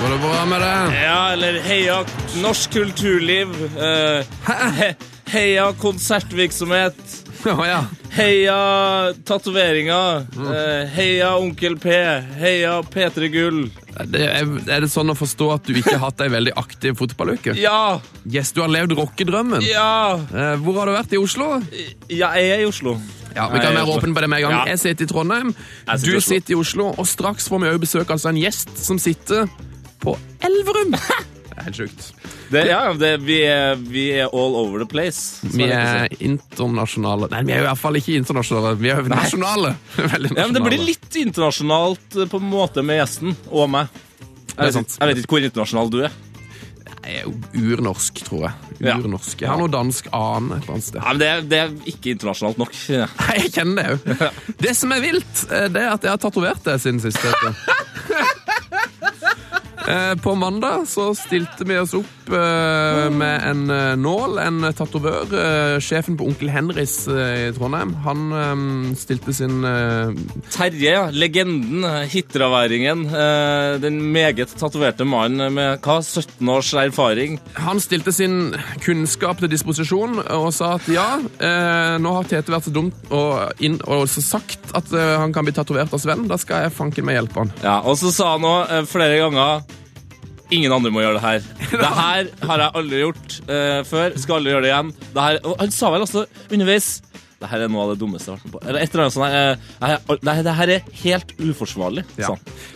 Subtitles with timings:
[0.00, 1.02] Går det bra med det?
[1.02, 1.98] Ja, eller heia
[2.42, 3.52] norsk kulturliv.
[3.76, 4.24] Uh,
[5.32, 6.98] heia konsertvirksomhet.
[7.46, 7.84] Oh, ja.
[8.14, 8.56] Heia
[9.26, 10.26] tatoveringer.
[10.38, 11.94] Uh, heia Onkel P.
[12.38, 13.62] Heia P3 Gull.
[14.10, 16.96] Det er, er det sånn å forstå at du ikke har hatt ei veldig aktiv
[16.98, 17.54] fotballuke?
[17.60, 18.00] Ja!
[18.26, 19.62] Yes, du har levd rockedrømmen.
[19.68, 20.18] Ja!
[20.32, 21.58] Uh, Hvor har du vært i Oslo?
[22.10, 22.96] Ja, jeg er i Oslo.
[23.32, 24.54] Ja, Vi kan være åpne på det med en gang.
[24.58, 24.64] Ja.
[24.74, 25.52] Jeg sitter i Trondheim,
[25.86, 28.74] sitter du i sitter i Oslo, og straks får vi også besøk altså en gjest
[28.76, 29.46] som sitter
[30.02, 30.96] på Elverum.
[31.52, 32.06] Det er helt sjukt.
[32.48, 35.36] Det, ja, det, vi, er, vi er all over the place.
[35.52, 38.72] Vi er internasjonale Nei, vi er i hvert fall ikke internasjonale.
[38.80, 39.74] Vi er nasjonale.
[39.98, 40.32] nasjonale.
[40.32, 43.92] Ja, men Det blir litt internasjonalt eh, på en måte med gjesten og meg.
[44.56, 46.16] Jeg vet, jeg vet ikke hvor internasjonal du er.
[47.02, 48.74] Jeg er urnorsk, tror jeg.
[48.82, 49.40] Urnorsk.
[49.42, 51.00] Jeg har noe dansk annen et eller annet sted.
[51.02, 52.76] Ja, men det, det er ikke internasjonalt nok.
[52.92, 53.08] Ja.
[53.26, 54.30] Nei, jeg kjenner det jo.
[54.62, 57.20] Det som er vilt, eh, det er at jeg har tatovert det siden sist.
[59.88, 65.32] Eh, På mandag så stilte vi oss opp med en eh, nål, en tatovør.
[65.32, 68.62] eh, Sjefen på Onkel Henrys eh, i Trondheim, han eh,
[68.98, 70.12] stilte sin eh,
[70.52, 77.38] Terje, ja, legenden, hitraværingen, eh, den meget tatoverte mannen med hva, 17 års erfaring.
[77.60, 81.08] Han stilte sin kunnskap til disposisjon og sa at ja,
[81.40, 85.46] eh, nå har Tete vært så dumt og, inn, og sagt at eh, han kan
[85.46, 86.26] bli tatovert av Sven.
[86.30, 87.54] Da skal jeg fanken meg hjelpe han.
[87.64, 89.62] Ja, Og så sa han òg eh, flere ganger
[90.52, 91.46] Ingen andre må gjøre det her.
[91.72, 94.18] Det her har jeg aldri gjort uh, før.
[94.20, 94.92] Skal aldri gjøre det igjen.
[95.16, 96.92] Det her, og han sa vel også underveis
[97.42, 98.60] det her er noe av det dummeste jeg har vært med på.
[98.70, 99.24] Eller et eller annet sånt.
[99.26, 102.04] her, eh, Det her, er helt uforsvarlig.
[102.22, 102.28] Ja.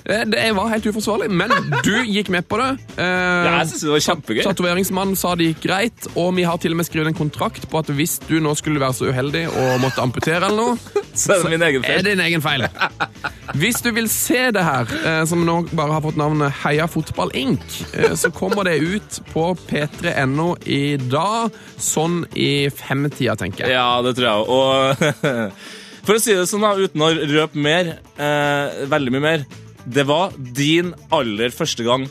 [0.04, 1.50] Eh, Det var helt uforsvarlig, men
[1.86, 2.70] du gikk med på det.
[2.98, 3.04] Eh,
[3.46, 4.42] Ja, jeg synes det var kjempegøy.
[4.42, 7.78] Tatoveringsmannen sa det gikk greit, og vi har til og med skrevet en kontrakt på
[7.78, 10.78] at hvis du nå skulle være så uheldig og måtte amputere eller noe,
[11.14, 12.02] Så er det min egen er feil.
[12.02, 12.66] det din egen feil.
[13.54, 17.30] Hvis du vil se det her, eh, som nå bare har fått navnet Heia Fotball
[17.38, 23.76] Inc., eh, så kommer det ut på p3.no i dag, sånn i femtida, tenker jeg.
[23.76, 24.42] Ja, det tror jeg.
[24.50, 25.52] Og
[26.06, 29.46] for å si det sånn, da, uten å røpe mer, eh, veldig mye mer
[29.86, 32.08] Det var din aller første gang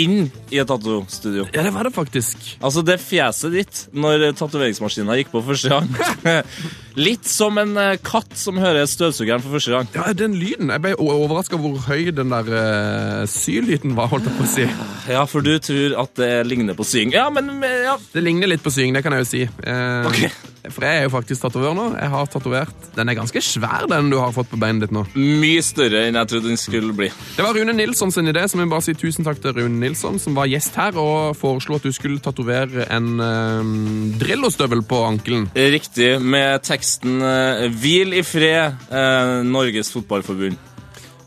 [0.00, 1.48] inn i et tattoo-studio.
[1.54, 2.40] Ja, det var det faktisk.
[2.60, 6.42] Altså, det fjeset ditt når tatoveringsmaskina gikk på første gang.
[6.96, 9.88] Litt som en eh, katt som hører støvsugeren for første gang.
[9.96, 10.72] Ja, den lyden.
[10.72, 14.68] Jeg ble overraska hvor høy den der uh, sylyden var, holdt jeg på å si.
[15.12, 17.12] Ja, for du tror at det ligner på sying.
[17.16, 17.96] Ja, men men, ja.
[18.12, 19.42] Det ligner litt på sying, det kan jeg jo si.
[19.46, 20.30] Eh, okay.
[20.72, 21.84] For jeg er jo faktisk tatovør nå.
[21.94, 25.04] Jeg har tatovert Den er ganske svær, den du har fått på beinet ditt nå.
[25.14, 27.10] Mye større enn jeg trodde den skulle bli.
[27.36, 30.18] Det var Rune Nilsson sin idé, så vi bare si tusen takk til Rune Nilsson,
[30.22, 33.74] som var gjest her og foreslo at du skulle tatovere en eh,
[34.22, 35.50] Drillo-støvel på ankelen.
[35.54, 40.75] Riktig, med teksten eh, 'Hvil i fred, eh, Norges Fotballforbund'.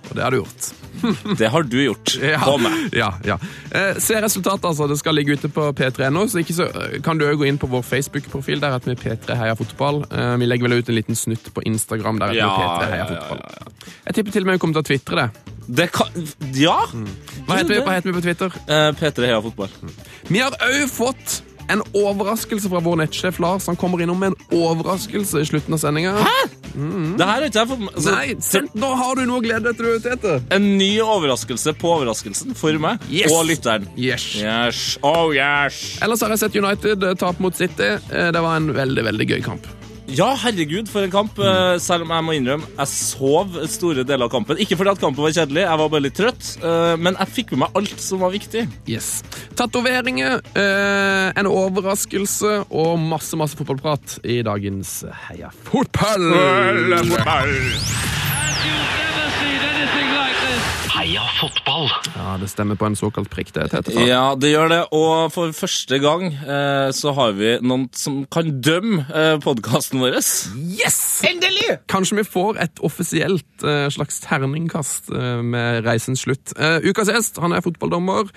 [0.09, 0.69] Og det har du gjort.
[1.39, 2.15] Det har du gjort.
[2.43, 2.89] På meg.
[2.97, 3.37] Ja, ja.
[3.71, 4.87] Eh, se resultatet, altså.
[4.89, 6.25] Det skal ligge ute på p3.no.
[6.27, 8.59] Så ikke så, eh, kan du òg gå inn på vår Facebook-profil.
[8.59, 10.01] Der heter vi P3 Heia Fotball.
[10.09, 12.19] Eh, vi legger vel ut en liten snutt på Instagram.
[12.19, 13.93] Der heter Ja, vi P3 ja, Heia ja, Fotball.
[14.09, 15.55] Jeg tipper til og med vi kommer til å tvitre det.
[15.79, 16.07] Det kan
[16.57, 16.79] Ja!
[17.45, 18.59] Hva heter, vi, hva heter vi på Twitter?
[18.65, 19.71] Eh, P3 Heia Fotball.
[20.27, 23.67] Vi har òg fått en overraskelse fra vår nettsjef Lars.
[23.69, 26.15] Han kommer innom med en overraskelse i slutten av sendinga.
[26.69, 29.71] Det her har ikke jeg med altså, Nei, sent, nå har du noe å glede
[29.71, 30.35] deg til, Tete.
[30.55, 33.31] En ny overraskelse på overraskelsen for meg Yes.
[33.33, 33.87] og lytteren.
[33.97, 34.27] Yes.
[34.39, 34.83] Yes.
[35.03, 35.97] Oh, yes.
[36.05, 37.95] Ellers har jeg sett United eh, tape mot City.
[38.11, 39.67] Eh, Det var en veldig, veldig gøy kamp.
[40.09, 41.37] Ja, herregud, for en kamp.
[41.39, 44.57] eh, Selv om jeg må innrømme jeg sov store deler av kampen.
[44.57, 47.51] Ikke fordi at kampen var kjedelig, jeg var bare litt trøtt, eh, men jeg fikk
[47.53, 48.65] med meg alt som var viktig.
[48.89, 49.21] Yes.
[49.59, 56.29] Tatoveringer, eh, en overraskelse og masse masse fotballprat i dagens Heia fotball!
[60.89, 61.87] Heia fotball!
[62.15, 63.93] Ja, Det stemmer på en såkalt prikk, det, Tete.
[64.07, 64.79] Ja, det gjør det.
[64.95, 70.17] Og for første gang eh, så har vi noen som kan dømme eh, podkasten vår.
[70.17, 70.97] Yes!
[71.29, 71.77] Endelig!
[71.91, 76.55] Kanskje vi får et offisielt eh, slags terningkast eh, med reisens slutt.
[76.57, 78.33] Eh, ukas gjest han er fotballdommer.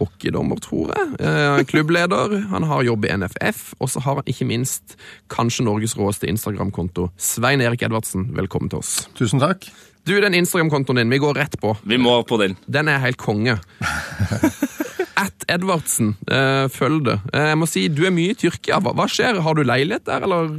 [0.00, 1.12] Hockeydommer, tror jeg.
[1.22, 2.38] Eh, klubbleder.
[2.50, 3.74] Han har jobb i NFF.
[3.78, 4.96] Og så har han ikke minst
[5.30, 7.10] kanskje Norges råeste Instagram-konto.
[7.20, 9.02] Svein Erik Edvardsen, velkommen til oss.
[9.18, 9.68] Tusen takk.
[10.08, 11.76] Du, den Instagram-kontoen din, vi går rett på.
[11.86, 12.56] Vi må på den.
[12.66, 13.58] Den er helt konge.
[15.22, 17.18] At Edvardsen, eh, følg det.
[17.30, 18.80] Eh, jeg må si, Du er mye i Tyrkia.
[18.82, 19.38] Hva, hva skjer?
[19.44, 20.50] Har du leilighet der, eller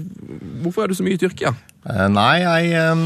[0.63, 1.51] hvorfor er du så mye i Tyrkia?
[1.89, 3.03] Eh, Nei, jeg um,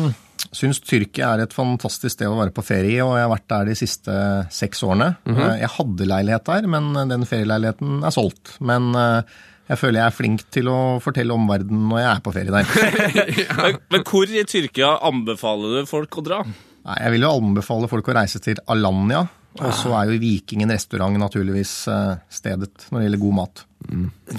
[0.54, 3.50] syns Tyrkia er et fantastisk sted å være på ferie i, og jeg har vært
[3.56, 4.18] der de siste
[4.54, 5.16] seks årene.
[5.26, 8.58] Eh, Jeg hadde leilighet der, men den ferieleiligheten er solgt.
[8.62, 9.38] Men eh,
[9.68, 12.70] jeg føler jeg er flink til å fortelle omverdenen når jeg er på ferie der.
[13.58, 16.40] Men, men hvor i Tyrkia anbefaler du folk å dra?
[16.88, 19.26] Nei, Jeg vil jo anbefale folk å reise til Alanya.
[19.58, 23.64] Og så er jo Vikingen restaurant naturligvis eh, stedet når det gjelder god mat.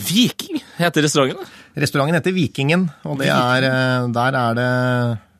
[0.09, 1.43] Viking heter restauranten.
[1.43, 1.81] da.
[1.83, 4.69] Restauranten heter Vikingen, og det er, eh, der er det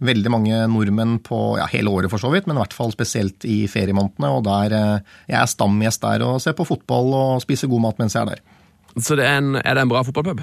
[0.09, 3.47] veldig mange nordmenn på ja, hele året for så vidt, men i hvert fall spesielt
[3.49, 4.31] i feriemånedene.
[4.35, 8.03] Og der, eh, jeg er stamgjest der og ser på fotball og spiser god mat
[8.03, 8.58] mens jeg er der.
[8.97, 10.41] Så det er, en, er det en bra fotballpub?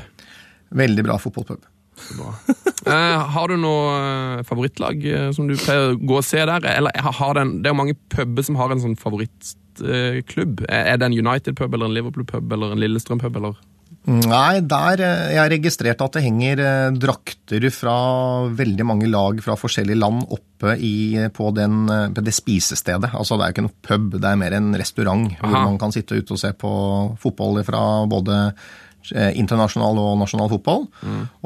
[0.76, 1.66] Veldig bra fotballpub.
[2.86, 6.66] Eh, har du noe eh, favorittlag eh, som du pleier å gå og se der?
[6.70, 10.66] Eller har den, det er jo mange puber som har en sånn favorittklubb.
[10.68, 13.40] Er er det en United-pub eller en Liverpool-pub eller en Lillestrøm-pub?
[13.42, 13.58] eller?
[14.06, 17.96] Nei, der eh, Jeg har registrert at det henger eh, drakter fra
[18.54, 23.10] veldig mange lag fra forskjellige land oppe i, på, den, eh, på det spisestedet.
[23.18, 25.96] Altså Det er jo ikke noe pub, det er mer en restaurant hvor man kan
[25.96, 26.74] sitte ute og se på
[27.22, 28.38] fotball fra både
[29.16, 30.86] eh, internasjonal og nasjonal fotball.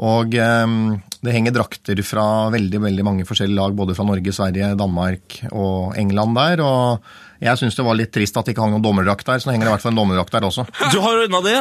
[0.04, 0.76] Og um,
[1.24, 5.96] det henger drakter fra veldig veldig mange forskjellige lag, både fra Norge, Sverige, Danmark og
[6.00, 6.64] England der.
[6.64, 7.10] og
[7.40, 9.54] jeg syns det var litt trist at det ikke hang noen dommerdrakt der, så nå
[9.56, 10.66] henger det i hvert fall en dommerdrakt der også.
[10.92, 11.58] Du har ordna det?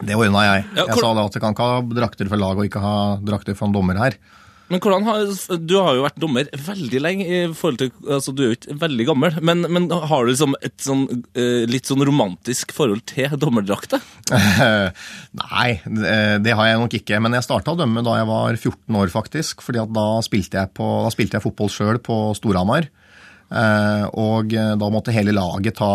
[0.00, 0.68] Det ordna jeg.
[0.78, 2.96] Ja, Jeg sa da at jeg kan ikke ha drakter for lag og ikke ha
[3.20, 4.16] drakter for en dommer her.
[4.72, 5.26] Men hvordan har,
[5.60, 7.24] Du har jo vært dommer veldig lenge.
[7.28, 9.34] i forhold til, altså Du er jo ikke veldig gammel.
[9.44, 11.02] Men, men har du liksom et sånn,
[11.36, 14.00] eh, litt sånn romantisk forhold til dommerdrakter?
[15.42, 16.16] Nei, det
[16.46, 17.20] det har jeg nok ikke.
[17.20, 19.60] Men jeg starta å dømme da jeg var 14 år, faktisk.
[19.60, 22.88] fordi da spilte jeg, på, da spilte jeg fotball sjøl på Storhamar.
[23.52, 25.90] Eh, og eh, da måtte hele laget ta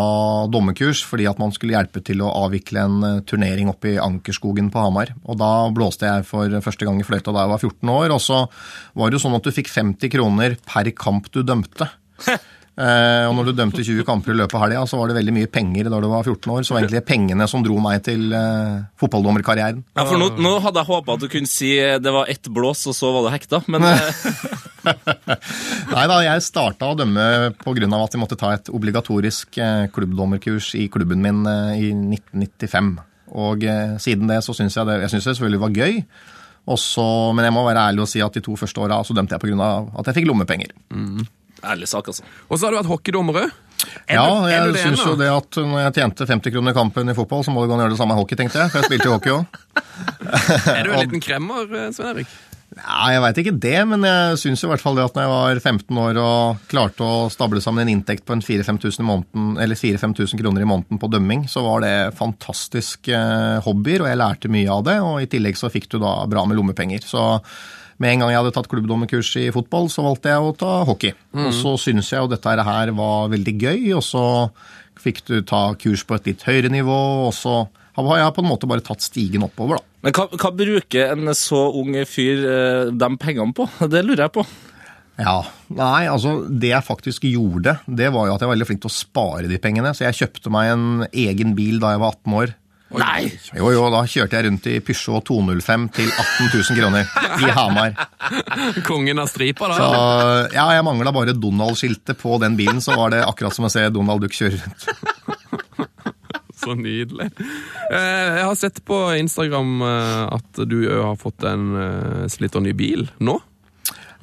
[0.54, 4.69] dommerkurs fordi at man skulle hjelpe til å avvikle en eh, turnering oppe i Ankerskogen
[4.74, 5.13] på Hamar.
[5.25, 8.13] Og da blåste jeg for første gang i fløyta da jeg var 14 år.
[8.13, 8.44] Og så
[8.98, 11.89] var det jo sånn at du fikk 50 kroner per kamp du dømte.
[12.78, 15.34] Eh, og når du dømte 20 kamper i løpet av helga, så var det veldig
[15.34, 16.66] mye penger da du var 14 år.
[16.66, 19.82] Så var egentlig pengene som dro meg til uh, fotballdommerkarrieren.
[19.98, 22.52] Ja, for nå, nå hadde jeg håpa at du kunne si eh, det var ett
[22.54, 23.64] blås, og så var det hekta.
[23.74, 23.88] Men
[25.96, 27.26] Nei da, jeg starta å dømme
[27.64, 27.90] pga.
[27.98, 29.58] at jeg måtte ta et obligatorisk
[29.96, 31.42] klubbdommerkurs i klubben min
[31.74, 32.94] i 1995.
[33.42, 33.66] Og
[34.00, 35.98] siden det så syns jeg det, jeg synes det selvfølgelig var gøy.
[36.78, 37.04] Også,
[37.36, 39.44] men jeg må være ærlig og si at de to første åra så dømte jeg
[39.44, 39.74] pga.
[39.98, 40.78] at jeg fikk lommepenger.
[41.63, 42.25] Ærlig sak, altså.
[42.50, 43.56] Og så har du vært hockeydommer òg.
[44.09, 47.15] Ja, jeg du syns jo det at når jeg tjente 50 kroner i kampen i
[47.18, 48.74] fotball, så må det gå an å gjøre det samme i hockey, tenkte jeg.
[48.74, 49.63] For jeg spilte jo hockey òg.
[50.77, 52.38] Er du en liten kremmer, eh, Svein Erik?
[52.77, 55.31] Ja, jeg veit ikke det, men jeg syns i hvert fall det at når jeg
[55.31, 59.48] var 15 år og klarte å stable sammen en inntekt på en 4000-5000 i måneden,
[59.63, 64.21] eller 4000-5000 kroner i måneden på dømming, så var det fantastiske eh, hobbyer, og jeg
[64.21, 64.98] lærte mye av det.
[65.06, 67.07] Og i tillegg så fikk du da bra med lommepenger.
[67.07, 67.24] Så
[67.98, 71.16] med en gang jeg hadde tatt klubbdommerkurs i fotball, så valgte jeg å ta hockey.
[71.38, 74.24] Og så syns jeg jo dette her var veldig gøy, og så
[75.02, 77.64] fikk du ta kurs på et litt høyere nivå, og så
[77.98, 79.94] har jeg på en måte bare tatt stigen oppover, da.
[80.06, 83.66] Men hva, hva bruker en så ung fyr eh, de pengene på?
[83.92, 84.46] Det lurer jeg på.
[85.18, 85.40] Ja,
[85.74, 88.92] nei, altså Det jeg faktisk gjorde, det var jo at jeg var veldig flink til
[88.92, 89.95] å spare de pengene.
[89.98, 92.54] Så jeg kjøpte meg en egen bil da jeg var 18 år.
[92.96, 93.28] Nei!
[93.58, 97.10] Jo, jo, da kjørte jeg rundt i Peugeot 205 til 18 000 kroner
[97.44, 97.98] i Hamar.
[98.88, 100.04] Kongen av stripa, Så da?
[100.56, 103.84] ja, jeg mangla bare Donald-skiltet på den bilen, så var det akkurat som å se
[103.92, 104.88] Donald Duck kjøre rundt.
[106.58, 107.28] Så nydelig.
[107.94, 112.66] Eh, Jeg har sett på Instagram eh, at du har fått en eh, slitt og
[112.66, 113.38] ny bil nå.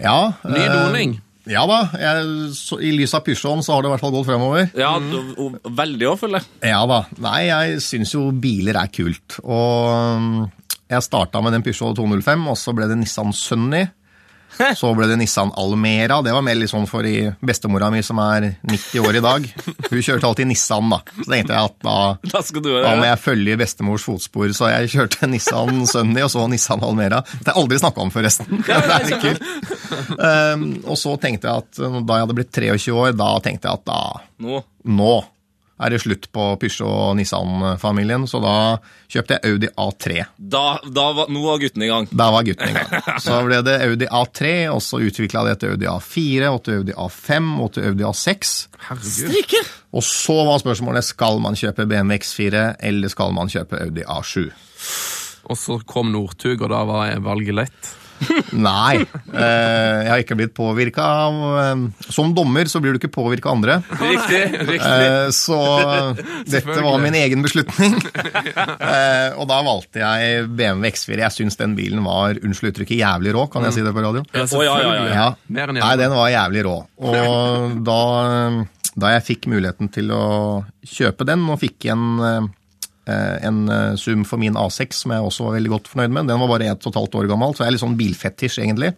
[0.02, 1.14] Ja, Ny eh, doning.
[1.50, 1.78] Ja da.
[2.00, 4.70] Jeg, så, I lys av Pysjåen så har det i hvert fall gått fremover.
[4.80, 6.70] Ja, du- veldig òg, føler jeg.
[6.72, 7.02] Ja da.
[7.20, 9.36] Nei, jeg syns jo biler er kult.
[9.44, 10.30] Og um,
[10.88, 13.84] jeg starta med den Pysjå 205, og så ble det Nissan Sunny.
[14.80, 16.20] Så ble det Nissan Almera.
[16.25, 17.06] Det var mer litt sånn for
[17.44, 19.49] bestemora mi som er 90 år i dag.
[19.90, 21.00] Hun kjørte alltid Nissan, da.
[21.18, 21.96] Så tenkte jeg at da,
[22.34, 24.52] Da skal du da må jeg følge bestemors fotspor.
[24.56, 27.23] Så jeg kjørte Nissan Sunny og så Nissan Almera.
[27.34, 28.62] Det har jeg aldri snakka om, forresten.
[28.64, 29.46] Det er litt kult.
[30.18, 33.80] Um, og så tenkte jeg at da jeg hadde blitt 23 år, da tenkte jeg
[33.82, 34.00] at da
[34.44, 34.58] Nå.
[34.90, 35.12] nå
[35.74, 38.54] er det slutt på Peugeot og Nissan-familien, så da
[39.10, 40.20] kjøpte jeg Audi A3.
[40.38, 42.06] Da, da var, nå var gutten i gang.
[42.14, 42.94] Da var gutten i gang.
[43.24, 46.94] Så ble det Audi A3, og så utvikla det til Audi A4, og til Audi
[46.94, 48.54] A5 og til Audi A6.
[48.88, 49.74] Herregud.
[49.94, 54.48] Og så var spørsmålet skal man kjøpe BMW X4 eller skal man kjøpe Audi A7.
[55.50, 57.94] Og så kom Northug, og da var valget lett.
[58.66, 59.00] Nei.
[59.35, 63.50] eh, jeg har ikke blitt påvirka av eh, Som dommer så blir du ikke påvirka
[63.50, 63.76] av andre.
[64.00, 64.40] Riktig.
[64.68, 64.78] riktig.
[64.80, 65.59] Eh, Så
[66.54, 67.99] dette var min egen beslutning.
[68.85, 71.18] Eh, Og da valgte jeg BMW X4.
[71.25, 73.47] Jeg syns den bilen var, unnskyld uttrykket, jævlig rå.
[73.52, 74.23] Kan jeg si det på radio?
[74.35, 75.28] Ja, ja, ja, ja.
[75.54, 75.66] Ja.
[75.75, 76.75] Nei, den var jævlig rå.
[77.11, 77.99] Og da,
[78.94, 80.25] da jeg fikk muligheten til å
[80.87, 82.49] kjøpe den, og fikk igjen eh,
[83.06, 83.58] en
[84.00, 86.70] Zoom for min A6, som jeg også var veldig godt fornøyd med, den var bare
[86.73, 88.94] ett og et halvt år gammel, så jeg er litt sånn bilfetisj, egentlig.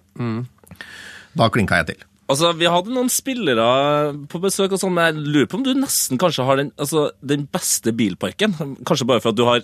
[1.37, 2.05] Da klinka jeg til.
[2.26, 3.66] Altså, Vi hadde noen spillere
[4.30, 7.04] på besøk, og sånn, men jeg lurer på om du nesten kanskje har den, altså,
[7.23, 8.56] den beste bilparken.
[8.88, 9.62] Kanskje bare for at du har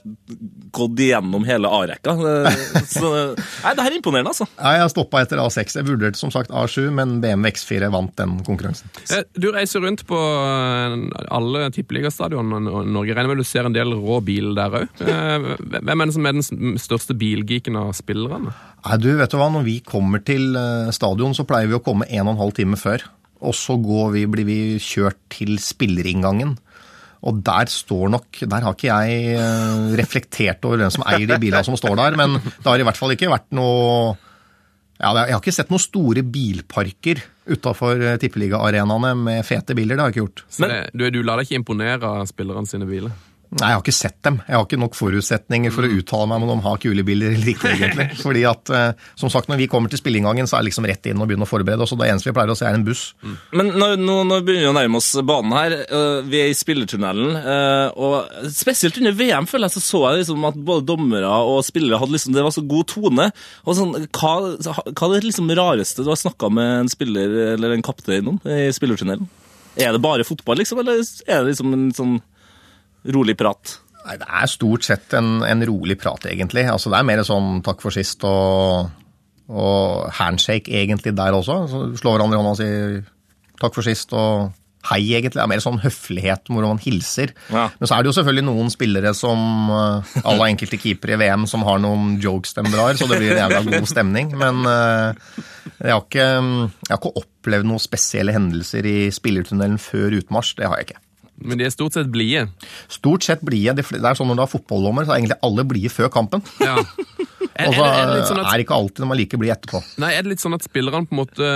[0.73, 2.14] gått igjennom hele A-rekka.
[2.14, 2.61] Eh,
[2.92, 4.47] Så, Nei, det her er imponerende, altså.
[4.61, 5.76] Nei, jeg stoppa etter A6.
[5.81, 8.92] Jeg vurderte som sagt A7, men BMW X4 vant den konkurransen.
[9.11, 10.99] Eh, Du reiser rundt på eh,
[11.35, 13.16] alle tippeligastadionene i Norge.
[13.19, 15.02] Regner med du ser en del rå bil der òg.
[15.02, 18.54] Hvem er det som er den største bilgeeken av spillerne?
[18.83, 19.47] Nei, du, vet du hva?
[19.54, 22.61] Når vi kommer til eh, stadion, så pleier vi å komme en og en halv
[22.61, 23.07] time før.
[23.43, 26.55] Og så går vi, blir vi kjørt til spillerinngangen.
[27.23, 31.39] Og der står nok Der har ikke jeg eh, reflektert over hvem som eier de
[31.39, 34.17] bilene som står der, men det har i hvert fall ikke vært noe
[34.99, 39.97] ja, Jeg har ikke sett noen store bilparker utafor tippeligaarenaene med fete biler.
[39.97, 40.43] Det har jeg ikke gjort.
[40.63, 43.15] Men, du, du lar deg ikke imponere av spillerne sine biler?
[43.53, 44.39] Nei, jeg har ikke sett dem.
[44.49, 47.51] Jeg har ikke nok forutsetninger for å uttale meg om de har kule biler eller
[47.53, 48.07] ikke, egentlig.
[48.25, 51.09] Fordi at, eh, som sagt, når vi kommer til spilleinngangen, så er det liksom rett
[51.11, 51.93] inn og begynne å forberede oss.
[51.93, 53.03] Og det eneste vi pleier å se, er en buss.
[53.53, 55.77] Men nå, nå, nå begynner vi å nærme oss banen her.
[55.85, 57.37] Eh, Vi er i spillertunnelen.
[57.43, 61.61] eh, Og spesielt under VM føler jeg så så jeg liksom at både dommere og
[61.69, 63.29] spillere hadde liksom, det var så god tone.
[63.69, 67.77] Og sånn, hva, hva er det liksom rareste du har snakka med en spiller eller
[67.77, 69.29] en kaptein om i spillertunnelen?
[69.77, 72.19] Er det bare fotball, liksom, eller er det liksom en sånn
[73.05, 73.79] rolig prat?
[74.07, 76.67] Nei, Det er stort sett en, en rolig prat, egentlig.
[76.71, 78.91] Altså, det er mer sånn takk for sist og,
[79.51, 81.63] og handshake, egentlig, der også.
[81.71, 82.99] Så slår hverandre i hånda og sier
[83.63, 84.51] takk for sist og
[84.91, 85.37] hei, egentlig.
[85.39, 87.31] Det er mer sånn høflighet hvor man hilser.
[87.55, 87.69] Ja.
[87.79, 91.47] Men så er det jo selvfølgelig noen spillere som uh, alle enkelte keepere i VM
[91.51, 94.35] som har noen jokes de drar, så det blir en jævla god stemning.
[94.41, 95.39] Men eh,
[95.79, 100.57] jeg, har ikke, jeg har ikke opplevd noen spesielle hendelser i spillertunnelen før utmarsj.
[100.59, 101.03] Det har jeg ikke.
[101.45, 102.47] Men de er stort sett blide.
[102.93, 103.77] Stort sett blide.
[103.79, 106.45] Det er sånn når du har fotballdommer, så er egentlig alle blide før kampen.
[106.63, 106.79] Ja.
[107.53, 109.81] Er, Og så er det sånn at er ikke alltid man er like blid etterpå.
[110.01, 111.49] Nei, er det litt sånn at spillerne på en måte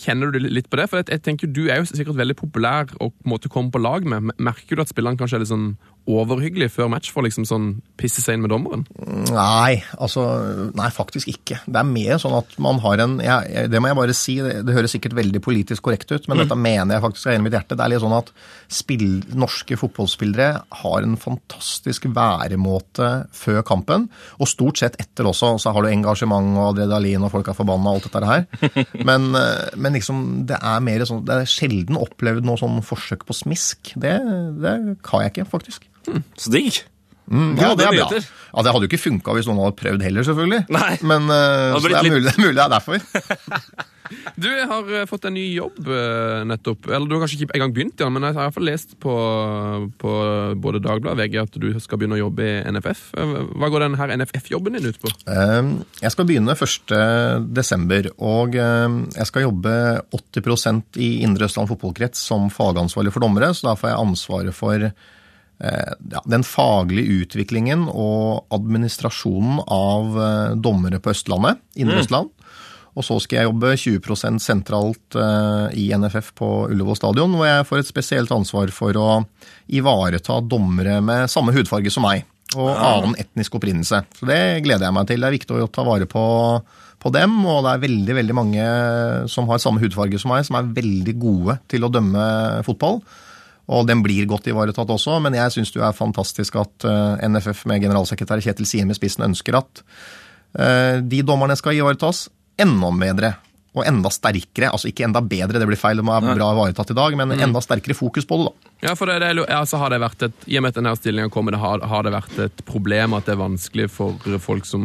[0.00, 0.88] Kjenner du litt på det?
[0.90, 3.70] For jeg, jeg tenker Du er jo sikkert veldig populær å på en måte komme
[3.70, 4.32] på lag med.
[4.42, 5.68] Merker du at spillerne kanskje er litt sånn
[6.10, 7.68] overhyggelige før match for liksom sånn
[8.00, 8.84] pisse seg inn med dommeren?
[9.30, 10.24] Nei, altså
[10.76, 11.60] Nei, faktisk ikke.
[11.66, 14.64] Det er mer sånn at man har en jeg- Det må jeg bare si, det,
[14.66, 17.52] det høres sikkert veldig politisk korrekt ut, men dette mener jeg faktisk av hele mitt
[17.56, 17.76] hjerte.
[17.76, 18.30] Det er litt sånn at
[18.70, 20.50] spill, norske fotballspillere
[20.82, 24.08] har en fantastisk væremåte før kampen,
[24.40, 25.54] og stort sett etter også.
[25.60, 28.46] Så har du engasjement og adrenalin, og folk er forbanna og alt dette her.
[29.08, 33.24] Men, eh, men liksom, det er mer sånn Det er sjelden opplevd noe sånn forsøk
[33.28, 33.92] på smisk.
[34.00, 34.16] Det,
[34.62, 34.74] det
[35.10, 35.86] har jeg ikke, faktisk.
[36.36, 36.82] Så digg!
[37.30, 38.08] Mm, ja, det er bra.
[38.50, 40.64] Ja, Det hadde jo ikke funka hvis noen hadde prøvd heller, selvfølgelig.
[40.74, 40.92] Nei.
[41.06, 43.88] Men uh, så det, er mulig, det er mulig det er derfor.
[44.40, 46.88] Du har eh, fått en ny jobb eh, nettopp.
[46.90, 48.96] Eller du har kanskje ikke engang begynt, ja, men jeg har i hvert fall lest
[49.02, 49.12] på,
[50.02, 50.14] på
[50.64, 53.04] både Dagbladet og VG at du skal begynne å jobbe i NFF.
[53.14, 55.12] Hva går denne NFF-jobben din ut på?
[55.30, 55.70] Eh,
[56.02, 56.96] Jeg skal begynne 1.
[57.54, 59.76] desember, og eh, jeg skal jobbe
[60.18, 64.90] 80% i Indre Østland fotballkrets som fagansvarlig for dommere, så da får jeg ansvaret for
[65.60, 72.30] ja, den faglige utviklingen og administrasjonen av eh, dommere på Østlandet, Indre Østland.
[72.98, 77.68] Og så skal jeg jobbe 20 sentralt eh, i NFF på Ullevål stadion, hvor jeg
[77.68, 79.08] får et spesielt ansvar for å
[79.70, 82.26] ivareta dommere med samme hudfarge som meg,
[82.56, 84.02] og annen etnisk opprinnelse.
[84.18, 85.22] Så det gleder jeg meg til.
[85.22, 86.24] Det er viktig å ta vare på,
[86.98, 88.68] på dem, og det er veldig, veldig mange
[89.30, 92.24] som har samme hudfarge som meg, som er veldig gode til å dømme
[92.66, 93.04] fotball.
[93.70, 97.66] Og den blir godt ivaretatt også, men jeg syns det er fantastisk at eh, NFF
[97.70, 99.84] med generalsekretær Kjetil Siem i spissen ønsker at
[100.58, 102.26] eh, de dommerne skal ivaretas
[102.60, 103.36] enda bedre
[103.70, 104.72] og enda sterkere.
[104.74, 107.36] Altså ikke enda bedre, det blir feil, det må være bra ivaretatt i dag, men
[107.36, 108.72] enda sterkere fokus på det, da.
[108.88, 111.30] Ja, for det, det, altså har det vært et, I og med at denne stillingen
[111.30, 114.82] kommer, det har, har det vært et problem at det er vanskelig for folk som,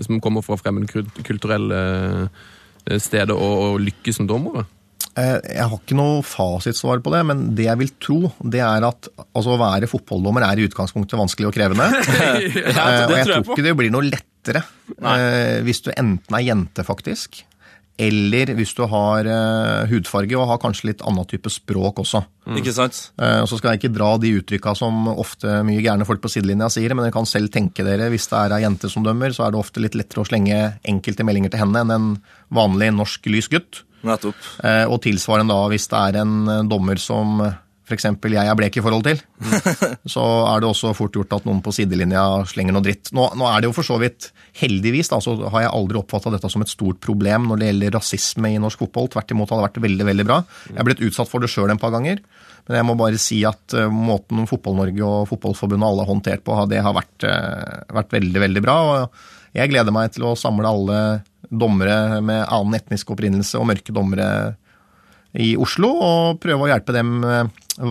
[0.00, 4.64] som kommer fra fremmedkulturelle eh, steder å, å lykkes som dommere?
[5.18, 8.86] Eh, Jeg har ikke noe fasitsvar på det, men det jeg vil tro, det er
[8.86, 11.90] at altså, å være fotballdommer er i utgangspunktet vanskelig og krevende.
[12.78, 14.62] Ja, Eh, og jeg tror ikke det blir noe lettere
[15.02, 15.18] Nei.
[15.66, 17.42] hvis du enten er jente, faktisk,
[17.98, 22.20] eller hvis du har eh, hudfarge og har kanskje litt annen type språk også.
[22.60, 23.00] Ikke sant?
[23.18, 26.30] Eh, og så skal jeg ikke dra de uttrykka som ofte mye gærne folk på
[26.30, 29.34] sidelinja sier, men dere kan selv tenke dere, hvis det er ei jente som dømmer,
[29.34, 32.08] så er det ofte litt lettere å slenge enkelte meldinger til henne enn en
[32.54, 33.82] vanlig norsk lys gutt.
[34.06, 34.50] Nettopp.
[34.64, 37.40] Eh, og tilsvarende da hvis det er en eh, dommer som
[37.88, 38.04] f.eks.
[38.04, 39.20] jeg er blek i forhold til,
[40.14, 43.08] så er det også fort gjort at noen på sidelinja slenger noe dritt.
[43.16, 44.28] Nå, nå er det jo for så vidt
[44.60, 47.96] heldigvis da, så har jeg aldri oppfatta dette som et stort problem når det gjelder
[47.96, 49.08] rasisme i norsk fotball.
[49.14, 50.38] Tvert imot har det vært veldig veldig bra.
[50.68, 52.20] Jeg er blitt utsatt for det sjøl en par ganger.
[52.68, 56.82] Men jeg må bare si at måten Fotball-Norge og Fotballforbundet alle har håndtert på, det
[56.84, 57.24] har vært,
[57.96, 58.76] vært veldig, veldig bra.
[58.84, 60.98] og Jeg gleder meg til å samle alle
[61.50, 64.56] dommere med annen etnisk opprinnelse og mørke dommere
[65.38, 67.44] i Oslo, og prøve å hjelpe dem uh,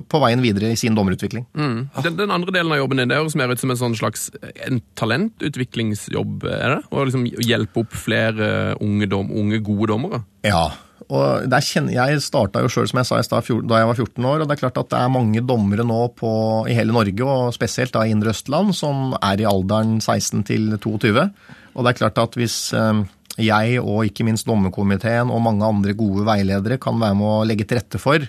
[0.10, 1.46] på veien videre i sin dommerutvikling.
[1.54, 1.78] Mm.
[2.04, 4.28] Den, den, andre delen av jobben din det høres mer ut som en sånn slags
[4.66, 6.82] en talentutviklingsjobb, er det?
[6.90, 8.50] Å liksom hjelpe opp flere
[8.84, 10.24] unge, dom, unge gode dommere?
[10.48, 10.66] Ja,
[11.08, 14.26] og kjenner, Jeg starta jo sjøl, som jeg sa i stad, da jeg var 14
[14.28, 14.42] år.
[14.42, 16.32] og Det er klart at det er mange dommere nå på,
[16.68, 20.76] i hele Norge, og spesielt da i Indre Østland, som er i alderen 16 til
[20.76, 21.30] 22.
[21.78, 23.06] Og det er klart at hvis eh,
[23.38, 27.68] jeg og ikke minst dommerkomiteen og mange andre gode veiledere kan være med å legge
[27.68, 28.26] til rette for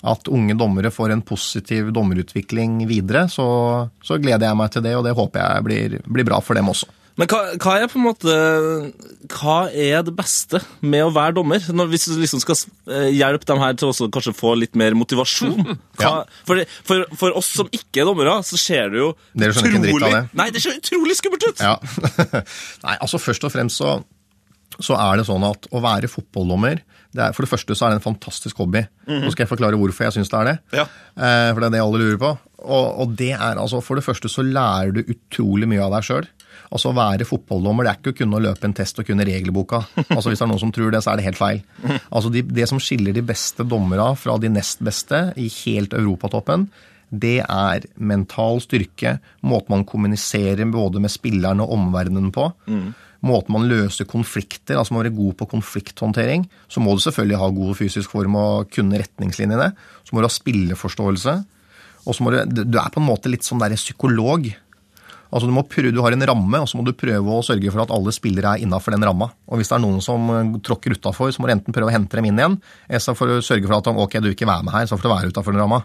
[0.00, 3.44] at unge dommere får en positiv dommerutvikling videre, så,
[4.04, 6.72] så gleder jeg meg til det, og det håper jeg blir, blir bra for dem
[6.72, 6.88] også.
[7.20, 8.34] Men hva, hva, er måte
[9.28, 11.64] Hva er det beste med å være dommer?
[11.74, 12.56] Når, hvis du liksom skal
[12.88, 15.58] eh, hjelpe dem her til å kanskje få litt mer motivasjon
[16.00, 16.12] hva, ja.
[16.48, 19.82] for, for, for, oss som ikke er dommere, så ser det jo Dere skjønner ikke
[19.82, 20.22] en dritt av det?
[20.40, 21.60] Nei, det ser utrolig skummelt ut!
[21.60, 21.76] Ja.
[22.86, 23.98] Nei, altså først og fremst så,
[24.84, 27.90] så er det sånn at å være fotballdommer det er, For det første så er
[27.92, 28.84] det en fantastisk hobby.
[29.06, 29.24] Mm -hmm.
[29.24, 30.58] Nå skal jeg forklare hvorfor jeg syns det er det.
[30.72, 30.82] Ja.
[31.16, 32.38] Eh, for det er det alle lurer på.
[32.58, 36.04] Og, og, det er altså, For det første så lærer du utrolig mye av deg
[36.04, 36.26] sjøl.
[36.70, 39.82] Altså Å være fotballdommer det er ikke å kunne løpe en test og kunne regelboka.
[40.16, 41.62] Altså Hvis det er noen som tror det, så er det helt feil.
[42.12, 46.68] Altså de, Det som skiller de beste dommerne fra de nest beste i helt europatoppen,
[47.10, 52.52] det er mental styrke, måten man kommuniserer både med spillerne og omverdenen på.
[52.66, 52.94] Mm
[53.26, 56.46] måten man løser konflikter altså må være god på konflikthåndtering.
[56.72, 59.70] Så må du selvfølgelig ha god fysisk form og kunne retningslinjene.
[60.06, 61.36] Så må du ha spilleforståelse.
[62.08, 64.48] Og så må du, du er på en måte litt sånn der psykolog.
[65.30, 67.84] Altså du, prøve, du, har en ramme, og så må du prøve å sørge for
[67.84, 69.28] at alle spillere er innafor den ramma.
[69.46, 71.94] Og hvis det er noen som eh, tråkker utafor, så må du enten prøve å
[71.94, 72.56] hente dem inn igjen,
[72.88, 74.98] eller så får du sørge for at ok, du vil ikke være med her, så
[74.98, 75.84] får du være utafor den ramma.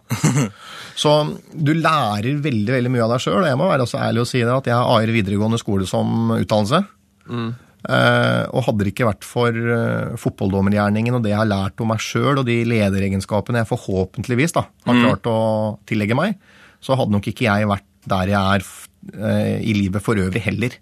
[1.03, 1.13] så
[1.53, 3.45] du lærer veldig veldig mye av deg sjøl.
[3.45, 6.33] Jeg må være så ærlig å si det at jeg har AIR videregående skole som
[6.39, 6.81] utdannelse.
[7.29, 7.53] Mm.
[7.85, 11.91] Uh, og hadde det ikke vært for uh, fotballdommergjerningen og det jeg har lært om
[11.93, 15.03] meg sjøl, og de lederegenskapene jeg forhåpentligvis da, har mm.
[15.05, 15.37] klart å
[15.85, 16.39] tillegge meg,
[16.81, 20.81] så hadde nok ikke jeg vært der jeg er uh, i livet for øvrig heller.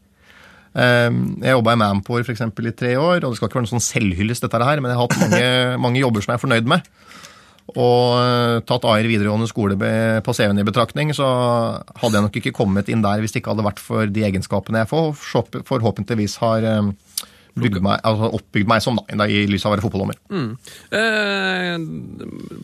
[0.73, 3.75] jeg jobba i Manpower for eksempel, i tre år, og det skal ikke være noen
[3.75, 5.43] sånn selvhyllest, dette her, men jeg har hatt mange,
[5.85, 6.87] mange jobber som jeg er fornøyd med
[7.71, 11.27] og eh, tatt AIR videregående skole på CV-en i betraktning, så
[12.01, 14.83] hadde jeg nok ikke kommet inn der hvis det ikke hadde vært for de egenskapene
[14.83, 15.13] jeg får,
[15.69, 16.91] forhåpentligvis har eh,
[17.55, 20.19] meg, altså oppbygd meg som, da, i lys av å være fotballdommer.
[20.33, 20.49] Mm.
[20.99, 21.77] Eh,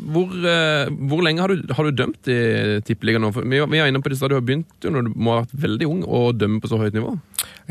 [0.10, 2.40] hvor, eh, hvor, lenge har du, har du dømt i
[2.86, 3.32] Tippeligaen nå?
[3.40, 5.58] Vi, vi er inne på det stedet du har begynt når du må ha vært
[5.64, 7.16] veldig ung å dømme på så høyt nivå?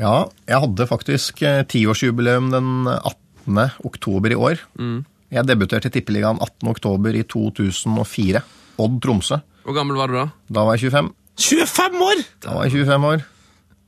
[0.01, 0.17] Ja,
[0.49, 3.63] jeg hadde faktisk tiårsjubileum den 18.
[3.91, 4.67] oktober i år.
[4.81, 5.03] Mm.
[5.29, 8.45] Jeg debuterte i Tippeligaen 18.10 i 2004.
[8.81, 9.41] Odd Tromsø.
[9.67, 10.29] Hvor gammel var du da?
[10.49, 11.11] Da var jeg 25.
[11.39, 12.23] 25 år?!
[12.45, 13.27] Da var jeg 25 år.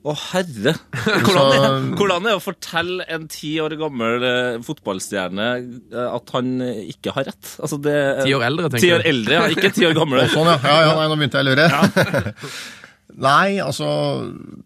[0.01, 0.73] Å, herre!
[0.97, 6.33] Hvordan er, hvordan er det å fortelle en ti år gammel eh, fotballstjerne eh, at
[6.37, 7.55] han ikke har rett?
[7.61, 8.89] Altså det, ti år eldre, tenker jeg.
[8.89, 9.49] Ti år eldre, ja.
[9.57, 10.25] Ikke ti år gammel.
[10.33, 10.57] sånn, ja.
[10.65, 11.69] ja, ja nei, nå begynte jeg å lure.
[11.73, 12.53] Ja.
[13.19, 13.89] Nei, altså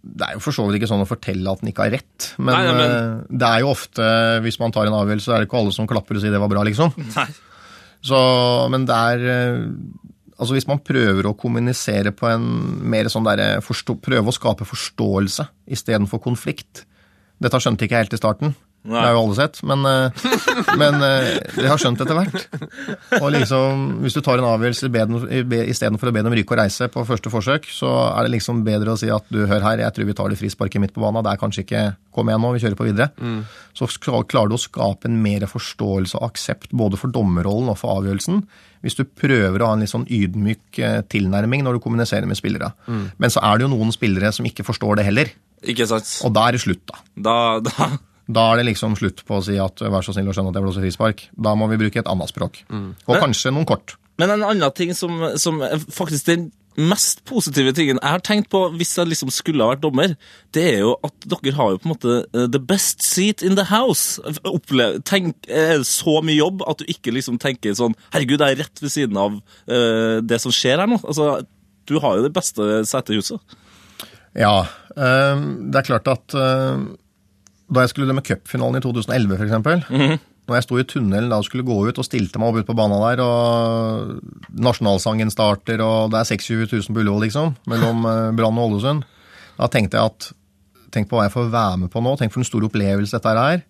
[0.03, 2.29] Det er jo for så vidt ikke sånn å fortelle at den ikke har rett.
[2.39, 2.95] Men, nei, nei, men...
[2.95, 4.09] Eh, det er jo ofte,
[4.45, 6.43] hvis man tar en avgjørelse, så er det ikke alle som klapper og sier det
[6.43, 6.95] var bra, liksom.
[7.19, 7.29] Nei.
[8.05, 8.19] Så,
[8.73, 9.63] men det er eh,
[10.35, 12.45] Altså hvis man prøver å kommunisere på en
[12.91, 16.83] mer sånn derre Prøve å skape forståelse istedenfor konflikt.
[17.39, 18.57] Dette skjønte ikke jeg helt i starten.
[18.85, 18.99] Nei.
[19.01, 20.25] Det har jo alle sett, men, eh,
[20.81, 22.43] men de det har skjønt etter hvert.
[23.23, 24.91] Og liksom, Hvis du tar en avgjørelse
[25.73, 28.93] istedenfor å be dem ryke og reise på første forsøk, så er det liksom bedre
[28.93, 31.25] å si at du, hør her, jeg tror vi tar det frisparket midt på banen.
[31.25, 33.09] Det er kanskje ikke Kom igjen nå, vi kjører på videre.
[33.19, 33.41] Mm.
[33.75, 37.99] Så klarer du å skape en mer forståelse og aksept både for dommerrollen og for
[37.99, 38.45] avgjørelsen
[38.85, 42.39] hvis du prøver å ha en litt sånn ydmyk eh, tilnærming når du kommuniserer med
[42.39, 42.71] spillere.
[42.87, 43.07] Mm.
[43.19, 45.31] Men så er det jo noen spillere som ikke forstår det heller.
[45.65, 46.11] Ikke sant?
[46.27, 47.01] Og da er det slutt, da.
[47.17, 47.89] Da, da
[48.27, 50.59] da er det liksom slutt på å si at vær så snill å skjønne at
[50.59, 51.27] jeg blåser frispark.
[51.37, 52.63] Da må vi bruke et annet språk.
[52.73, 52.91] Mm.
[53.09, 53.99] Og kanskje noen kort.
[54.21, 55.61] Men en annen ting som, som
[55.93, 59.83] faktisk den mest positive tingen jeg har tenkt på hvis jeg liksom skulle ha vært
[59.85, 60.15] dommer,
[60.55, 63.59] det er jo at dere har jo på en måte eh, the best seat in
[63.59, 64.19] the house.
[64.49, 65.47] Opplev, tenk,
[65.87, 69.21] så mye jobb at du ikke liksom tenker sånn Herregud, jeg er rett ved siden
[69.21, 70.99] av uh, det som skjer her nå.
[71.05, 71.45] Altså,
[71.87, 73.57] du har jo det beste setet i huset.
[74.35, 74.65] Ja,
[74.97, 76.35] eh, det er klart at
[77.73, 79.91] da jeg skulle dømme cupfinalen i 2011 f.eks.
[79.91, 82.59] Mm Når jeg sto i tunnelen da og skulle gå ut og stilte meg opp
[82.61, 87.55] ute på banen der, og nasjonalsangen starter, og det er 26 000 på Ullevål, liksom,
[87.73, 89.07] mellom eh, Brann og Ålesund,
[89.57, 90.33] da tenkte jeg at
[90.95, 92.13] Tenk på hva jeg får være med på nå.
[92.15, 93.63] Tenk for en stor opplevelse dette her er.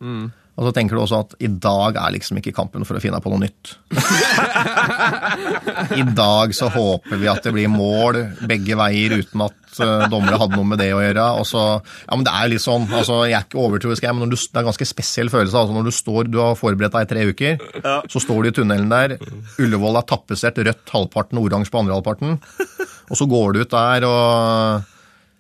[0.55, 3.19] Og så tenker du også at i dag er liksom ikke kampen for å finne
[3.23, 3.73] på noe nytt.
[5.99, 10.39] I dag så håper vi at det blir mål begge veier uten at uh, dommere
[10.39, 11.27] hadde noe med det å gjøre.
[11.41, 14.23] Og så, ja, men det er jo litt sånn, altså Jeg er ikke overtroisk, men
[14.23, 15.65] når du, det er en ganske spesiell følelse.
[15.65, 17.69] altså Når du står, du har forberedt deg i tre uker,
[18.15, 19.19] så står du i tunnelen der.
[19.59, 22.39] Ullevål er tappesert rødt halvparten oransje på andre halvparten.
[23.11, 24.94] Og så går du ut der og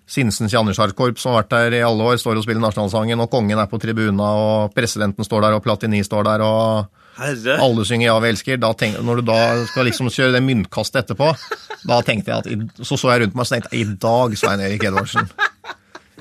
[0.06, 3.60] Sinsens Janitsjarkorps, som har vært der i alle år, står og spiller nasjonalsangen, og kongen
[3.60, 7.56] er på tribuna, og presidenten står der, og Platini står der, og Herre.
[7.62, 8.60] alle synger 'Ja, vi elsker'.
[8.60, 11.32] Da tenk, når du da skal liksom kjøre det myntkastet etterpå,
[11.86, 14.60] da tenkte jeg at Så så jeg rundt meg og tenkte jeg, i dag, Svein
[14.60, 15.28] Erik Edvardsen.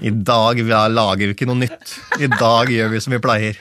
[0.02, 2.00] I dag vi lager vi ikke noe nytt.
[2.20, 3.58] I dag gjør vi som vi pleier.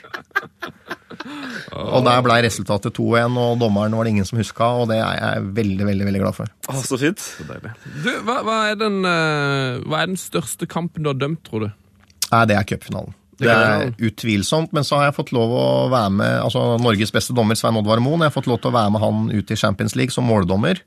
[1.73, 5.17] Og der ble resultatet 2-1, og dommeren var det ingen som huska, og det er
[5.19, 6.53] jeg veldig, veldig veldig glad for.
[6.69, 7.23] Å, så fint.
[7.47, 11.67] Du, hva, hva, er den, eh, hva er den største kampen du har dømt, tror
[11.67, 11.69] du?
[12.29, 13.13] Nei, det er cupfinalen.
[13.43, 17.35] Det er utvilsomt, men så har jeg fått lov å være med altså Norges beste
[17.35, 18.21] dommer, Svein Oddvar Moen.
[18.21, 20.83] Jeg har fått lov til å være med han ut i Champions League som måldommer.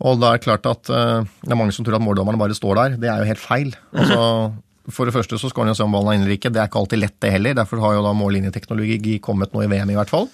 [0.00, 2.56] Og da er det klart at eh, det er mange som tror at måldommerne bare
[2.56, 2.98] står der.
[3.00, 3.72] Det er jo helt feil.
[3.94, 4.20] Altså,
[4.88, 6.52] for det første så skal han jo se om ballen er inne eller ikke.
[6.52, 7.56] Det er ikke alltid lett, det heller.
[7.58, 10.30] Derfor har jo da mållinjeteknologi kommet nå i VM, i hvert fall.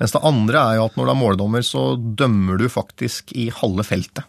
[0.00, 3.50] Mens det andre er jo at når du er måldommer, så dømmer du faktisk i
[3.52, 4.24] halve feltet.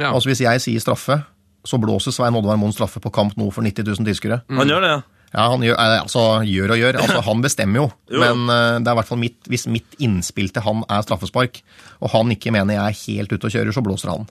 [0.00, 0.10] Ja.
[0.10, 1.20] Altså Hvis jeg sier straffe,
[1.62, 4.42] så blåser Svein Oddvar Moen straffe på kamp nå for 90 000 tilskuere.
[4.50, 5.02] Han gjør det, ja.
[5.32, 6.98] Ja, han gjør, eh, altså, gjør og gjør.
[7.00, 7.86] Altså, han bestemmer jo.
[8.12, 8.20] Jo.
[8.20, 11.62] Men uh, det er hvert fall mitt, hvis mitt innspill til han er straffespark,
[12.04, 14.26] og han ikke mener jeg er helt ute og kjører, så blåser han.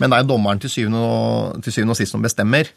[0.00, 2.72] Men det er jo dommeren til syvende og, til syvende og sist som bestemmer.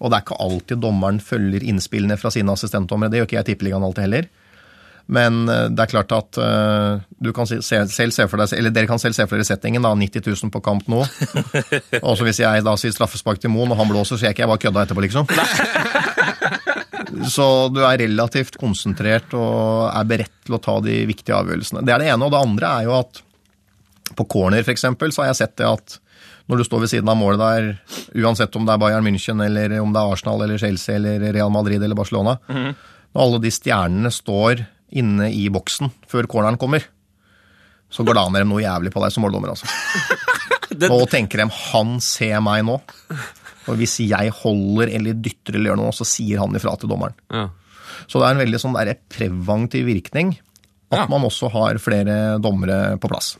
[0.00, 3.08] Og det er ikke alltid dommeren følger innspillene fra sine assistentdommere.
[3.12, 4.28] Det gjør ikke jeg i Tippeligaen alltid heller.
[5.06, 8.50] Men eh, det er klart at uh, du kan se, se- selv se for deg,
[8.58, 9.84] eller dere kan selv se for dere settingen.
[9.86, 11.04] da, 90 000 på kamp nå.
[12.06, 14.42] Og så hvis jeg da sier straffespark til Moen, og han blåser, så jeg ikke
[14.44, 15.30] jeg bare kødda etterpå, liksom.
[17.30, 21.84] Så du er relativt konsentrert og er beredt til å ta de viktige avgjørelsene.
[21.86, 22.26] Det er det ene.
[22.26, 23.22] Og det andre er jo at
[24.18, 24.84] på corner f.eks.
[24.84, 25.96] så har jeg sett det at
[26.48, 27.68] når du står ved siden av målet der,
[28.22, 31.50] uansett om det er Bayern München eller om det er Arsenal eller Chelsea eller Real
[31.50, 34.62] Madrid eller Barcelona Når alle de stjernene står
[34.96, 36.84] inne i boksen før corneren kommer,
[37.90, 39.54] så glaner de noe jævlig på deg som måldommer.
[39.54, 39.66] altså.
[40.90, 42.80] Nå tenker de 'han ser meg nå'.
[43.66, 47.14] Og hvis jeg holder eller dytter eller gjør noe, så sier han ifra til dommeren.
[47.32, 47.48] Ja.
[48.06, 48.76] Så det er en veldig sånn
[49.08, 50.36] preventiv virkning
[50.92, 51.06] at Ja.
[51.10, 53.36] man også har flere dommere på plass.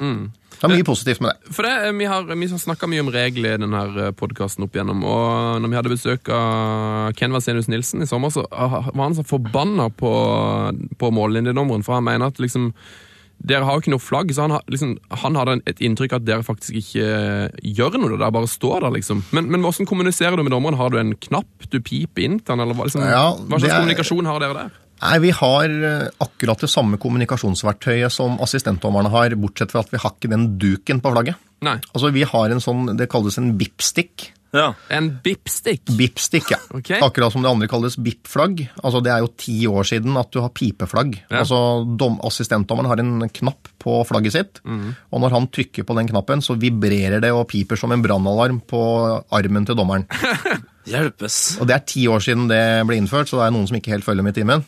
[0.57, 1.53] Det er mye positivt med det.
[1.55, 5.03] For det, Vi har, vi har snakka mye om regler i denne podkasten opp igjennom.
[5.05, 9.25] Og når vi hadde besøk av Ken Vasenius Nilsen i sommer, så var han så
[9.27, 10.13] forbanna på,
[10.99, 11.85] på mållinjedommeren.
[11.87, 12.73] For han mener at liksom
[13.37, 16.27] dere har jo ikke noe flagg, så han, liksom, han hadde et inntrykk av at
[16.27, 17.09] dere faktisk ikke
[17.77, 18.17] gjør noe.
[18.17, 19.21] Det bare står der, liksom.
[19.37, 20.79] Men, men hvordan kommuniserer du med dommeren?
[20.81, 23.75] Har du en knapp du piper inn til han, eller hva, liksom, Ja, hva slags
[23.75, 24.75] er- kommunikasjon har dere der?
[25.03, 30.01] Nei, Vi har eh, akkurat det samme kommunikasjonsverktøyet som assistentdommerne har, bortsett fra at vi
[30.03, 31.37] har ikke den duken på flagget.
[31.67, 31.77] Nei.
[31.93, 34.31] Altså, Vi har en sånn, det kalles en bip-stick.
[34.57, 34.71] ja.
[34.89, 35.83] En bipstick?
[35.99, 36.57] Bip-stick, ja.
[36.73, 36.91] Ok.
[37.03, 38.63] Akkurat som det andre kalles bip-flagg.
[38.83, 41.19] Altså, Det er jo ti år siden at du har pipeflagg.
[41.31, 41.43] Ja.
[41.43, 41.59] Altså,
[41.97, 46.41] dom, Assistentdommeren har en knapp på flagget sitt, og når han trykker på den knappen,
[46.43, 48.81] så vibrerer det og piper som en brannalarm på
[49.31, 50.07] armen til dommeren.
[50.87, 51.59] Hjelpes.
[51.61, 53.93] Og Det er ti år siden det ble innført, så det er noen som ikke
[53.95, 54.65] helt følger med i timen.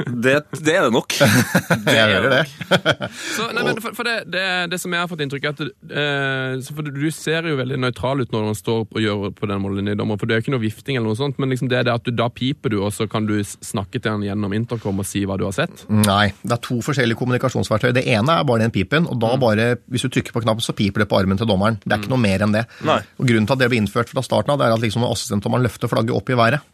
[0.00, 1.12] Det, det er det nok.
[1.20, 2.40] Jeg hører det.
[3.36, 5.70] Så, nei, men for, for det, det, det som jeg har fått inntrykk av, er
[5.70, 9.00] at eh, så for du, du ser jo veldig nøytral ut når man står og
[9.02, 11.52] gjør på den mållinjedommer, for det er jo ikke noe vifting eller noe sånt, men
[11.52, 14.14] liksom det er det at du da piper du, og så kan du snakke til
[14.16, 15.84] han gjennom intercom og si hva du har sett.
[15.92, 17.92] Nei, det er to forskjellige kommunikasjonsverktøy.
[18.00, 20.74] Det ene er bare den pipen, og da bare, hvis du trykker på knappen, så
[20.76, 21.78] piper det på armen til dommeren.
[21.84, 22.64] Det er ikke noe mer enn det.
[22.88, 23.00] Nei.
[23.20, 25.68] Og Grunnen til at det ble innført fra starten av, det er at liksom assistentdommeren
[25.68, 26.66] løfter flagget opp i været,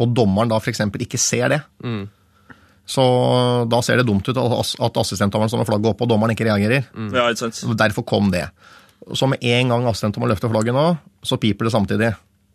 [0.00, 0.80] og dommeren da f.eks.
[1.04, 1.60] ikke ser det,
[2.90, 3.04] så
[3.70, 6.34] da ser det dumt ut at ass- at assistentdommeren står med flagget oppe, og dommeren
[6.34, 6.88] ikke reagerer.
[7.14, 7.60] Ja, ikke sant?
[7.78, 8.48] Derfor kom det.
[9.14, 10.88] Så med en gang assistentdommeren løfter flagget nå,
[11.22, 12.10] så piper det samtidig.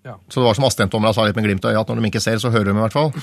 [0.06, 0.14] Ja.
[0.30, 2.22] Så det var som assistentdommerne sa litt med glimt i øyet, at når de ikke
[2.22, 3.10] ser, så hører de i hvert fall.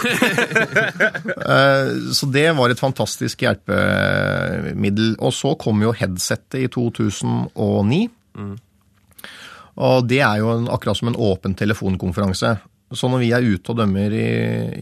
[1.43, 5.17] Eh, så det var et fantastisk hjelpemiddel.
[5.23, 8.01] Og så kom jo headsettet i 2009.
[9.83, 12.55] Og det er jo en, akkurat som en åpen telefonkonferanse.
[12.99, 14.29] Så når vi er ute og dømmer i,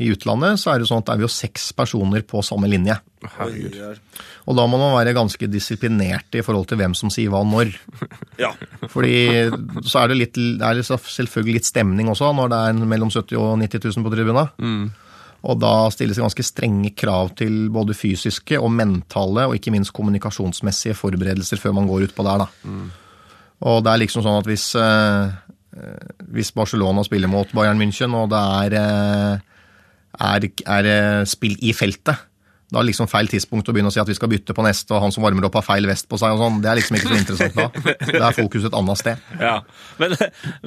[0.03, 2.97] i utlandet, så er det sånn at er vi jo seks personer på samme linje.
[3.37, 4.01] Herregud.
[4.49, 7.75] Og da må man være ganske disiplinert i forhold til hvem som sier hva når.
[8.41, 8.55] Ja.
[8.89, 9.15] Fordi
[9.85, 13.13] så er det, litt, det er så selvfølgelig litt stemning også når det er mellom
[13.13, 14.91] 70 og 90 000 på tribunen.
[15.41, 19.95] Og da stilles det ganske strenge krav til både fysiske og mentale, og ikke minst
[19.97, 22.75] kommunikasjonsmessige forberedelser før man går utpå der, da.
[23.71, 25.33] Og det er liksom sånn at hvis, eh,
[26.35, 29.63] hvis Barcelona spiller mot Bayern München, og det er, eh,
[30.31, 32.27] er, er eh, spill i feltet,
[32.71, 34.63] da er det liksom feil tidspunkt å begynne å si at vi skal bytte på
[34.63, 36.61] neste, og han som varmer opp har feil vest på seg og sånn.
[36.63, 37.95] Det er liksom ikke så interessant da.
[38.07, 39.25] Det er fokus et annet sted.
[39.51, 39.57] Ja,
[39.99, 40.15] men,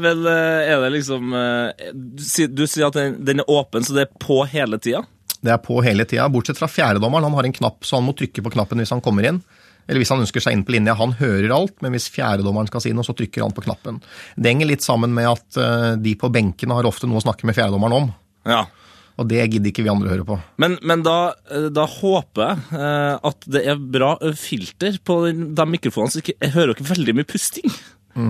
[0.03, 4.07] men eh, er det liksom eh, Du sier, at den, den er åpen, så det
[4.07, 5.05] er på hele tida?
[5.43, 7.29] Det er på hele tida, bortsett fra fjerdedommeren.
[7.29, 9.39] Han har en knapp, så han må trykke på knappen hvis han kommer inn.
[9.87, 10.95] Eller hvis han ønsker seg inn på linja.
[10.99, 13.99] Han hører alt, men hvis fjerdedommeren skal si noe, så trykker han på knappen.
[14.35, 17.49] Det henger litt sammen med at eh, de på benkene har ofte noe å snakke
[17.49, 18.11] med fjerdedommeren om.
[18.49, 18.63] Ja.
[19.19, 20.37] Og det gidder ikke vi andre å høre på.
[20.63, 21.17] Men, men da,
[21.51, 26.55] eh, da håper jeg eh, at det er bra filter på de mikrofonene, så jeg
[26.55, 27.75] hører ikke veldig mye pusting.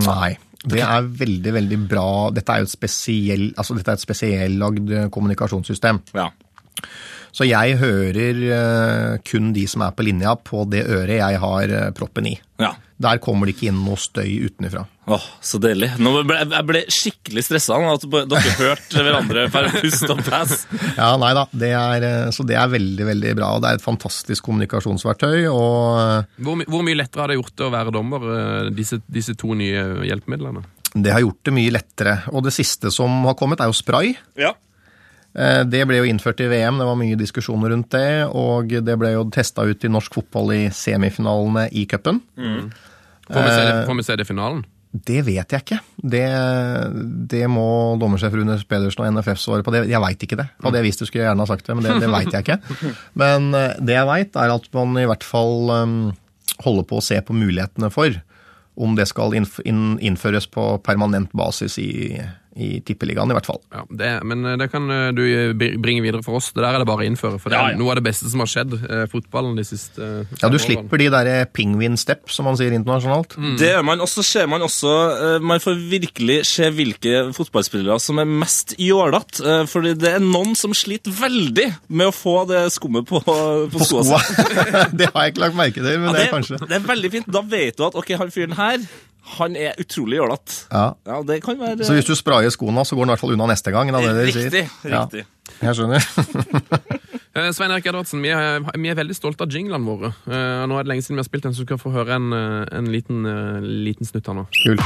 [0.04, 0.34] Nei.
[0.64, 2.08] Det er veldig, veldig bra.
[2.32, 6.00] Dette er jo et spesiell, altså dette er et spesiellagd kommunikasjonssystem.
[6.16, 6.30] Ja.
[7.34, 11.72] Så jeg hører eh, kun de som er på linja, på det øret jeg har
[11.82, 12.38] eh, proppen i.
[12.62, 12.74] ja.
[13.04, 14.84] Der kommer det ikke inn noe støy utenfra.
[15.12, 15.90] Åh, så deilig.
[16.00, 20.54] Nå ble, jeg ble skikkelig stressa av at dere hørte hverandre per pust og pass.
[21.02, 21.44] Ja, nei da.
[21.52, 23.50] Det er, eh, så det er veldig, veldig bra.
[23.60, 25.50] Det er et fantastisk kommunikasjonsverktøy.
[25.50, 26.30] og...
[26.46, 28.30] Hvor, my- hvor mye lettere har det gjort det å være dommer,
[28.78, 30.64] disse, disse to nye hjelpemidlene?
[30.94, 32.16] Det har gjort det mye lettere.
[32.32, 34.14] Og det siste som har kommet, er jo spray.
[34.40, 34.54] Ja.
[35.36, 38.28] Eh, Det ble jo innført i VM, det var mye diskusjoner rundt det.
[38.34, 42.22] Og det ble jo testa ut i norsk fotball i semifinalene i cupen.
[42.38, 42.72] Det,
[43.34, 44.66] Eh, får vi se det i finalen?
[44.94, 45.80] Det vet jeg ikke.
[46.06, 46.26] Det,
[47.32, 47.64] det må
[47.98, 49.72] dommersjef Rune Pedersen og NFF svare på.
[49.74, 50.46] Det, jeg veit ikke det.
[50.62, 52.46] Hadde jeg visst det, skulle jeg gjerne ha sagt det, men det, det veit jeg
[52.46, 52.60] ikke.
[53.24, 55.96] Men eh, det jeg veit, er at man i hvert fall um,
[56.62, 58.20] holder på å se på mulighetene for
[58.76, 62.18] om det skal innføres på permanent basis i,
[62.56, 63.60] i Tippeligaen, i hvert fall.
[63.74, 65.24] Ja, det, men eh, det kan eh, du
[65.82, 66.52] bringe videre for oss.
[66.54, 67.40] Det der er det bare å innføre.
[67.42, 67.80] For det er ja.
[67.80, 70.62] noe av det beste som har skjedd eh, fotballen de siste eh, Ja, du årene.
[70.66, 73.38] slipper de der pingvin step, som man sier internasjonalt.
[73.60, 74.04] Det gjør man.
[74.06, 78.76] Og så ser man også eh, Man får virkelig se hvilke fotballspillere som er mest
[78.82, 79.42] jålete.
[79.44, 83.38] eh, Fordi det er noen som sliter veldig med å få det skummet på, på,
[83.74, 84.20] På skoa.
[85.00, 86.86] det har jeg ikke lagt merke til, men Ja, det det, er kanskje det er
[86.88, 87.28] veldig fint.
[87.34, 88.86] Da vet du at ok, han fyren her,
[89.38, 90.58] han er utrolig jålete.
[90.72, 90.94] ja.
[91.08, 93.34] Ja, det kan være Så hvis du sprayer skoene, så går den i hvert fall
[93.36, 93.92] unna neste gang.
[93.94, 94.50] Da, det er det de sier.
[94.52, 94.92] Riktig.
[94.92, 95.26] Ja, riktig.
[95.62, 96.02] jeg skjønner.
[97.34, 100.12] Eh, Svein Erik Edvardsen, vi er, vi er veldig stolte av jinglene våre.
[100.30, 102.20] Eh, nå er det lenge siden vi har spilt den, så du skal få høre
[102.20, 103.26] en, eh, en liten,
[103.66, 104.46] liten snutt her nå.
[104.62, 104.78] Kul.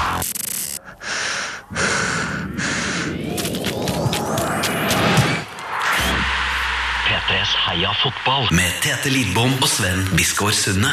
[7.08, 10.92] P3s Heia fotball med Tete Lidbom og Sven Biskår Sunde.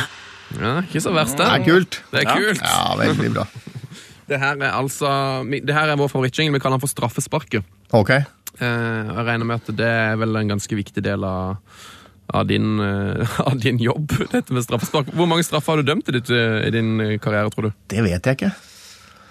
[0.60, 1.54] Ja, ikke så verst, Det det.
[1.60, 2.00] er kult.
[2.12, 2.62] Det er kult.
[2.62, 3.46] Ja, veldig bra.
[4.28, 5.08] Det her er altså
[5.52, 6.54] Det her er vår favorittjingle.
[6.56, 7.64] Vi kaller den for Straffesparket.
[7.92, 8.10] Ok.
[8.10, 8.24] Eh,
[8.62, 11.58] jeg regner med at det er vel en ganske viktig del av,
[12.32, 15.10] av, din, eh, av din jobb, dette med straffespark.
[15.12, 17.74] Hvor mange straffer har du dømt i, ditt, eh, i din karriere, tror du?
[17.92, 18.52] Det vet jeg ikke.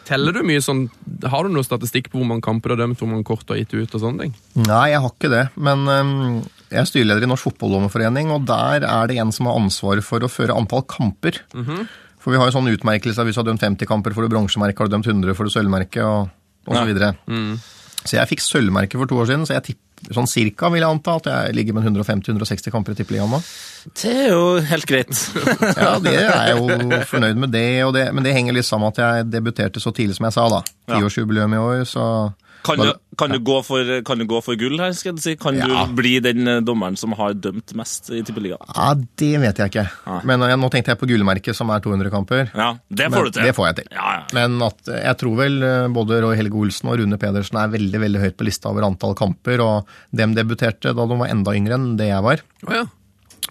[0.03, 0.89] Teller du mye sånn
[1.31, 3.53] Har du noe statistikk på hvor mange kamper du har dømt, hvor mange kort du
[3.55, 4.33] har gitt ut og sånne ting?
[4.67, 5.45] Nei, jeg har ikke det.
[5.55, 6.41] Men øhm,
[6.73, 10.25] jeg er styreleder i Norsk Fotballdommerforening, og der er det en som har ansvaret for
[10.25, 11.37] å føre antall kamper.
[12.23, 14.79] For vi har jo sånn utmerkelse hvis du har dømt 50 kamper, får du bronsemerke,
[14.79, 16.33] har du dømt 100, får du sølvmerke, og,
[16.69, 17.13] og så videre.
[18.03, 19.81] Så jeg fikk sølvmerke for to år siden, så jeg tipper
[20.11, 23.39] sånn cirka vil jeg anta at jeg ligger med 150-160 kamper i tippeligaen nå.
[23.95, 25.13] Det er jo helt greit.
[25.79, 27.63] Ja, det er jeg jo fornøyd med det,
[27.95, 30.47] det, men det henger litt sammen med at jeg debuterte så tidlig som jeg sa,
[30.51, 30.59] da.
[30.89, 30.97] Ja.
[30.97, 32.05] Tiårsjubileum i år, så
[32.63, 35.33] Kan du, kan, du gå for, kan du gå for gull her, skal jeg si?
[35.35, 35.67] Kan Ja.
[35.85, 38.63] du bli den eh, dommeren som har dømt mest i Tippeligaen?
[38.75, 39.83] Ja, det vet jeg ikke.
[40.07, 40.19] Nei.
[40.31, 42.47] Men jeg, nå tenkte jeg på gullmerket, som er 200 kamper.
[42.55, 43.43] Ja, det Men får du til.
[43.49, 43.89] Det får jeg til.
[43.99, 44.23] Ja, ja.
[44.39, 47.75] Men at eh, jeg tror vel eh, både Roy Helge Olsen og Rune Pedersen er
[47.75, 51.53] veldig veldig høyt på lista over antall kamper, og dem debuterte da de var enda
[51.59, 52.41] yngre enn det jeg var.
[52.69, 52.85] Oh, ja.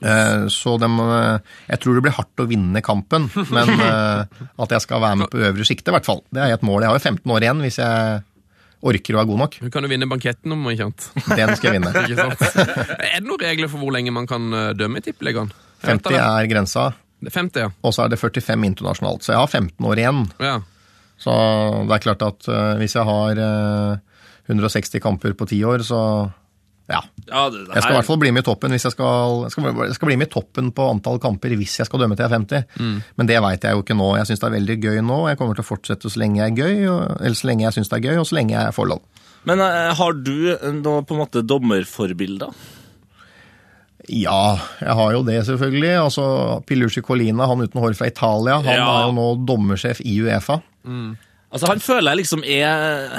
[0.03, 3.69] Eh, Så dem, eh, jeg tror det blir hardt å vinne kampen, men
[4.65, 6.25] at jeg skal være med på øvre sikte, i hvert fall.
[6.33, 6.81] Det er et mål.
[6.83, 8.23] Jeg har jo 15 år igjen hvis jeg
[8.83, 9.57] orker å være god nok.
[9.63, 11.07] Du kan jo vinne banketten om ikke annet.
[11.39, 11.93] Den skal jeg vinne.
[13.13, 15.53] Er det noen regler for hvor lenge man kan eh, dømme i tippeligaen?
[15.87, 16.91] 50 er grensa,
[17.23, 17.71] Det er 50, ja.
[17.83, 19.25] og så er det 45 internasjonalt.
[19.27, 20.23] Så jeg har 15 år igjen.
[20.43, 20.59] ja.
[21.23, 21.31] Så
[21.87, 23.99] det er klart at eh, hvis jeg har eh,
[24.51, 26.01] 160 kamper på ti år, så
[26.91, 26.99] Ja.
[27.29, 29.37] Ja, det, det Jeg skal i hvert fall bli med i toppen hvis jeg skal,
[29.47, 32.17] jeg skal, jeg skal bli med i toppen på antall kamper hvis jeg skal dømme
[32.19, 33.07] til jeg er 50.
[33.17, 34.09] Men det veit jeg jo ikke nå.
[34.19, 35.19] Jeg syns det er veldig gøy nå.
[35.31, 37.77] Jeg kommer til å fortsette så lenge jeg er gøy, og, eller så lenge jeg
[37.79, 39.03] syns det er gøy, og så lenge jeg får lov.
[39.49, 40.35] Men eh, har du
[40.83, 42.53] noe på en måte dommerforbilder?
[44.11, 45.93] Ja, jeg har jo det, selvfølgelig.
[46.03, 46.25] Altså,
[46.67, 48.87] Pilucci Colina, han uten hår fra Italia, han Ja.
[48.99, 50.59] er jo nå dommersjef i Uefa.
[51.53, 53.19] Altså, Han føler jeg liksom er,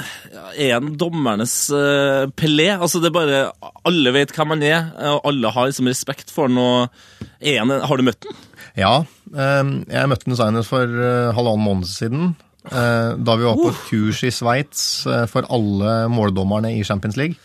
[0.58, 2.72] er en dommernes uh, Pelé.
[2.74, 3.42] Altså, det er bare
[3.86, 6.58] Alle vet hvem han er, og alle har liksom respekt for han.
[6.58, 8.40] og er han, Har du møtt han?
[8.74, 8.94] Ja,
[9.30, 12.32] eh, jeg møtte den senest for eh, halvannen måned siden.
[12.66, 13.82] eh, Da vi var på uh.
[13.86, 14.82] kurs i Sveits
[15.30, 17.38] for alle måldommerne i Champions League.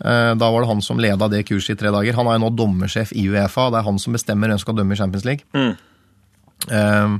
[0.00, 2.14] Da var det han som leda det kurset i tre dager.
[2.16, 3.66] Han er jo nå dommersjef i Uefa.
[3.74, 5.44] Det er han som bestemmer hvem som skal dømme i Champions League.
[6.70, 7.18] Eh,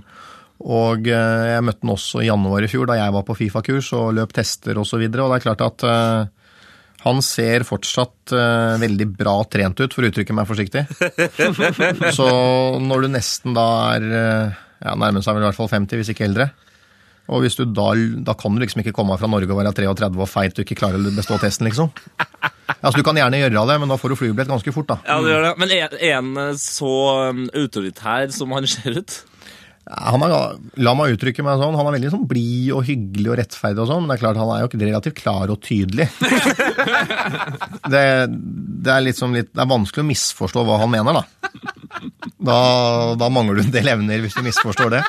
[0.61, 3.93] Og eh, jeg møtte han også i januar i fjor, da jeg var på Fifa-kurs
[3.97, 4.83] og løp tester osv.
[4.83, 6.41] Og, så videre, og det er klart at eh,
[7.07, 10.85] han ser fortsatt eh, veldig bra trent ut, for å uttrykke meg forsiktig.
[12.19, 12.27] Så
[12.85, 16.13] når du nesten da er eh, ja, nærmer seg vel i hvert fall 50, hvis
[16.13, 16.51] ikke eldre,
[17.31, 17.93] og hvis du da,
[18.27, 20.79] da kan du liksom ikke komme fra Norge og være 33 og feit og ikke
[20.81, 21.93] klarer å bestå testen, liksom.
[22.81, 24.97] Altså, Du kan gjerne gjøre det, men da får du flybillett ganske fort, da.
[25.07, 25.53] Ja, det gjør det.
[25.63, 26.95] Men er, han så
[27.31, 29.21] um, autoritær som han ser ut?
[29.91, 30.35] Han er,
[30.85, 33.89] la meg uttrykke meg sånn, han er veldig sånn blid og hyggelig og rettferdig og
[33.91, 36.07] sånn, men det er klart han er jo ikke relativt klar og tydelig.
[37.93, 41.25] det, det, er liksom litt, det er vanskelig å misforstå hva han mener, da.
[42.41, 42.59] Da,
[43.19, 45.01] da mangler du en del evner hvis du misforstår det.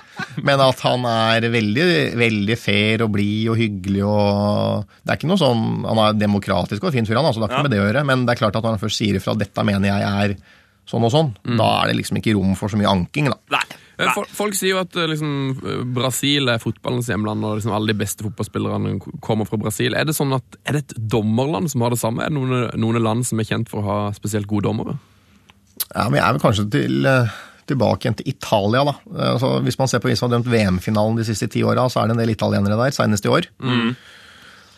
[0.44, 1.86] Men at han er veldig,
[2.20, 6.88] veldig fair og blid og hyggelig og Det er ikke noe sånn Han er demokratisk
[6.88, 7.67] og fin fyr, han, altså, det har ikke ja.
[7.70, 8.04] med det å gjøre.
[8.10, 10.36] Men det er klart at når han først sier ifra 'dette mener jeg er
[10.89, 13.38] sånn og sånn', da er det liksom ikke rom for så mye anking, da.
[13.60, 13.63] Nei.
[14.16, 18.00] Folk, folk sier jo at eh, liksom, Brasil er fotballens hjemland, og liksom alle de
[18.02, 19.96] beste fotballspillerne kommer fra Brasil.
[19.98, 22.24] Er det sånn at, er det et dommerland som har det samme?
[22.26, 24.98] Er det noen, noen land som er kjent for å ha spesielt gode dommere?
[25.92, 27.36] Ja, men jeg er vel kanskje til, eh,
[27.72, 28.96] tilbake igjen til Italia, da.
[29.34, 32.02] Altså, hvis man ser på hvem som har dømt VM-finalen de siste ti åra, så
[32.02, 33.48] er det en del italienere der, senest i år.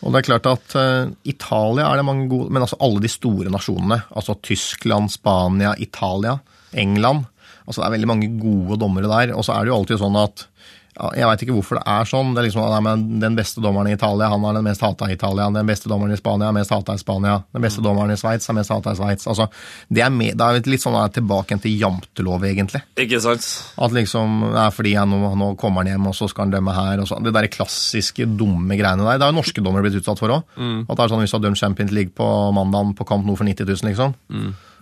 [0.04, 3.12] Og det er klart at uh, Italia er det mange gode Men altså alle de
[3.12, 4.02] store nasjonene.
[4.12, 6.38] Altså Tyskland, Spania, Italia,
[6.74, 7.30] England.
[7.68, 9.36] Altså Det er veldig mange gode dommere der.
[9.38, 10.48] Og så er det jo alltid sånn at
[10.94, 12.36] Jeg veit ikke hvorfor det er sånn.
[12.36, 15.08] Det er liksom, nei, men Den beste dommeren i Italia han er den mest hata
[15.10, 15.48] i Italia.
[15.50, 17.40] Den beste dommeren i Spania er mest hata i Spania.
[17.56, 19.26] Den beste dommeren i Sveits er mest hata i Sveits.
[19.32, 19.48] Altså,
[19.90, 22.84] det er, med, det er litt sånn tilbake til jantelov, egentlig.
[23.02, 23.48] Ikke sant?
[23.82, 26.54] At liksom, det er fordi han, nå, nå kommer han hjem, og så skal han
[26.60, 27.02] dømme her.
[27.02, 29.18] og så, Det der klassiske, dumme greiene der.
[29.18, 30.46] Det har jo norske dommere blitt utsatt for òg.
[30.86, 33.34] At det er sånn hvis du har dømt Champions League på mandag på kamp nå
[33.40, 34.14] for 90 000, liksom.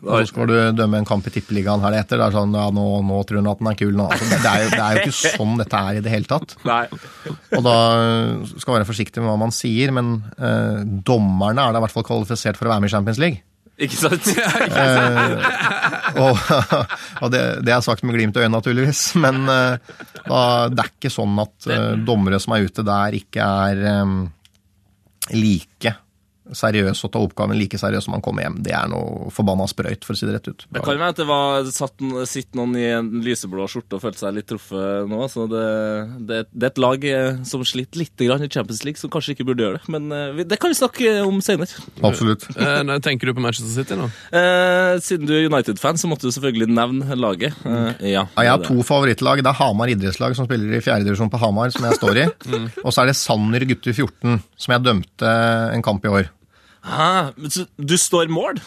[0.01, 2.17] Og så skal du dømme en kamp i Tippeligaen her etter.
[2.17, 3.93] Det er sånn, ja, nå, nå tror hun at den er kul.
[3.97, 4.07] Nå.
[4.09, 6.55] Altså, det, er jo, det er jo ikke sånn dette er i det hele tatt.
[6.65, 6.81] Nei.
[7.53, 7.77] Og da
[8.49, 11.95] skal man være forsiktig med hva man sier, men eh, dommerne er da i hvert
[11.95, 13.45] fall kvalifisert for å være med i Champions League.
[13.81, 14.27] Ikke sant?
[16.21, 16.35] Og,
[17.23, 19.03] og det, det er sagt med glimt i øynene, naturligvis.
[19.21, 23.47] Men eh, da, det er ikke sånn at eh, dommere som er ute der, ikke
[23.69, 24.11] er eh,
[25.37, 25.95] like
[26.55, 28.59] seriøse og ta oppgaven like seriøst som man kommer hjem.
[28.65, 30.65] Det er noe forbanna sprøyt, for å si det rett ut.
[30.69, 34.23] Det kan være at det var satt, sitt noen i en lyseblå skjorte og følte
[34.23, 35.21] seg litt truffet nå.
[35.31, 35.65] så det,
[36.29, 39.35] det, det er et lag eh, som sliter litt grann i Champions League, som kanskje
[39.35, 39.91] ikke burde gjøre det.
[39.93, 41.81] Men eh, det kan vi snakke om senere.
[42.03, 42.47] Absolutt.
[42.61, 44.05] Eh, nå tenker du på Manchester City nå?
[44.37, 47.55] Eh, siden du er United-fan, så måtte du selvfølgelig nevne laget.
[47.65, 49.41] Eh, ja, Ja, jeg har to favorittlag.
[49.41, 52.27] Det er Hamar idrettslag, som spiller i fjerdedivisjon på Hamar, som jeg står i.
[52.85, 55.33] Og så er det Sanner gutter 14, som jeg dømte
[55.73, 56.29] en kamp i år.
[56.85, 57.33] Hæ?
[57.37, 58.61] Men så Du står i mål?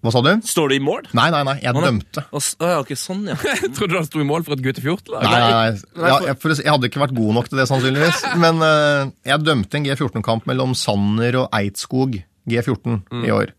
[0.00, 0.30] Hva sa du?
[0.48, 1.10] Står du i mål?
[1.12, 1.88] Nei, nei, nei, jeg Å, nei.
[1.90, 2.22] dømte.
[2.32, 3.34] Å, s- å, ja, ok, sånn, ja.
[3.60, 5.26] Jeg trodde du sto i mål for et gutte 14-lag.
[5.26, 6.08] Nei, nei, nei.
[6.08, 8.22] Ja, jeg, for, å si- jeg hadde ikke vært god nok til det, sannsynligvis.
[8.46, 12.16] Men eh, jeg dømte en G14-kamp mellom Sanner og Eidskog
[12.48, 12.96] G14
[13.28, 13.52] i år.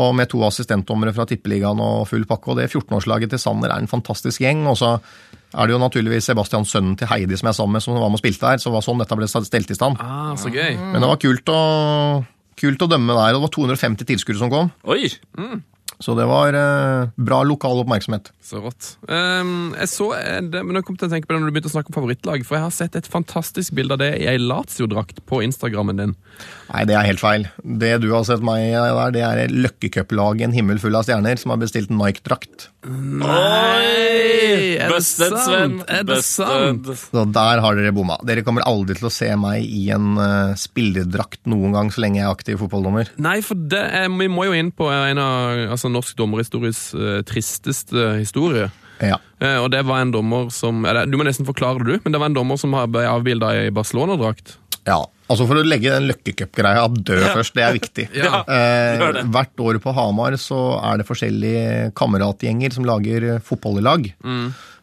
[0.00, 2.54] Og med to assistentdommere fra Tippeligaen og full pakke.
[2.54, 4.64] Og det 14-årslaget til Sanner er en fantastisk gjeng.
[4.70, 7.84] Og så er det jo naturligvis Sebastian, sønnen til Heidi, som jeg er sammen med,
[7.84, 8.62] som var med og spilte her.
[8.62, 10.00] Så det var sånn dette ble stelt i stand.
[10.00, 10.72] Ah, så gøy.
[10.78, 11.60] Men det var kult å,
[12.60, 13.34] kult å dømme der.
[13.34, 14.72] Og det var 250 tilskuere som kom.
[14.90, 15.08] Oi!
[16.00, 18.30] Så det var eh, bra lokal oppmerksomhet.
[18.40, 18.94] Så rått.
[19.04, 21.54] Um, jeg så eh, det, men jeg kom til å tenke på det når du
[21.56, 24.24] begynte å snakke om favorittlag, for jeg har sett et fantastisk bilde av det i
[24.30, 26.14] ei Lazio-drakt på Instagrammen din.
[26.70, 27.44] Nei, det er helt feil.
[27.60, 31.52] Det du har sett meg der, det er løkkecup-laget En himmel full av stjerner som
[31.52, 32.70] har bestilt Nike-drakt.
[32.80, 34.70] Oi!
[34.80, 35.42] Er det Busted, sant?
[35.44, 35.74] Sven.
[35.84, 36.88] Er det sant?
[36.96, 38.16] Så der har dere bomma.
[38.26, 42.22] Dere kommer aldri til å se meg i en uh, spillerdrakt noen gang så lenge
[42.22, 43.12] jeg er aktiv fotballdommer.
[43.20, 47.20] Nei, for det er, vi må jo inn på en av altså, norsk dommerhistories uh,
[47.28, 48.70] tristeste historie.
[49.04, 49.20] Ja.
[49.42, 52.16] Uh, og det var en dommer som eller, Du må nesten forklare det, du, men
[52.16, 54.56] det var en dommer som ble avbilda i Barcelona-drakt.
[54.88, 55.02] ja.
[55.30, 57.32] Altså For å legge den løkkecup-greia ja.
[57.36, 58.06] først, det er viktig.
[58.18, 58.58] Ja, det.
[58.58, 59.24] eh, det.
[59.30, 64.08] hvert år på Hamar så er det forskjellige kameratgjenger som lager fotball i lag.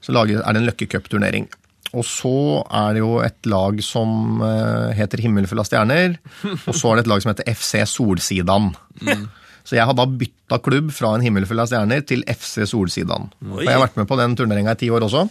[0.04, 1.50] Så lager, er det en løkkecup-turnering.
[1.96, 2.36] Og så
[2.76, 6.18] er det jo et lag som eh, heter Himmelfull av stjerner.
[6.68, 8.72] Og så er det et lag som heter FC Solsidan.
[9.68, 13.28] Så jeg har da bytta klubb fra en himmel full av stjerner til FC Solsidan.
[13.52, 15.26] Og jeg har vært med på den turneringa i ti år også.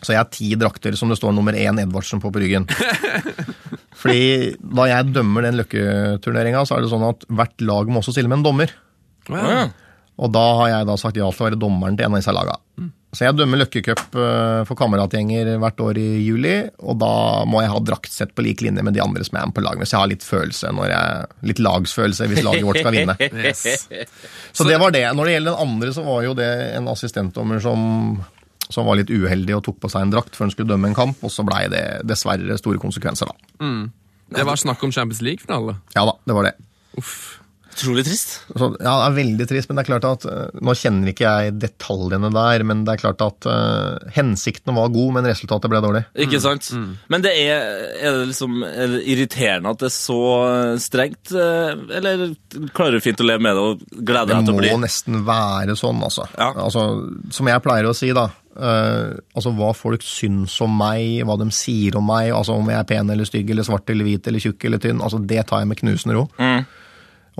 [0.00, 2.66] Så jeg har ti drakter som det står nummer én Edvardsen på på ryggen.
[4.00, 8.14] Fordi da jeg dømmer den løkketurneringa, så er det sånn at hvert lag må også
[8.16, 8.72] stille med en dommer.
[9.28, 9.66] Ja.
[10.20, 12.34] Og da har jeg da sagt ja til å være dommeren til en av disse
[12.34, 12.56] laga.
[13.10, 17.14] Så jeg dømmer løkkecup eh, for kameratgjenger hvert år i juli, og da
[17.48, 19.82] må jeg ha draktsett på lik linje med de andre som er med på laget.
[19.82, 23.16] Hvis jeg har litt følelse, når jeg, litt lagsfølelse hvis laget vårt skal vinne.
[23.40, 23.88] Yes.
[24.54, 25.02] Så det var det.
[25.16, 27.80] Når det gjelder den andre, så var jo det en assistentdommer som,
[28.74, 30.98] som var litt uheldig og tok på seg en drakt før han skulle dømme en
[30.98, 33.68] kamp, og så blei det dessverre store konsekvenser, da.
[34.30, 35.80] Det var snakk om Champions League-finale.
[35.96, 36.56] Ja da, det var det.
[37.00, 37.40] Uff.
[37.70, 38.32] Utrolig trist.
[38.50, 41.30] Så, ja, det er veldig trist, men det er klart at eh, Nå kjenner ikke
[41.30, 45.80] jeg detaljene der, men det er klart at uh, hensikten var god, men resultatet ble
[45.84, 46.02] dårlig.
[46.26, 46.66] Ikke sant?
[47.12, 47.62] Men det er,
[48.00, 50.20] er det liksom er det irriterende at det er så
[50.82, 52.26] strengt, eh, eller
[52.76, 55.78] klarer du fint å leve med det og glede deg til å må nesten være
[55.78, 56.26] sånn, altså.
[56.34, 56.50] Ja.
[56.66, 56.84] altså.
[57.34, 58.28] Som jeg pleier å si, da.
[58.60, 62.80] Eh, altså Hva folk syns om meg, hva de sier om meg, altså om jeg
[62.80, 65.64] er pen eller stygg eller svart eller hvit eller tjukk eller tynn, altså det tar
[65.64, 66.28] jeg med knusende ro.
[66.40, 66.62] Mm.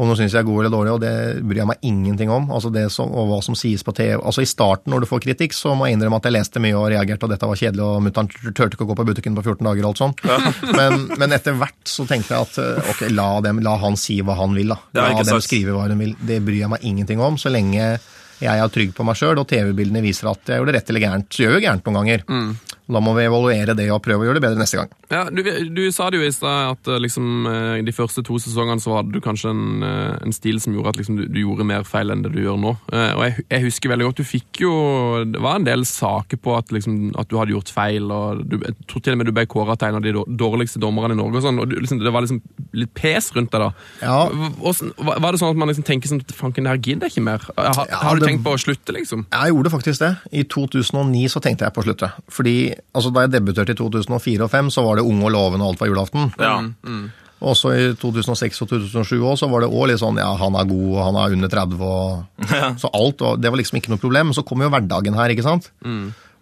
[0.00, 1.14] Om noen syns jeg er god eller dårlig, og det
[1.44, 2.46] bryr jeg meg ingenting om.
[2.54, 4.14] altså det som, Og hva som sies på TV.
[4.16, 6.78] Altså I starten, når du får kritikk, så må jeg innrømme at jeg leste mye
[6.78, 9.44] og reagerte, og dette var kjedelig, og mutter'n turte ikke å gå på butikken på
[9.44, 10.22] 14 dager og alt sånt.
[10.78, 14.20] Men, men etter hvert så tenkte jeg at eh, ok, la, dem, la han si
[14.24, 14.78] hva han vil, da.
[14.96, 16.14] La dem skrive hva de vil.
[16.16, 17.98] Det bryr jeg meg ingenting om, så lenge
[18.40, 21.28] jeg er trygg på meg sjøl, og TV-bildene viser at jeg gjorde rett eller gærent.
[21.32, 22.24] Så gjør jo gærent noen ganger.
[22.90, 24.90] Og Da må vi evaluere det og prøve å gjøre det bedre neste gang.
[25.12, 28.38] Ja, du, du sa det jo i stad at eh, liksom, eh, de første to
[28.42, 31.38] sesongene så hadde du kanskje en, eh, en stil som gjorde at liksom, du, du
[31.44, 32.72] gjorde mer feil enn det du gjør nå.
[32.90, 34.70] Og jeg, jeg husker veldig godt du fikk jo
[35.30, 38.10] Det var en del saker på at, liksom, at du hadde gjort feil.
[38.10, 40.82] og du, Jeg tror til og med du ble kåra til en av de dårligste
[40.82, 41.38] dommerne i Norge.
[41.38, 42.42] og sånn, og du, liksom, Det var liksom
[42.82, 43.70] litt pes rundt deg da.
[44.02, 44.18] Ja.
[44.58, 47.26] Var var det sånn at man liksom tenker sånn Fanken, det her gidder jeg ikke
[47.26, 47.42] mer.
[47.56, 49.26] Har, Ja, har du det- tenkt på å slutte, liksom?
[49.30, 50.12] Jeg gjorde faktisk det.
[50.32, 52.10] I 2009 så tenkte jeg på å slutte.
[52.30, 55.66] Fordi altså, Da jeg debuterte i 2004 og 2005, så var det Ung og lovende
[55.66, 56.30] og alt var julaften.
[56.38, 56.56] Ja.
[57.40, 60.56] Og så i 2006 og 2007 også, så var det òg litt sånn ja, han
[60.60, 62.42] er god, og han er under 30 og
[62.82, 64.28] Så alt, og det var liksom ikke noe problem.
[64.30, 65.70] Men så kom jo hverdagen her, ikke sant.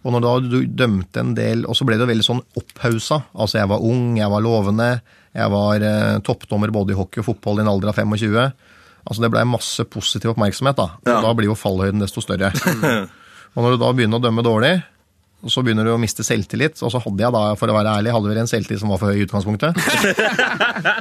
[0.06, 3.22] Og når da du dømte en del, og så ble det jo veldig sånn opphausa.
[3.34, 4.90] Altså jeg var ung, jeg var lovende,
[5.36, 8.38] jeg var eh, toppdommer både i hockey og fotball i en alder av 25.
[9.08, 10.88] Altså det blei masse positiv oppmerksomhet, da.
[11.02, 12.50] Og da blir jo fallhøyden desto større.
[13.54, 14.72] og når du da begynner å dømme dårlig,
[15.38, 16.80] og så begynner du å miste selvtillit.
[16.82, 18.98] Og så hadde jeg da, for å være ærlig, hadde vel en selvtillit som var
[18.98, 19.78] for høy i utgangspunktet.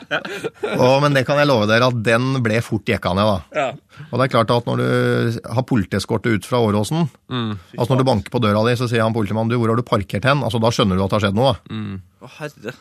[0.78, 3.38] og, men det kan jeg love dere at den ble fort jekka ned, da.
[3.58, 3.68] Ja.
[4.12, 4.88] Og det er klart at når du
[5.58, 9.16] har politieskorte ut fra Åråsen, altså når du banker på døra di, så sier han
[9.16, 10.44] politimannen du, hvor har du parkert hen?
[10.46, 11.56] Altså Da skjønner du at det har skjedd noe.
[11.58, 11.62] da.
[12.28, 12.76] Å, herre.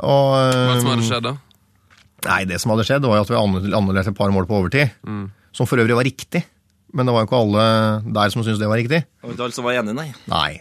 [0.00, 1.34] Og, Hva er det som hadde skjedd da?
[2.24, 4.62] Nei, det som hadde skjedd, var jo at vi annull- annullerte et par mål på
[4.62, 4.94] overtid.
[5.54, 6.40] Som for øvrig var riktig.
[6.94, 7.64] Men det var jo ikke alle
[8.16, 9.00] der som syntes det var riktig.
[9.04, 10.08] Det var ikke alle som var enig, nei.
[10.30, 10.52] Nei.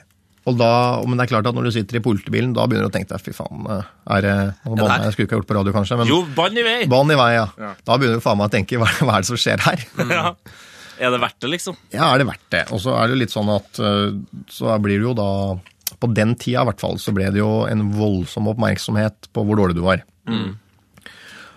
[0.43, 0.69] Og da,
[1.07, 3.13] men det er klart at når du sitter i politibilen, da begynner du å tenke
[3.13, 4.33] deg fy faen, er det
[4.65, 6.79] banner jeg, skulle ikke ha gjort på radio, kanskje, men Jo, bann i vei!
[6.91, 7.45] Bann i vei, ja.
[7.87, 9.85] Da begynner du faen meg å tenke hva, hva er det som skjer her?
[10.11, 10.33] Ja.
[11.03, 11.77] Er det verdt det, liksom?
[11.95, 12.65] Ja, er det verdt det?
[12.75, 14.11] Og så er det litt sånn at eh,
[14.53, 15.29] så blir det jo da
[15.97, 19.57] På den tida i hvert fall, så ble det jo en voldsom oppmerksomhet på hvor
[19.59, 20.03] dårlig du var.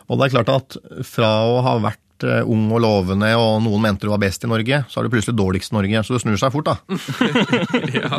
[0.07, 3.85] Og det er klart at fra å ha vært eh, ung og lovende, og noen
[3.85, 6.05] mente du var best i Norge, så er du plutselig dårligst i Norge.
[6.07, 6.77] Så det snur seg fort, da.
[7.99, 8.11] ja.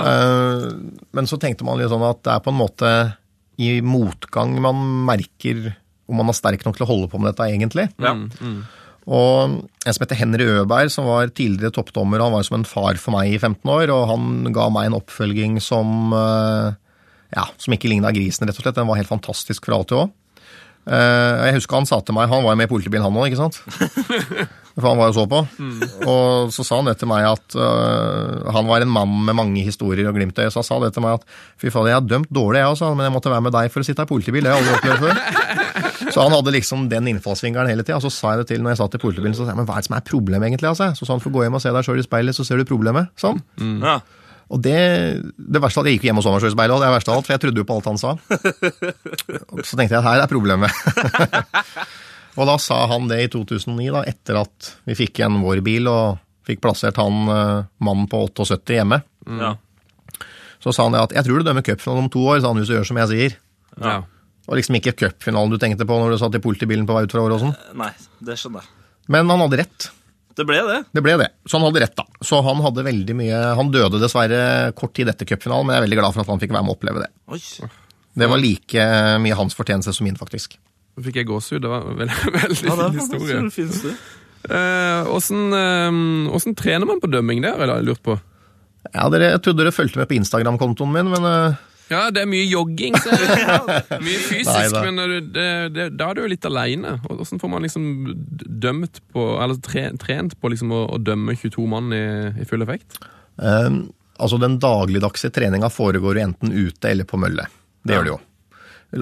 [1.17, 2.93] Men så tenkte man litt sånn at det er på en måte
[3.57, 5.71] i motgang man merker
[6.07, 7.87] om man er sterk nok til å holde på med dette egentlig.
[7.99, 8.13] Ja.
[9.07, 12.99] Og en som heter Henry Øberg, som var tidligere toppdommer, han var som en far
[12.99, 16.75] for meg i 15 år, og han ga meg en oppfølging som eh,
[17.35, 18.77] ja, som ikke ligna grisen, rett og slett.
[18.77, 20.07] Den var helt fantastisk fra A til Å.
[20.87, 23.27] Eh, Jeg husker han sa til meg Han var jo med i politibilen, han òg,
[23.27, 23.59] ikke sant?
[24.77, 25.39] For han var jo så på.
[26.05, 29.63] Og så sa han det til meg at uh, han var en mann med mange
[29.65, 30.53] historier og glimt i øyet.
[30.53, 31.23] Så han sa det til meg at
[31.57, 33.81] fy fader, jeg har dømt dårlig, jeg også, men jeg måtte være med deg for
[33.81, 34.45] å sitte i politibil.
[34.45, 35.17] Det har jeg aldri opplevd før.
[36.13, 37.97] Så han hadde liksom den innfallsvingeren hele tida.
[37.97, 39.65] Og så sa jeg det til når jeg satt i politibilen, så sa jeg men
[39.67, 40.69] hva er det som er problemet egentlig?
[40.69, 40.91] Altså?
[40.93, 42.69] Så sa han få gå hjem og se deg sjøl i speilet, så ser du
[42.69, 43.09] problemet.
[43.17, 43.41] Sånn.
[43.81, 43.97] Ja.
[44.47, 44.79] Og det,
[45.35, 46.83] det verste av alt, Jeg gikk jo hjem og så meg selv i speilet, og
[46.83, 48.13] det er verste av alt, for jeg trodde jo på alt han sa.
[49.51, 50.71] Og Så tenkte jeg at her er problemet.
[52.39, 55.91] og da sa han det i 2009, da, etter at vi fikk igjen vår bil
[55.91, 59.01] og fikk plassert han eh, mannen på 78 hjemme.
[59.27, 59.55] Ja.
[60.63, 62.61] Så sa han det at jeg tror du dømmer cupfinalen om to år, sa han
[62.61, 63.37] hvis du gjør som jeg sier.
[63.83, 63.99] Ja.
[64.47, 67.13] Og liksom ikke cupfinalen du tenkte på når du satt i politibilen på vei ut
[67.13, 67.51] fra Åråsen.
[67.77, 67.91] Nei,
[68.23, 68.73] det skjønner jeg.
[69.11, 69.91] Men han hadde rett.
[70.37, 70.77] Det ble det.
[70.93, 71.27] Det ble det.
[71.49, 72.05] Så han hadde rett, da.
[72.21, 75.85] Så han hadde veldig mye Han døde dessverre kort tid etter cupfinalen, men jeg er
[75.87, 77.09] veldig glad for at han fikk være med å oppleve det.
[77.33, 77.41] Oi.
[78.17, 78.85] Det var like
[79.23, 80.55] mye hans fortjeneste som min, faktisk.
[80.97, 81.61] Nå fikk jeg gåsehud.
[81.65, 83.41] Det var en veldig, veldig Ja, det fin historie.
[83.49, 83.95] Det finnes det.
[84.47, 85.99] Eh, Åssen eh,
[86.31, 87.41] hvordan trener man på dømming?
[87.45, 88.17] der, har jeg lurt på.
[88.93, 91.57] Ja, dere, Jeg trodde dere fulgte med på Instagram-kontoen min, men eh,
[91.89, 92.95] Ja, det er mye jogging.
[92.99, 94.81] Så er mye fysisk, Neida.
[94.87, 96.97] men det, det, det, da er du jo litt aleine.
[97.13, 97.85] Åssen får man liksom
[98.59, 102.01] dømt på Eller tre, trent på liksom å, å dømme 22 mann i,
[102.43, 102.99] i full effekt?
[103.39, 103.85] Um,
[104.19, 107.47] altså den dagligdagse treninga foregår jo enten ute eller på mølle.
[107.83, 107.99] Det Ja.
[108.01, 108.21] gjør det jo.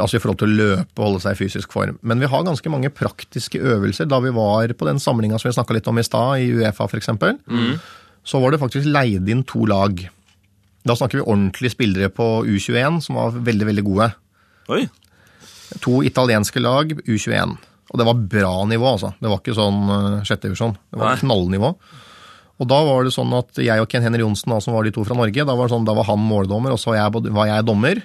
[0.01, 1.99] Altså i forhold til å løpe og holde seg i fysisk form.
[2.01, 4.07] Men vi har ganske mange praktiske øvelser.
[4.09, 6.87] Da vi var på den samlinga som vi snakka litt om i stad, i Uefa
[6.89, 7.09] f.eks.,
[8.25, 9.99] så var det faktisk leid inn to lag.
[10.85, 14.09] Da snakker vi ordentlige spillere på U21 som var veldig, veldig gode.
[14.69, 14.83] Oi.
[15.81, 17.55] To italienske lag, U21.
[17.93, 19.13] Og det var bra nivå, altså.
[19.21, 20.75] Det var ikke sånn uh, sjette divisjon.
[20.91, 21.21] Det var Nei.
[21.21, 21.71] knallnivå.
[22.55, 24.93] Og da var det sånn at jeg og Ken Henry Johnsen, da, som var de
[24.95, 27.65] to fra Norge, da var, sånn, da var han måldommer, og så jeg, var jeg
[27.67, 27.99] dommer.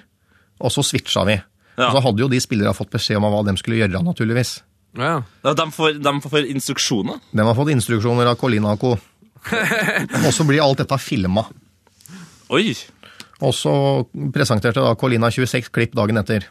[0.61, 1.37] Og så switcha vi.
[1.77, 1.87] Ja.
[1.87, 4.57] Og så hadde jo de spillerne fått beskjed om hva de skulle gjøre, naturligvis.
[4.99, 7.21] Ja, Ja, De får, de får instruksjoner?
[7.31, 8.97] De har fått instruksjoner av Colinaco.
[10.25, 11.45] Og så blir alt dette filma.
[12.51, 12.73] Oi.
[13.41, 13.73] Og så
[14.35, 16.49] presenterte da Colina 26 klipp dagen etter.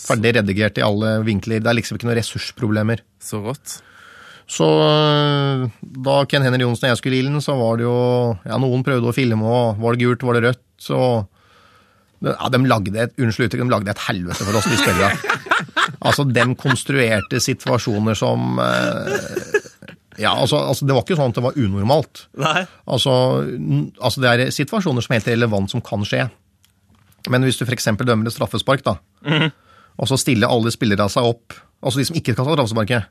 [0.00, 1.62] Ferdig redigert i alle vinkler.
[1.62, 3.02] Det er liksom ikke noen ressursproblemer.
[3.22, 3.80] Så rått.
[4.50, 5.66] Så øh,
[6.06, 7.98] da Ken Henry Johnsen og jeg skulle i ilden, så var det jo
[8.42, 10.98] Ja, noen prøvde å filme, og var det gult, var det rødt, så
[12.20, 15.16] ja, de lagde et, Unnskyld uttrykk, de lagde et helvete for oss, de spillerne.
[16.00, 19.60] Altså, de konstruerte situasjoner som øh,
[20.20, 22.26] Ja, altså, altså, det var ikke sånn at det var unormalt.
[22.40, 22.66] Nei.
[22.90, 23.14] Altså,
[24.00, 26.26] altså det er situasjoner som er helt relevant som kan skje.
[27.32, 27.88] Men hvis du f.eks.
[28.00, 28.98] dømmer et straffespark, da,
[30.00, 33.06] og så stiller alle spillere seg opp Altså de som ikke skal ta straffesparket,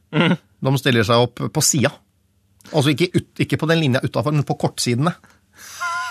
[0.62, 1.90] de stiller seg opp på sida.
[2.70, 5.16] Altså ikke, ut, ikke på den linja utafor, men på kortsidene.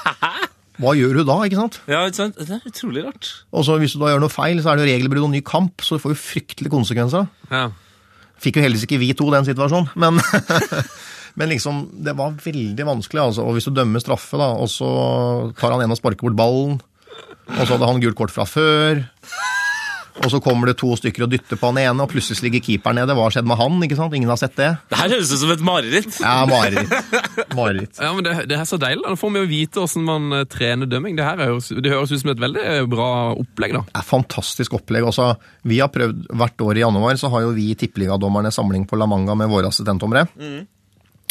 [0.82, 1.78] Hva gjør du da, ikke sant?
[1.90, 2.00] Ja?
[2.10, 3.30] Det er utrolig rart.
[3.54, 5.42] Og så hvis du da gjør noe feil, så er det jo regelbrudd og ny
[5.46, 7.30] kamp, så det får jo fryktelige konsekvenser.
[7.50, 7.68] Ja.
[8.42, 10.20] Fikk jo heldigvis ikke vi to den situasjonen, men,
[11.38, 13.24] men liksom, det var veldig vanskelig.
[13.30, 13.46] Altså.
[13.46, 14.88] Og hvis du dømmer straffe, da, og så
[15.58, 16.78] tar han en og sparker bort ballen,
[17.48, 19.02] og så hadde han gult kort fra før,
[20.18, 22.98] og så kommer det to stykker og dytter på han ene, og plutselig ligger keeperen
[22.98, 23.14] nede.
[23.14, 23.76] Hva har skjedd med han?
[23.86, 24.14] ikke sant?
[24.18, 24.70] Ingen har sett det.
[24.90, 26.18] Det her høres ut som et mareritt.
[26.22, 26.94] Ja, mareritt.
[27.58, 28.00] Mareritt.
[28.02, 29.04] Ja, men det, det er så deilig.
[29.06, 29.14] da.
[29.20, 31.18] Får vi jo vite hvordan man eh, trener dømming.
[31.18, 33.08] Det her høres, det høres ut som et veldig bra
[33.38, 33.76] opplegg.
[33.78, 33.84] da.
[33.92, 35.06] Det er fantastisk opplegg.
[35.12, 35.30] Også,
[35.70, 39.06] vi har prøvd, Hvert år i januar så har jo vi tippeligadommerne samling på La
[39.10, 40.26] Manga med våre assistentdommere.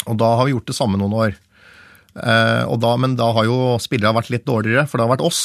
[0.07, 1.35] Og da har vi gjort det samme noen år.
[2.17, 5.25] Eh, og da, men da har jo spillere vært litt dårligere, for det har vært
[5.27, 5.41] oss.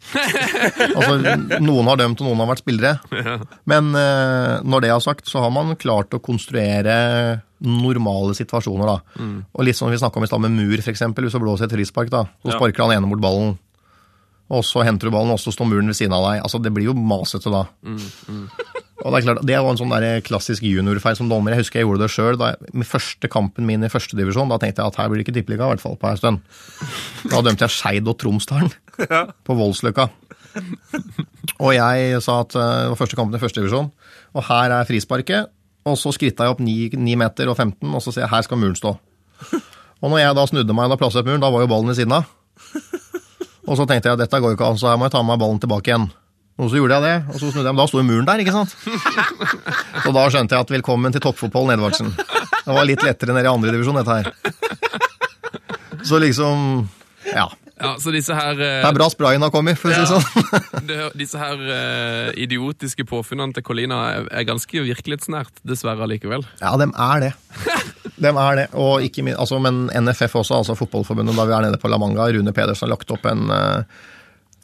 [0.96, 1.16] altså,
[1.60, 2.94] Noen har dømt, og noen har vært spillere.
[3.70, 6.94] Men eh, når det er sagt, så har man klart å konstruere
[7.60, 8.88] normale situasjoner.
[8.88, 8.98] da.
[9.52, 11.02] Og litt som vi snakka om i stad med mur, f.eks.
[11.12, 13.58] Hvis du blåser et frispark, da, så sparker han ene bort ballen.
[14.50, 16.40] Og så henter du ballen, og så står muren ved siden av deg.
[16.42, 17.66] Altså, Det blir jo masete da.
[19.00, 21.54] Og Det er klart, det var en sånn der klassisk juniorfeil som dommer.
[21.54, 22.36] Jeg husker jeg gjorde det sjøl.
[22.76, 25.68] Med første kampen min i førstedivisjon, da tenkte jeg at her blir det ikke tippeliga,
[25.68, 26.42] i hvert fall på en stund.
[27.30, 28.72] Da dømte jeg Skeid og Tromsdalen
[29.46, 30.10] på Voldsløkka.
[31.60, 33.90] Og jeg sa at eh, det var første kampen i førstedivisjon,
[34.36, 35.50] og her er frisparket.
[35.88, 38.60] Og så skritta jeg opp 9, meter og 15, og så sier jeg her skal
[38.60, 38.94] muren stå.
[40.00, 41.96] Og når jeg da snudde meg og da plasset muren, da var jo ballen ved
[41.98, 42.28] siden av.
[43.68, 45.34] Og så tenkte jeg dette går jo ikke an, så her må jeg ta med
[45.34, 46.08] meg ballen tilbake igjen.
[46.60, 48.40] Og så gjorde jeg det, og så snudde jeg, men da sto jo muren der,
[48.42, 48.74] ikke sant?
[50.04, 52.10] Så da skjønte jeg at velkommen til toppfotball, Nedvardsen.
[52.12, 54.28] Det var litt lettere nede i andre divisjon, dette her.
[56.04, 56.84] Så liksom
[57.32, 57.48] Ja.
[57.80, 58.58] Ja, så disse her...
[58.60, 60.58] eh, Det er bra sprayen har kommet, for å si det sånn.
[60.90, 66.44] det, disse her eh, idiotiske påfunnene til Colina er, er ganske virkelighetsnært, dessverre allikevel.
[66.60, 67.30] Ja, dem er det.
[68.20, 68.66] Dem er det.
[68.76, 71.96] Og ikke min, altså, men NFF også, altså Fotballforbundet, da vi er nede på La
[72.02, 72.28] Manga.
[72.36, 74.04] Rune Pedersen har lagt opp en eh,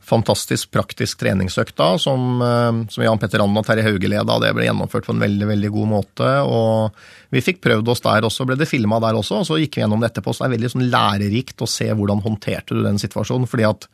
[0.06, 4.38] fantastisk praktisk treningsøkt da, som, eh, som Jan Petter Rand og Terje Hauge leda.
[4.42, 6.30] Det ble gjennomført på en veldig veldig god måte.
[6.46, 6.92] og
[7.34, 9.40] Vi fikk prøvd oss der også, ble det filma der også.
[9.42, 10.34] og Så gikk vi gjennom det etterpå.
[10.34, 13.48] så Det er veldig sånn lærerikt å se hvordan håndterte du den situasjonen.
[13.50, 13.88] fordi at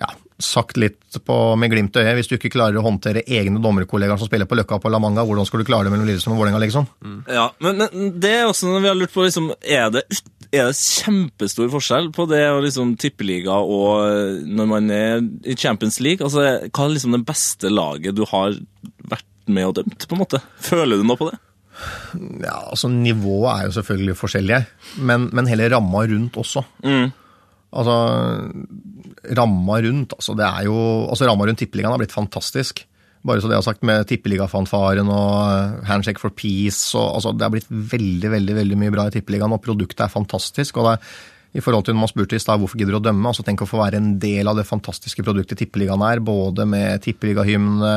[0.00, 0.08] ja,
[0.38, 4.16] sagt litt på, med glimt i øyet, hvis du ikke klarer å håndtere egne dommerkollegaer
[4.16, 6.40] som spiller på Løkka på La Manga, hvordan skal du klare det mellom Lillestrøm og
[6.40, 6.86] Vålerenga, liksom?
[7.28, 10.06] Ja, men, men det er også når vi har lurt på liksom, er, det,
[10.50, 15.54] er det kjempestor forskjell på det og liksom tippeliga og eh, når man er i
[15.58, 16.24] Champions League?
[16.26, 18.56] Altså, Hva er liksom det beste laget du har
[19.10, 20.42] vært med og dømt, på en måte?
[20.62, 21.38] Føler du noe på det?
[22.42, 24.60] Ja, altså Nivået er jo selvfølgelig forskjellige,
[25.06, 26.64] men, men hele ramma rundt også.
[26.84, 27.08] Mm.
[27.70, 27.96] Altså,
[29.38, 30.76] ramma rundt altså det er jo,
[31.06, 32.82] altså ramma rundt Tippeligaen har blitt fantastisk.
[33.26, 37.34] Bare så det jeg har sagt, med tippeligafanfaren og eh, Handshake for Peace og altså,
[37.36, 40.80] Det er blitt veldig veldig, veldig mye bra i tippeligaen, og produktet er fantastisk.
[40.80, 43.06] og det er i forhold til når man spurte i stad hvorfor gidder du å
[43.08, 46.66] dømme, altså tenk å få være en del av det fantastiske produktet Tippeligaen er, både
[46.68, 47.94] med tippeligahymne,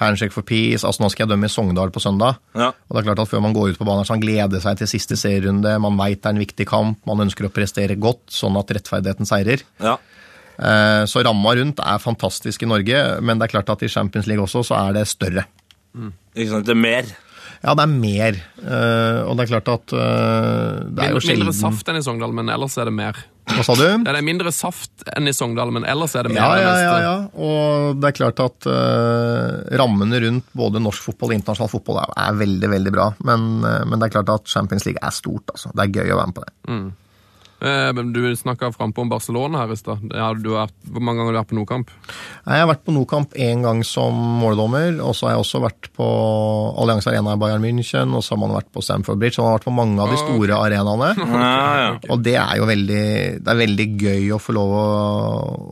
[0.00, 2.40] Handshake for Peace altså Nå skal jeg dømme i Sogndal på søndag.
[2.56, 2.72] Ja.
[2.72, 4.80] Og det er klart at Før man går ut på banen, så man gleder seg
[4.80, 8.26] til siste serierunde, man veit det er en viktig kamp, man ønsker å prestere godt,
[8.32, 9.64] sånn at rettferdigheten seirer.
[9.80, 9.96] Ja.
[10.58, 14.26] Eh, Så ramma rundt er fantastisk i Norge, men det er klart at i Champions
[14.30, 15.44] League også så er det større.
[16.36, 17.14] Ikke sant, det er mer.
[17.64, 18.36] Ja, det er mer.
[18.60, 22.02] eh, Og det er klart at eh, det er jo Mindre, mindre saft enn i
[22.04, 23.16] Sogndal, men ellers er det mer.
[23.46, 23.84] Hva sa du?
[24.04, 26.42] Det er mindre saft enn i Sogndal, men ellers er det mer.
[26.42, 27.14] Ja, ja, ja, ja.
[27.38, 32.12] Og det er klart at uh, rammene rundt både norsk fotball og internasjonal fotball er,
[32.26, 33.08] er veldig, veldig bra.
[33.24, 35.70] Men, men det er klart at Champions League er stort, altså.
[35.72, 36.54] Det er gøy å være med på det.
[36.68, 36.86] Men
[37.60, 40.02] Du snakka frampå om Barcelona her i stad.
[40.12, 41.92] Hvor mange ganger har du vært på Nordkamp?
[42.46, 45.88] Jeg har vært på Nokamp én gang som måldommer, og så har jeg også vært
[45.96, 46.06] på
[46.82, 49.50] Allianse Arena i Bayern München, og så har man vært på Stamford Bridge, Så man
[49.54, 51.12] har vært på mange av de store arenaene.
[51.46, 51.90] Ja, ja.
[52.12, 53.04] Og det er jo veldig,
[53.44, 54.86] det er veldig gøy å få lov å,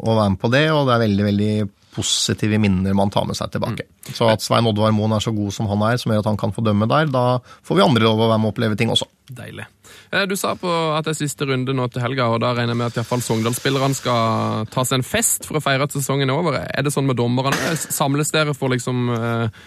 [0.05, 1.53] å være med på det, og det er veldig, veldig
[1.95, 3.86] positive minner man tar med seg tilbake.
[4.14, 6.40] Så at Svein Oddvar Moen er så god som han er, som gjør at han
[6.40, 8.90] kan få dømme der, da får vi andre lov å være med og oppleve ting
[8.92, 9.07] også.
[9.30, 9.64] Deilig.
[10.12, 10.68] Eh, Du sa på
[10.99, 13.01] at det er siste runde nå til helga, og da regner jeg med at i
[13.01, 16.59] hvert fall Sogndal-spillerne skal ta seg en fest for å feire at sesongen er over.
[16.66, 17.55] Er det sånn med dommerne?
[17.78, 19.64] Samles dere for liksom eh,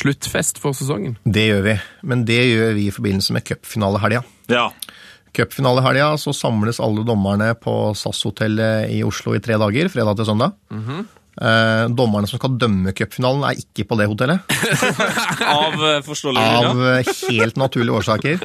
[0.00, 1.16] sluttfest for sesongen?
[1.24, 1.76] Det gjør vi,
[2.08, 4.24] men det gjør vi i forbindelse med cupfinalehelga.
[4.52, 4.70] ja.
[5.30, 10.56] Cupfinalehelga så samles alle dommerne på SAS-hotellet i Oslo i tre dager, fredag til søndag.
[11.38, 14.44] Eh, dommerne som skal dømme cupfinalen, er ikke på det hotellet.
[15.60, 18.44] Av eh, forståelige Av eh, helt naturlige årsaker.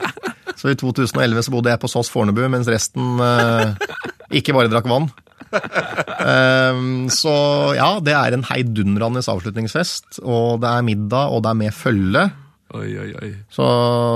[0.56, 3.76] Så i 2011 så bodde jeg på SAS Fornebu, mens resten eh,
[4.40, 5.10] ikke bare drakk vann.
[5.56, 6.80] Eh,
[7.14, 7.36] så
[7.78, 12.26] ja, det er en heidundrende avslutningsfest, og det er middag, og det er med følge.
[12.76, 13.30] Oi, oi, oi.
[13.54, 13.66] Så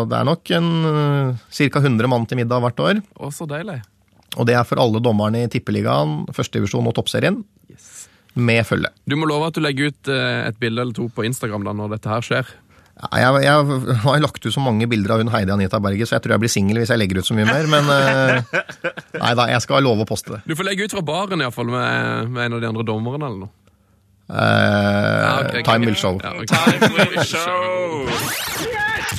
[0.09, 0.70] det er nok en
[1.38, 1.80] ca.
[1.80, 2.99] 100 mann til middag hvert år.
[3.20, 3.78] Å, så deilig.
[4.38, 7.39] Og det er for alle dommerne i Tippeligaen, førstedivisjon og toppserien,
[8.36, 8.90] med følge.
[9.10, 11.74] Du må love at du legger ut eh, et bilde eller to på Instagram da
[11.76, 12.46] når dette her skjer.
[13.00, 13.56] Jeg, jeg
[14.04, 16.42] har lagt ut så mange bilder av hun Heidi Anita Berget, så jeg tror jeg
[16.44, 17.70] blir singel hvis jeg legger ut så mye mer.
[17.72, 18.42] Men eh,
[19.24, 20.42] nei da, jeg skal love å poste det.
[20.52, 22.84] Du får legge ut fra baren i hvert fall med, med en av de andre
[22.92, 23.54] dommerne eller noe.
[24.30, 25.64] Uh, Ja, ok, ok.
[25.66, 26.20] time will show.
[28.68, 29.16] yes!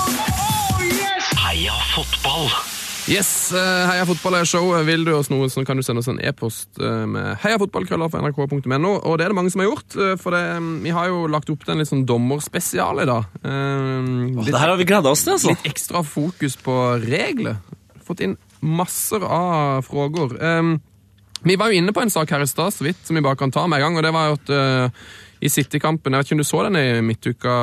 [0.00, 1.26] Oh, yes!
[1.42, 2.48] Heia fotball!
[3.04, 4.70] Yes, eh, Heia fotball er show.
[4.86, 9.18] Vil du oss noe, så kan du sende oss en e-post eh, med nrk.no Og
[9.20, 11.52] det er det mange som har gjort, eh, for det, mm, vi har jo lagt
[11.52, 13.28] opp til en litt sånn dommerspesial i dag.
[13.44, 14.08] Eh,
[14.48, 15.52] Det her har vi gleda oss til, altså.
[15.52, 17.60] litt ekstra fokus på regler.
[18.08, 20.38] Fått inn masser av spørsmål.
[20.40, 20.74] Eh,
[21.44, 23.36] Vi var jo inne på en sak her i stad, så vidt, som vi bare
[23.36, 24.90] kan ta med en gang, og det var jo at eh,
[25.44, 27.54] i City-kampen Jeg vet ikke om du så den i midtuka,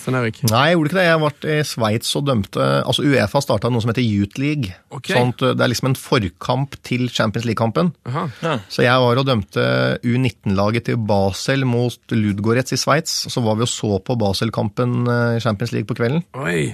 [0.00, 0.40] Stein Erik?
[0.48, 1.06] Nei, jeg gjorde ikke det.
[1.06, 4.72] Jeg ble i Sveits og dømte Altså Uefa starta noe som heter Youth League.
[4.88, 5.12] Okay.
[5.16, 7.92] Sånn at det er liksom en forkamp til Champions League-kampen.
[8.08, 8.56] Ja.
[8.72, 9.66] Så jeg var og dømte
[10.06, 13.18] U19-laget til Basel mot Ludgorets i Sveits.
[13.32, 16.24] Så var vi og så på Basel-kampen eh, i Champions League på kvelden.
[16.40, 16.70] Oi.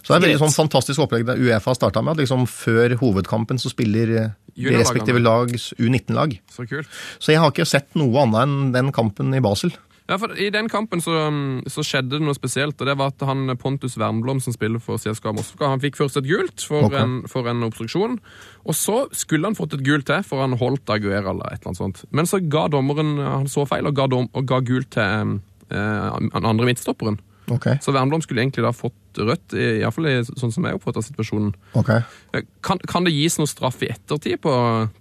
[0.00, 2.16] Så det er veldig sånn fantastisk opplegg det Uefa starta med.
[2.16, 6.34] at liksom Før hovedkampen så spiller eh, de respektive lags U19-lag.
[6.50, 6.90] Så kult.
[7.20, 9.74] Så jeg har ikke sett noe annet enn den kampen i Basel.
[10.10, 12.74] Ja, for I den kampen så, mm, så skjedde det noe spesielt.
[12.82, 16.18] og det var at han Pontus Wernblom, som spiller for CSKA Moskva, han fikk først
[16.18, 16.98] et gult for, okay.
[17.04, 18.18] en, for en obstruksjon.
[18.66, 21.70] Og så skulle han fått et gult til, for han holdt Aguera eller et eller
[21.70, 22.02] annet sånt.
[22.10, 25.38] Men så ga dommeren han så feil og ga, dom, og ga gult til
[25.70, 26.10] eh,
[26.42, 27.20] andre midtstopperen.
[27.50, 30.64] Ok, Så Wernblom skulle egentlig da fått rødt, i- i hvert fall i, sånn som
[30.66, 31.54] jeg oppfatter situasjonen.
[31.74, 31.88] ok.
[32.34, 34.52] Eh, Kan, kan det gis noe straff i ettertid på,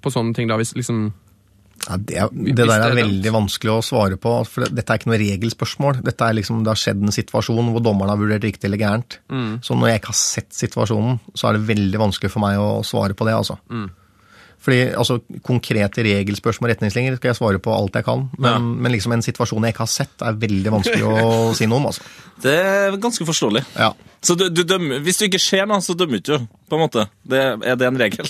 [0.01, 0.47] på sånne ting?
[0.49, 1.11] da, hvis liksom...
[1.87, 5.21] Ja, det, det der er veldig vanskelig å svare på, for dette er ikke noe
[5.21, 6.01] regelspørsmål.
[6.05, 9.19] Dette er liksom, Det har skjedd en situasjon hvor dommeren har vurdert riktig eller gærent.
[9.65, 12.83] Så når jeg ikke har sett situasjonen, så er det veldig vanskelig for meg å
[12.83, 13.37] svare på det.
[13.39, 13.59] altså.
[14.59, 18.59] Fordi altså, Konkrete regelspørsmål og retningslinjer skal jeg svare på alt jeg kan, men, Ja.
[18.59, 21.85] men liksom en situasjon jeg ikke har sett, er veldig vanskelig å si noe om.
[21.87, 22.03] altså.
[22.43, 23.63] Det er ganske forståelig.
[23.79, 23.93] Ja.
[24.21, 26.83] Så du, du dømmer, Hvis du ikke ser noe, så dømmer du ikke, på en
[26.83, 27.07] måte.
[27.23, 28.27] Det, er det en regel?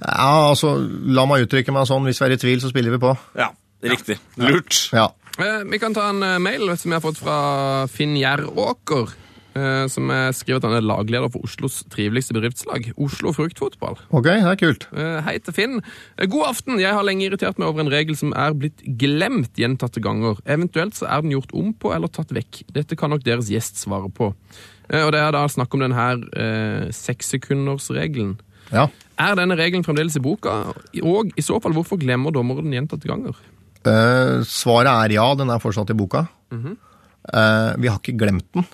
[0.00, 0.74] ja, altså,
[1.12, 3.12] La meg uttrykke meg sånn, hvis vi er i tvil, så spiller vi på.
[3.36, 3.50] Ja,
[3.84, 4.16] riktig.
[4.40, 4.86] Lurt.
[4.96, 5.10] Ja.
[5.38, 7.38] Eh, Vi kan ta en eh, mail som jeg har fått fra
[7.92, 9.12] Finn Gjeråker.
[9.58, 13.98] Eh, Som er skriver at han er lagleder for Oslos triveligste bedriftslag, Oslo Fruktfotball.
[14.14, 14.88] Ok, det er kult.
[14.94, 15.76] Eh, Hei til Finn.
[16.16, 16.78] Eh, God aften.
[16.80, 20.40] Jeg har lenge irritert meg over en regel som er blitt glemt gjentatte ganger.
[20.46, 22.62] Eventuelt så er den gjort om på eller tatt vekk.
[22.74, 24.32] Dette kan nok deres gjest svare på.
[24.88, 28.38] Og det er da snakk om denne eh, sekssekundersregelen.
[28.72, 28.86] Ja.
[29.20, 30.72] Er denne regelen fremdeles i boka?
[31.02, 33.36] Og i så fall, hvorfor glemmer dommeren den gjentatte ganger?
[33.88, 36.26] Eh, svaret er ja, den er fortsatt i boka.
[36.52, 38.66] Eh, vi har ikke glemt den.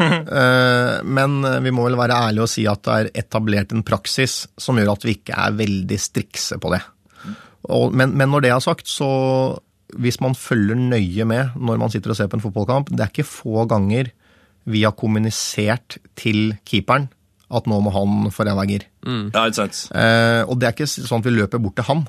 [0.00, 4.44] Eh, men vi må vel være ærlige og si at det er etablert en praksis
[4.60, 6.80] som gjør at vi ikke er veldig strikse på det.
[7.68, 9.08] Men, men når det er sagt, så
[9.98, 13.10] hvis man følger nøye med når man sitter og ser på en fotballkamp Det er
[13.10, 14.12] ikke få ganger
[14.70, 17.08] vi har kommunisert til keeperen
[17.50, 18.84] at nå må han få ræva gir.
[19.34, 19.78] Ja, ikke sant?
[19.96, 22.04] Eh, og det er ikke sånn at vi løper bort til han,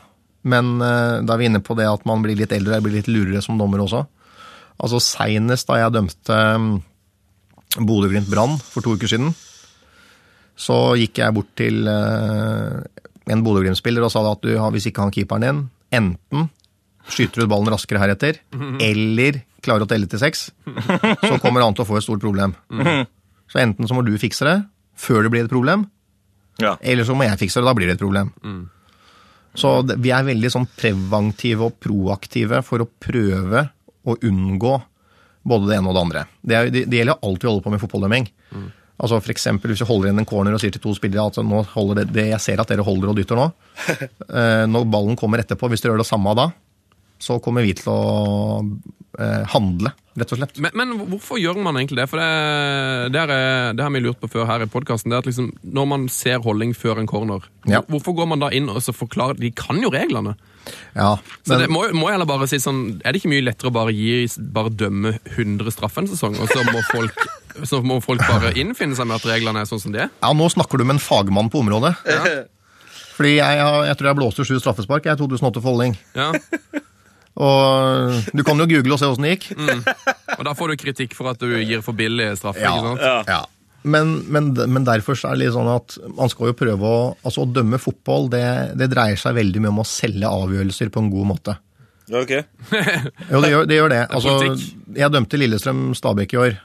[0.52, 3.00] men eh, da er vi inne på det at man blir litt eldre, og blir
[3.00, 4.04] litt lurere som dommer også.
[4.82, 6.38] Altså Seinest da jeg dømte
[7.78, 9.34] um, Bodø-Glimt Brann for to uker siden,
[10.62, 12.82] så gikk jeg bort til eh,
[13.32, 15.62] en Bodø-Glimt-spiller og sa at du, hvis ikke han keeperen din,
[15.96, 16.50] enten
[17.12, 18.38] skyter du ut ballen raskere heretter,
[18.84, 20.52] eller klarer å telle til seks,
[21.26, 22.54] så kommer han til å få et stort problem.
[23.52, 24.58] Så enten så må du fikse det
[25.02, 25.88] før det blir et problem,
[26.62, 26.76] Ja.
[26.82, 28.30] eller så må jeg fikse det, da blir det et problem.
[29.58, 33.66] Så vi er veldig sånn preventive og proaktive for å prøve
[34.08, 34.76] å unngå
[35.44, 36.24] både det ene og det andre.
[36.42, 38.30] Det, det, det gjelder alt alltid å holde på med fotballdømming.
[39.02, 41.40] Altså for eksempel Hvis vi holder inn en corner og sier til to spillere at
[41.42, 43.48] nå holder det, det jeg ser at dere holder og dytter nå,
[43.90, 46.52] eh, når ballen kommer etterpå, hvis dere gjør det samme da,
[47.22, 48.00] så kommer vi til å
[49.20, 50.58] eh, handle, rett og slett.
[50.64, 52.08] Men, men hvorfor gjør man egentlig det?
[52.12, 52.30] For det,
[53.14, 55.14] det, er, det har vi lurt på før her i podkasten.
[55.14, 57.84] Liksom, når man ser holdning før en corner, Ja.
[57.88, 60.34] hvorfor går man da inn og så forklarer De kan jo reglene.
[60.96, 61.16] Ja,
[61.46, 63.74] Så det må, må jeg heller bare si sånn Er det ikke mye lettere å
[63.74, 67.18] bare gi Bare dømme 100 straffer en sesong, og så må folk
[67.68, 70.12] så må folk bare innfinne seg med at reglene er sånn som de er?
[70.22, 71.92] Ja, nå snakker du med en fagmann på området.
[73.18, 73.58] Fordi jeg,
[73.90, 75.98] jeg tror jeg blåste sju straffespark jeg, i 2008 for Holding.
[76.16, 76.30] Ja.
[77.40, 79.46] Og du kan jo google og se åssen det gikk.
[80.38, 82.60] Og da får du kritikk for at du gir for billig straffe.
[82.64, 83.32] Ja, ikke sant?
[83.32, 83.42] ja.
[83.84, 87.48] Men, men, men derfor er det litt sånn at man skal jo prøve å altså
[87.48, 88.44] Å dømme fotball, det,
[88.78, 91.56] det dreier seg veldig mye om å selge avgjørelser på en god måte.
[92.12, 92.34] Ok.
[93.32, 93.78] Jo, det gjør det.
[93.80, 94.02] Gjør det.
[94.12, 94.36] Altså,
[95.00, 96.60] jeg dømte Lillestrøm Stabæk i år.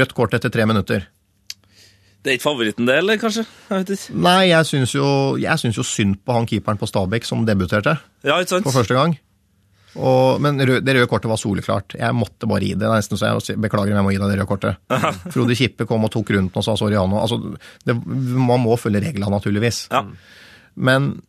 [0.00, 1.04] Rødt kort etter tre minutter.
[2.24, 3.44] Det er ikke favoritten det, eller kanskje?
[3.68, 4.16] Jeg vet ikke.
[4.24, 7.98] Nei, jeg syns jo, jeg syns jo synd på han keeperen på Stabæk som debuterte
[8.26, 8.66] Ja, ikke sant?
[8.66, 9.14] for første gang.
[9.96, 11.94] Og, men det røde kortet var soleklart.
[11.96, 12.82] Jeg måtte bare gi det.
[12.84, 14.76] Det er nesten så jeg beklager, men jeg må gi deg det røde kortet.
[15.34, 17.22] Frode Kippe kom og tok rundt den og sa sorry, han òg.
[17.24, 17.38] Altså,
[17.88, 19.86] det- man må følge reglene, naturligvis.
[19.92, 20.04] Ja.
[20.76, 21.22] Men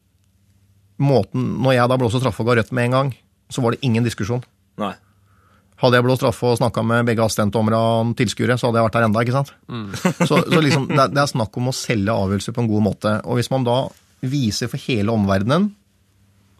[0.99, 3.11] måten Når jeg da blåste straffe og ga rødt med en gang,
[3.53, 4.41] så var det ingen diskusjon.
[4.81, 4.93] Nei.
[5.77, 8.95] Hadde jeg blåst straffe og snakka med begge assistentdommere og tilskuere, så hadde jeg vært
[8.97, 9.51] der enda, ikke sant?
[10.27, 13.11] Så, så liksom, det, det er snakk om å selge avgjørelser på en god måte.
[13.29, 13.75] Og hvis man da
[14.25, 15.69] viser for hele omverdenen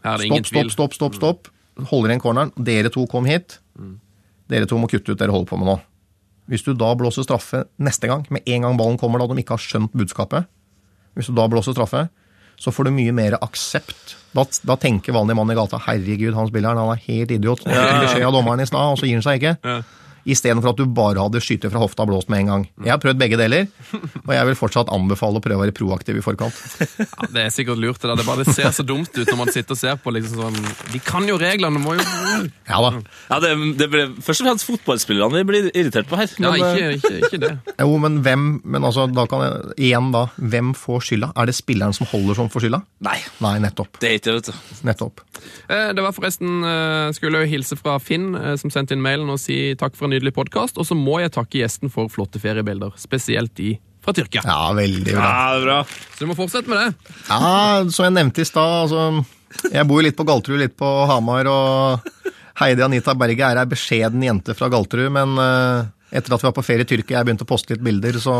[0.06, 1.48] er Stopp, stopp, stopp, stopp, stopp.
[1.78, 2.52] Holder igjen corneren.
[2.56, 3.60] Dere to kom hit.
[4.48, 5.78] Dere to må kutte ut dere holder på med nå.
[6.48, 9.58] Hvis du da blåser straffe neste gang, med en gang ballen kommer da de ikke
[9.58, 10.48] har skjønt budskapet,
[11.14, 12.06] hvis du da blåser straffe,
[12.58, 14.16] så får du mye mer aksept.
[14.34, 17.62] Da, da tenker vanlig mann i gata herregud, han spilleren han er helt idiot.
[17.68, 19.52] Han fikk beskjed av dommeren i stad, og så gir han seg ikke.
[20.28, 22.64] Istedenfor at du bare hadde skytet fra hofta og blåst med en gang.
[22.84, 23.68] Jeg har prøvd begge deler,
[24.26, 26.58] og jeg vil fortsatt anbefale å prøve å være proaktiv i forkant.
[26.98, 28.00] Ja, det er sikkert lurt.
[28.02, 28.20] Det, der.
[28.20, 30.12] det bare det ser så dumt ut når man sitter og ser på.
[30.14, 30.58] liksom sånn,
[30.92, 32.04] De kan jo reglene, må jo
[32.68, 32.90] Ja da.
[33.30, 36.28] Ja, det, det ble først og fremst fotballspillerne vi blir irritert på her.
[36.42, 37.52] Ja, ikke, eh, ikke, ikke det.
[37.88, 41.30] Jo, men hvem men altså, da kan jeg, Igjen da, hvem får skylda?
[41.38, 42.82] Er det spilleren som holder som får skylda?
[43.06, 43.96] Nei, Nei, nettopp.
[44.02, 44.84] det er ikke det, vet du.
[44.88, 45.22] Nettopp.
[45.72, 49.40] Eh, Det var forresten eh, Skulle jeg hilse fra Finn, som sendte inn mailen og
[49.40, 50.78] si takk for en nydelig podkast.
[50.78, 54.42] Og så må jeg takke gjesten for flotte feriebilder, spesielt de fra Tyrkia.
[54.46, 55.22] Ja, veldig bra.
[55.22, 55.78] Ja, det er bra.
[56.14, 57.14] Så du må fortsette med det.
[57.28, 59.24] Ja, som jeg nevnte i stad, altså
[59.72, 63.70] Jeg bor jo litt på Galterud, litt på Hamar, og Heidi Anita Berge er ei
[63.70, 65.86] beskjeden jente fra Galterud, men eh,
[66.18, 68.34] etter at vi var på ferie i Tyrkia, jeg begynte å poste litt bilder, så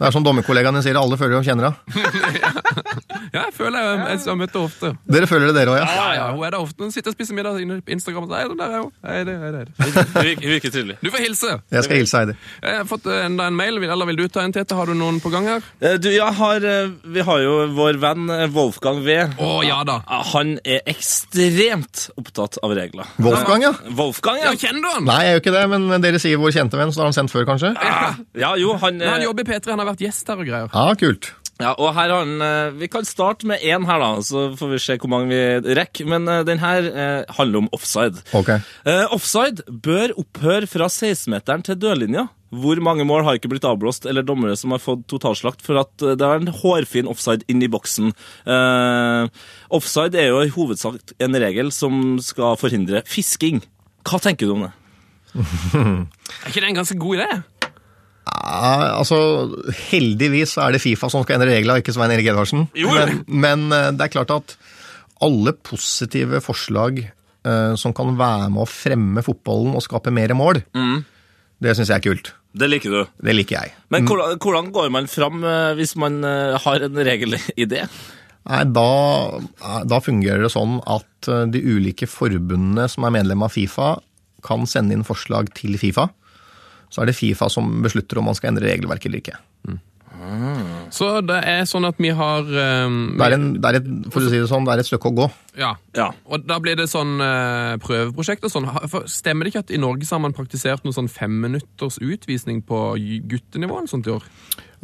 [0.00, 1.76] det er som dommerkollegaene sier, alle føler de kjenner henne.
[3.30, 4.88] Ja, jeg føler jeg, jeg, har møtt henne ofte.
[5.14, 5.84] Dere føler det, dere òg, ja?
[5.94, 6.82] Ja, ja, Hun er der ofte.
[6.82, 8.24] Hun sitter og spiser middag inne på Instagram.
[8.26, 8.90] og sier, «Hei, der er hun.
[9.06, 10.00] Hei, det, hei, det.
[10.16, 10.96] Virker, virker trivelig.
[10.98, 11.52] Du får hilse.
[11.70, 12.34] Jeg skal hilse Heidi.
[12.64, 13.78] Jeg har fått eh, enda en mail.
[13.86, 14.74] Eller vil du ta en, Tete?
[14.74, 15.68] Har du noen på gang her?
[15.78, 18.26] Eh, Du, jeg har, eh, vi har jo vår venn
[18.56, 19.16] Wolfgang V.
[19.38, 20.00] Å, ja da.
[20.32, 23.06] Han er ekstremt opptatt av regler.
[23.22, 23.72] Wolfgang, ja?
[23.94, 24.58] Wolfgang, Ja, ja.
[24.58, 25.06] Kjenner du han?
[25.06, 27.34] Nei, jeg gjør ikke det, men dere sier vår kjente venn, så har han sendt
[27.34, 27.72] før, kanskje?
[27.78, 28.10] Ja,
[28.42, 30.72] ja jo, han, Nei, Han jobber i P3, han har vært gjest her og greier.
[30.74, 31.30] Ja, kult.
[31.60, 34.70] ja, og her har han eh, Vi kan starte med én her, da, så får
[34.74, 36.08] vi se hvor mange vi rekker.
[36.08, 38.22] Men eh, den her eh, handler om offside.
[38.36, 38.50] Ok.
[38.88, 42.28] Eh, offside bør opphøre fra 16-meteren til dørlinja.
[42.50, 45.92] Hvor mange mål har ikke blitt avblåst, eller dommere som har fått totalslakt for at
[46.02, 48.10] det er en hårfin offside inn i boksen?
[48.42, 49.28] Eh,
[49.70, 53.62] offside er jo i hovedsak en regel som skal forhindre fisking.
[54.02, 54.72] Hva tenker du om det?
[55.38, 57.28] Er ikke det en ganske god idé?
[58.30, 59.18] Ja, altså,
[59.90, 62.68] heldigvis er det Fifa som skal endre reglene, ikke Svein Erik Edvardsen.
[62.74, 64.54] Men, men eh, det er klart at
[65.24, 70.62] alle positive forslag uh, som kan være med å fremme fotballen og skape mer mål,
[71.60, 72.30] det syns jeg er kult.
[72.56, 73.00] Det liker du.
[73.20, 73.74] Det liker jeg.
[73.92, 77.84] Men hvordan, hvordan går man fram eh, hvis man har en regelidé?
[78.48, 78.86] Nei, da,
[79.86, 83.92] da fungerer det sånn at de ulike forbundene som er medlem av Fifa,
[84.42, 86.08] kan sende inn forslag til Fifa.
[86.90, 89.38] Så er det Fifa som beslutter om man skal endre regelverket eller ikke.
[90.90, 94.22] Så det er sånn at vi har um, Det er, en, det er et, for
[94.22, 95.26] å si det sånn, det er et stykke å gå.
[95.58, 95.70] Ja.
[95.96, 96.08] Ja.
[96.28, 98.68] Og da blir det sånn uh, prøveprosjekt og sånn.
[98.90, 102.60] For Stemmer det ikke at i Norge så har man praktisert noen sånn femminutters utvisning
[102.66, 102.82] på
[103.30, 104.26] guttenivå eller sånt i år?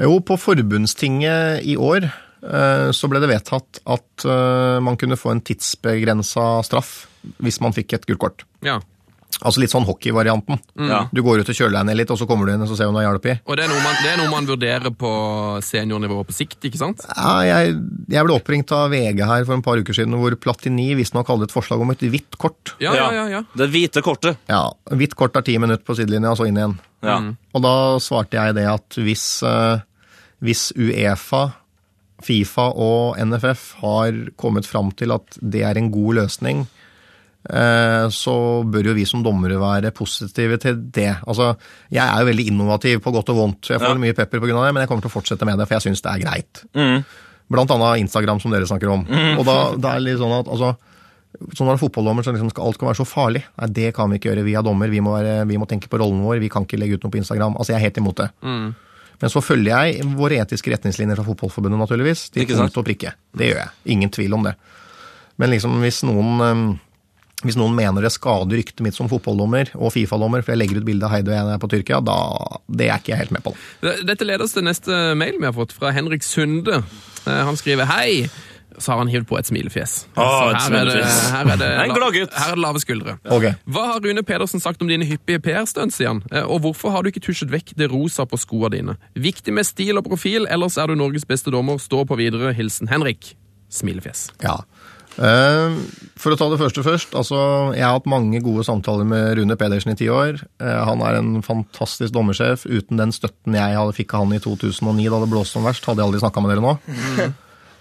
[0.07, 5.35] Jo, på forbundstinget i år uh, så ble det vedtatt at uh, man kunne få
[5.35, 6.99] en tidsbegrensa straff
[7.43, 8.47] hvis man fikk et gult kort.
[8.65, 8.79] Ja.
[9.45, 10.57] Altså litt sånn hockeyvarianten.
[10.81, 11.11] Mm.
[11.13, 12.79] Du går ut og kjøler deg ned litt, og så kommer du inn og så
[12.79, 13.35] ser du om du har hjelp i.
[13.45, 15.11] Og det er, noe man, det er noe man vurderer på
[15.67, 17.05] seniornivå på sikt, ikke sant?
[17.11, 17.75] Ja, jeg,
[18.15, 21.51] jeg ble oppringt av VG her for en par uker siden, hvor Platini visstnok hadde
[21.51, 22.73] et forslag om et hvitt kort.
[22.81, 23.27] Ja, ja, ja.
[23.35, 23.43] ja.
[23.53, 24.41] Det hvite kortet.
[24.49, 26.79] Ja, Hvitt kort er ti minutter på sidelinja, og så inn igjen.
[27.05, 27.19] Ja.
[27.53, 29.85] Og da svarte jeg det at hvis, eh,
[30.45, 31.45] hvis Uefa,
[32.25, 36.65] Fifa og NFF har kommet fram til at det er en god løsning,
[37.47, 38.33] så
[38.67, 41.13] bør jo vi som dommere være positive til det.
[41.27, 41.57] Altså,
[41.93, 43.71] Jeg er jo veldig innovativ på godt og vondt.
[43.71, 44.01] Jeg får Ja.
[44.03, 44.47] mye pepper pga.
[44.67, 46.65] det, men jeg kommer til å fortsette med det, for jeg syns det er greit.
[46.75, 47.05] Mm.
[47.51, 49.07] Blant annet Instagram, som dere snakker om.
[49.39, 50.77] Og da, da er det litt sånn at altså,
[51.53, 53.43] Sånn det fotballdommer, så liksom skal alt skal være så farlig.
[53.61, 54.43] Nei, det kan vi ikke gjøre.
[54.47, 56.39] Vi er dommer, vi må, være, vi må tenke på rollen vår.
[56.41, 57.59] Vi kan ikke legge ut noe på Instagram.
[57.59, 58.31] Altså, Jeg er helt imot det.
[59.21, 62.31] Men så følger jeg våre etiske retningslinjer fra Fotballforbundet, naturligvis.
[62.33, 63.13] Til punkt og prikke.
[63.37, 63.71] Det gjør jeg.
[63.85, 64.55] Ingen tvil om det.
[65.37, 66.81] Men liksom, hvis noen øhm,
[67.45, 70.87] hvis noen mener det skader ryktet mitt som fotballdommer og Fifa-dommer, for jeg legger ut
[70.89, 72.17] bilde av Heidi og jeg er på Tyrkia, da
[72.69, 73.53] det er ikke jeg helt med på.
[74.09, 76.81] Dette leder oss til neste mail vi har fått fra Henrik Sunde.
[77.27, 78.27] Eh, Han skriver hei.
[78.79, 79.93] Så har han hivd på et smilefjes.
[80.21, 81.69] Å, her, et her, er det, her, er det,
[82.43, 83.15] her er det lave skuldre.
[83.25, 83.55] Okay.
[83.73, 86.21] Hva har Rune Pedersen sagt om dine hyppige PR-stunts, sier han?
[86.29, 88.97] Eh, Og hvorfor har du ikke tusjet vekk det rosa på skoene dine?
[89.17, 91.81] Viktig med stil og profil, ellers er du Norges beste dommer.
[91.81, 92.53] Stå på videre.
[92.59, 93.33] Hilsen Henrik.
[93.73, 94.27] Smilefjes.
[94.45, 94.59] Ja.
[95.17, 95.77] Eh,
[96.21, 97.15] for å ta det første først.
[97.17, 97.39] altså
[97.75, 100.43] Jeg har hatt mange gode samtaler med Rune Pedersen i ti år.
[100.61, 102.67] Eh, han er en fantastisk dommersjef.
[102.69, 105.85] Uten den støtten jeg hadde, fikk av han i 2009, da det blåste som verst,
[105.89, 106.77] hadde jeg aldri snakka med dere nå.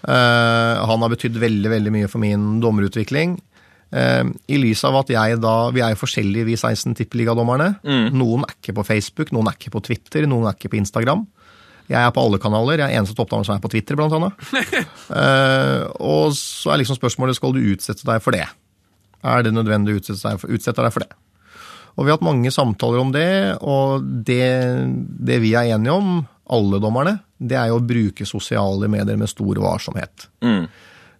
[0.06, 3.40] Eh, han har betydd veldig veldig mye for min dommerutvikling.
[3.96, 7.80] I lys av at jeg da Vi er forskjellige, vi 16 tippeligadommerne.
[8.14, 11.24] Noen er ikke på Facebook, noen er ikke på Twitter, noen er ikke på Instagram.
[11.86, 12.82] Jeg er på alle kanaler.
[12.82, 14.46] Jeg er eneste toppdommer som er på Twitter, blant annet.
[15.10, 18.46] uh, og så er liksom spørsmålet skal du utsette deg for det.
[19.26, 21.12] Er det nødvendig å utsette deg for, utsette deg for det?
[21.96, 23.28] Og vi har hatt mange samtaler om det,
[23.64, 24.42] og det,
[25.30, 26.18] det vi er enige om,
[26.52, 30.28] alle dommerne, det er jo å bruke sosiale medier med stor varsomhet.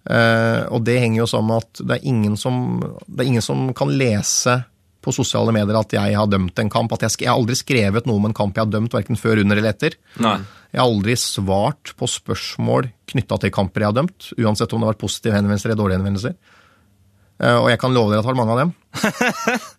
[0.07, 2.59] Eh, og det henger jo sammen med at det er, ingen som,
[3.07, 4.61] det er ingen som kan lese
[5.07, 6.93] på sosiale medier at jeg har dømt en kamp.
[6.97, 9.41] At jeg, jeg har aldri skrevet noe om en kamp jeg har dømt, verken før,
[9.45, 9.97] under eller etter.
[10.23, 10.37] Nei.
[10.75, 14.89] Jeg har aldri svart på spørsmål knytta til kamper jeg har dømt, uansett om det
[14.89, 16.37] har vært positive henvendelser eller dårlige henvendelser.
[17.37, 18.77] Eh, og jeg kan love dere at jeg har mange av dem.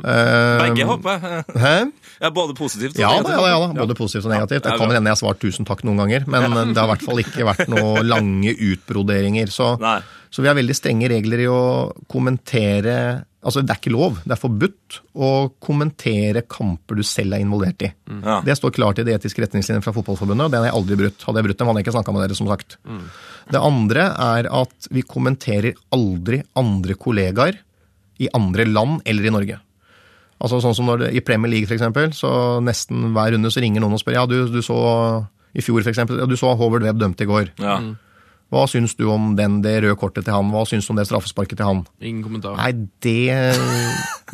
[0.00, 1.24] Eh, Begge, håper
[1.60, 1.88] jeg.
[2.20, 3.32] Ja, både positivt og Ja negativt.
[3.32, 3.72] ja da, ja.
[3.80, 4.66] Både positivt og negativt.
[4.66, 7.06] Det kan hende jeg har svart tusen takk noen ganger, men det har i hvert
[7.08, 9.48] fall ikke vært noen lange utbroderinger.
[9.54, 9.72] Så,
[10.28, 11.64] så vi har veldig strenge regler i å
[12.10, 15.28] kommentere Altså, det er ikke lov, det er forbudt å
[15.64, 17.88] kommentere kamper du selv er involvert i.
[18.20, 18.34] Ja.
[18.44, 21.24] Det står klart i de etiske retningslinjene fra Fotballforbundet, og den har jeg aldri brutt.
[21.24, 22.76] Hadde jeg brutt dem, hadde jeg ikke snakka med dere, som sagt.
[23.48, 27.62] Det andre er at vi kommenterer aldri andre kollegaer
[28.20, 29.56] i andre land eller i Norge.
[30.40, 32.30] Altså sånn som når det, I Premier League for eksempel, så
[32.64, 34.78] nesten hver runde så ringer noen og spør ja, du, du så
[35.52, 37.52] i fjor for eksempel, ja, du så Howard Webb dømt i går.
[37.60, 37.80] Ja.
[38.50, 40.50] Hva syns du om den, det røde kortet til han?
[40.50, 41.84] Hva syns du om det straffesparket til han?
[42.02, 42.56] Ingen kommentar.
[42.58, 42.72] Nei,
[43.04, 43.60] det,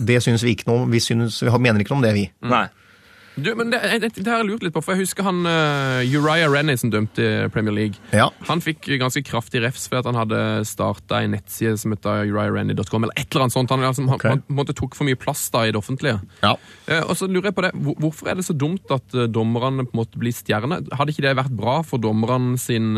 [0.09, 0.93] det syns vi ikke noe om.
[0.93, 2.25] Vi, syns, vi mener ikke noe om det, vi.
[2.49, 2.65] Nei.
[3.37, 6.01] Du, men det, det, det har jeg lurt litt på, for jeg husker han uh,
[6.09, 8.01] Uriah Rennie som dømte i Premier League.
[8.17, 8.31] Ja.
[8.49, 13.05] Han fikk ganske kraftig refs for at han hadde starta en nettside som heter uriahrennie.com,
[13.05, 13.75] eller et eller annet sånt.
[13.75, 16.17] Han, liksom, han, han måtte, tok for mye plass da i det offentlige.
[16.41, 16.55] Ja.
[16.89, 19.27] Uh, og så lurer jeg på det, hvor- Hvorfor er det så dumt at uh,
[19.29, 20.89] dommerne på en måte blir stjerner?
[20.97, 22.95] Hadde ikke det vært bra for dommerne sin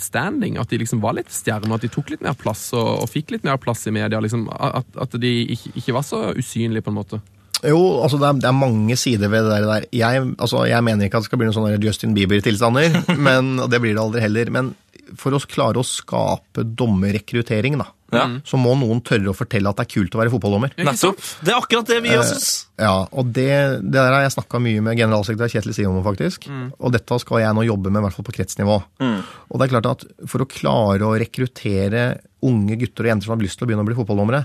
[0.00, 0.56] standing?
[0.60, 3.34] At de liksom var litt stjerner, at de tok litt mer plass og, og fikk
[3.36, 4.20] litt mer plass i media?
[4.24, 7.20] liksom At, at de ikke, ikke var så usynlige, på en måte?
[7.66, 9.86] Jo, altså det er, det er mange sider ved det der.
[9.98, 13.80] Jeg, altså, jeg mener ikke at det skal bli noen sånne Justin Bieber-tilstander, men det
[13.82, 14.52] blir det aldri heller.
[14.54, 14.74] Men
[15.16, 18.26] for å klare å skape dommerrekruttering, da, Ja.
[18.44, 20.70] så må noen tørre å fortelle at det er kult å være fotballdommer.
[20.80, 21.18] Nettopp.
[21.44, 22.50] Det er akkurat det vi også syns.
[22.80, 23.48] Ja, og det,
[23.84, 26.46] det der har jeg snakka mye med generalsekretær Kjetil Sion om, faktisk.
[26.78, 28.78] Og dette skal jeg nå jobbe med, i hvert fall på kretsnivå.
[29.02, 32.06] Og det er klart at for å klare å rekruttere
[32.48, 34.44] unge gutter og jenter som har lyst til å begynne å bli fotballdommere,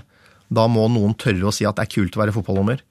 [0.52, 2.82] Da må noen tørre å si at det er kult å være fotballdommer.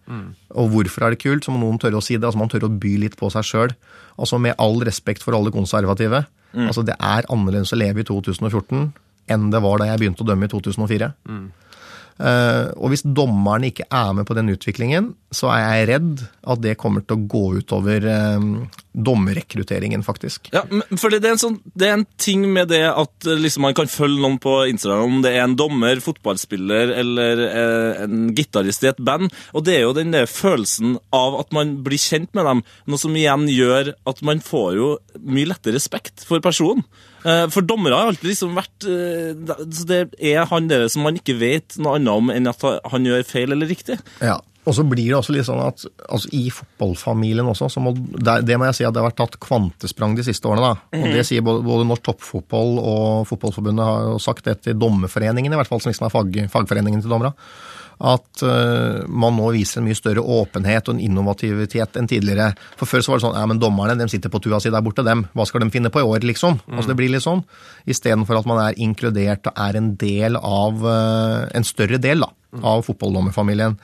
[0.57, 2.25] Og hvorfor er det kult, så må noen tørre å si det.
[2.25, 3.75] altså Man tør å by litt på seg sjøl.
[4.17, 6.25] Altså med all respekt for alle konservative.
[6.67, 8.91] Altså Det er annerledes å leve i 2014
[9.31, 11.13] enn det var da jeg begynte å dømme i 2004.
[11.29, 11.62] Eh,
[12.19, 16.77] og hvis dommerne ikke er med på den utviklingen, så er jeg redd at det
[16.79, 18.45] kommer til å gå utover eh,
[18.93, 20.49] dommerrekrutteringen, faktisk.
[20.53, 20.63] Ja,
[20.99, 23.89] for det er, sånn, det er en ting med det at eh, liksom, man kan
[23.91, 28.91] følge noen på Instagram, om det er en dommer, fotballspiller eller eh, en gitarist i
[28.91, 29.33] et band.
[29.53, 33.01] Og det er jo den der følelsen av at man blir kjent med dem, noe
[33.01, 34.93] som igjen gjør at man får jo
[35.23, 36.85] mye lettere respekt for personen.
[37.23, 41.19] Eh, for dommere har alltid liksom vært eh, så Det er han der som man
[41.19, 43.99] ikke vet noe annet om enn at han gjør feil eller riktig.
[44.23, 44.39] Ja.
[44.63, 48.37] Og så blir det også litt sånn at altså, i fotballfamilien også, så må, det,
[48.47, 50.69] det må jeg si at det har vært tatt kvantesprang de siste årene.
[50.71, 51.01] da.
[51.01, 55.59] Og Det sier både, både Norsk Toppfotball og Fotballforbundet har sagt det til dommerforeningen, i
[55.59, 57.35] hvert fall som liksom er fag, fagforeningen til dommere.
[58.03, 62.49] At eh, man nå viser en mye større åpenhet og en innovativitet enn tidligere.
[62.79, 64.83] For Før så var det sånn ja, men dommerne de sitter på tua si der
[64.83, 65.25] borte, dem.
[65.31, 66.59] Hva skal de finne på i år, liksom?
[66.73, 67.45] Altså Det blir litt sånn.
[67.87, 72.33] Istedenfor at man er inkludert og er en del av eh, En større del da,
[72.63, 73.79] av fotballdommerfamilien.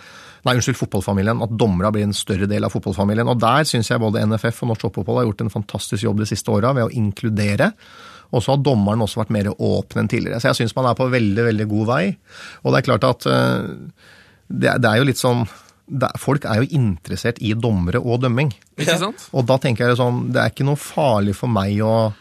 [0.48, 1.42] Nei, unnskyld, fotballfamilien.
[1.44, 3.28] At dommerne blir en større del av fotballfamilien.
[3.32, 6.30] Og der syns jeg både NFF og Norsk Toppfotball har gjort en fantastisk jobb de
[6.30, 7.74] siste åra ved å inkludere.
[8.30, 10.42] Og så har dommeren også vært mer åpen enn tidligere.
[10.42, 12.04] Så jeg syns man er på veldig, veldig god vei.
[12.64, 13.72] Og det er klart at eh,
[14.50, 15.48] det, er jo litt sånn
[16.22, 18.52] Folk er jo interessert i dommere og dømming.
[18.78, 19.24] Ikke sant?
[19.34, 22.12] Og da tenker jeg sånn, det er ikke noe farlig for meg å,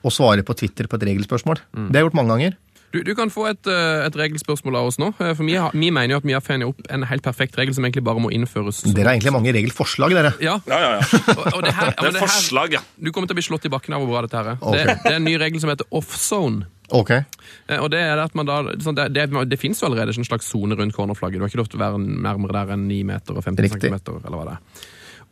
[0.00, 1.60] å svare på Twitter på et regelspørsmål.
[1.76, 2.56] Det har jeg gjort mange ganger.
[2.92, 5.06] Du, du kan få et, eh, et regelspørsmål av oss nå.
[5.18, 7.56] eh, For vi, har, vi mener jo at vi har funnet opp en helt perfekt
[7.56, 8.82] regel som egentlig bare må innføres.
[8.92, 10.34] Dere har egentlig mange regelforslag, dere.
[10.44, 11.06] Ja, Ja, ja, ja.
[11.32, 12.82] og, og det, her, Det er det her, forslag, ja.
[13.00, 14.60] Du kommer til å bli slått i bakken av hvor bra dette her er.
[14.60, 14.84] Okay.
[14.84, 16.68] Det, det er en ny regel som heter offzone.
[16.92, 17.10] Ok.
[17.16, 20.28] Eh, Og det er at man da, sånn, det, det, det finnes jo allerede en
[20.28, 21.40] slags sone rundt cornerflagget.
[21.40, 23.80] Du har ikke lov til å være nærmere der enn 9 meter og 15 Riktig.
[23.88, 24.86] centimeter, eller hva det er.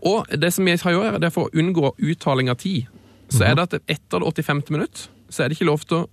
[0.08, 2.88] Og det som jeg har gjort, det er for å unngå uttaling av tid,
[3.30, 4.62] så er det at etter det 85.
[4.72, 6.08] minutt, så er det ikke lov til å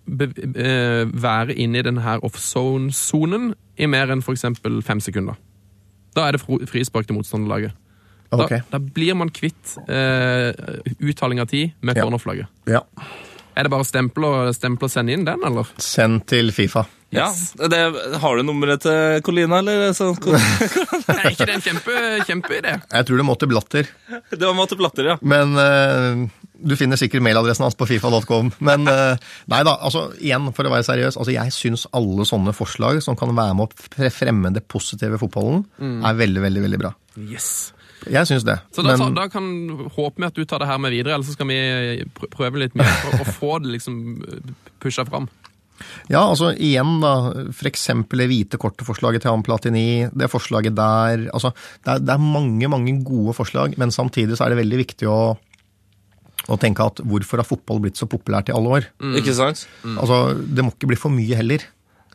[0.61, 3.51] eh, være inne i denne offzone-sonen
[3.81, 5.37] i mer enn eksempel fem sekunder.
[6.17, 7.73] Da er det frispark til motstanderlaget.
[8.31, 8.53] Da, Ok.
[8.71, 10.51] da blir man kvitt eh,
[10.99, 12.03] uttaling av tid med Ja.
[12.03, 12.47] cornerflagget.
[12.67, 12.81] Ja.
[13.55, 13.87] Er det bare å
[14.25, 14.53] og,
[14.83, 15.65] og sende inn den, eller?
[15.81, 16.85] Send til Fifa.
[17.09, 17.27] Ja.
[17.71, 17.79] Det,
[18.19, 19.93] har du nummeret til Colina, eller?
[19.95, 20.09] Så,
[21.13, 21.95] Er ikke det en kjempe,
[22.27, 22.73] kjempeidé?
[22.81, 23.87] Jeg tror det må til Blatter.
[24.31, 25.15] det var måtte Blatter, ja.
[25.21, 26.27] Men uh,
[26.57, 28.51] du finner sikkert mailadressen hans på fifa.com.
[28.59, 29.15] Men uh,
[29.53, 31.15] nei da, altså igjen, for å være seriøs.
[31.15, 35.23] altså Jeg syns alle sånne forslag som kan være med å fremme det positive i
[35.23, 36.93] fotballen, er veldig, veldig veldig bra.
[37.17, 37.71] Yes.
[38.05, 38.59] Jeg syns det.
[38.75, 39.47] Så da, Men da kan
[39.95, 42.05] håpe vi at du tar det her med videre, eller så skal vi
[42.35, 43.97] prøve litt mer for å få det liksom
[44.83, 45.31] pusha fram.
[46.09, 47.11] Ja, altså igjen, da.
[47.53, 47.87] F.eks.
[48.13, 50.07] det hvite kortet-forslaget til han Platini.
[50.13, 51.51] Det forslaget der altså
[51.83, 55.09] det er, det er mange, mange gode forslag, men samtidig så er det veldig viktig
[55.11, 55.19] å
[56.47, 58.85] å tenke at hvorfor har fotball blitt så populært i alle år?
[59.19, 59.65] Ikke sant?
[59.83, 61.65] Altså, Det må ikke bli for mye heller.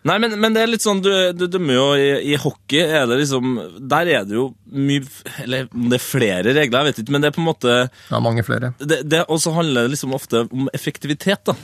[0.08, 3.04] Nei, men, men det er litt sånn, du, du dømmer jo i, i hockey, er
[3.10, 3.52] det liksom,
[3.92, 5.04] der er det jo mye,
[5.44, 7.76] eller om det er flere regler, jeg vet ikke, men det er på en måte,
[8.08, 8.72] Ja, mange flere.
[8.80, 11.54] det, det også handler det liksom ofte om effektivitet da.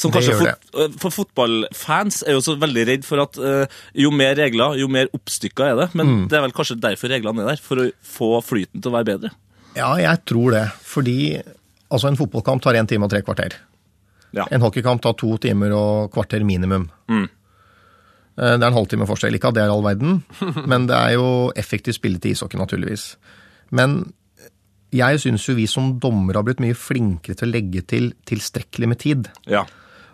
[0.00, 4.10] Som kanskje fot, øh, for fotballfans er jo så veldig redd for at uh, jo
[4.16, 6.22] mer regler, jo mer oppstykka er det, men Mm.
[6.30, 9.10] det er vel kanskje derfor reglene er der, for å få flyten til å være
[9.12, 9.30] bedre.
[9.76, 10.64] Ja, jeg tror det.
[10.82, 11.18] Fordi
[11.90, 13.58] altså, en fotballkamp tar én time og tre kvarter.
[14.32, 14.46] Ja.
[14.50, 16.88] En hockeykamp tar to timer og kvarter minimum.
[17.10, 17.28] Mm.
[18.38, 19.34] Eh, Det er en halvtime forskjell.
[19.36, 20.22] Ikke at det er all verden,
[20.70, 23.16] men det er jo effektiv spilletid i ishockey, naturligvis.
[23.70, 24.12] Men
[24.94, 28.88] jeg syns jo vi som dommere har blitt mye flinkere til å legge til tilstrekkelig
[28.90, 29.28] med tid.
[29.46, 29.64] Ja.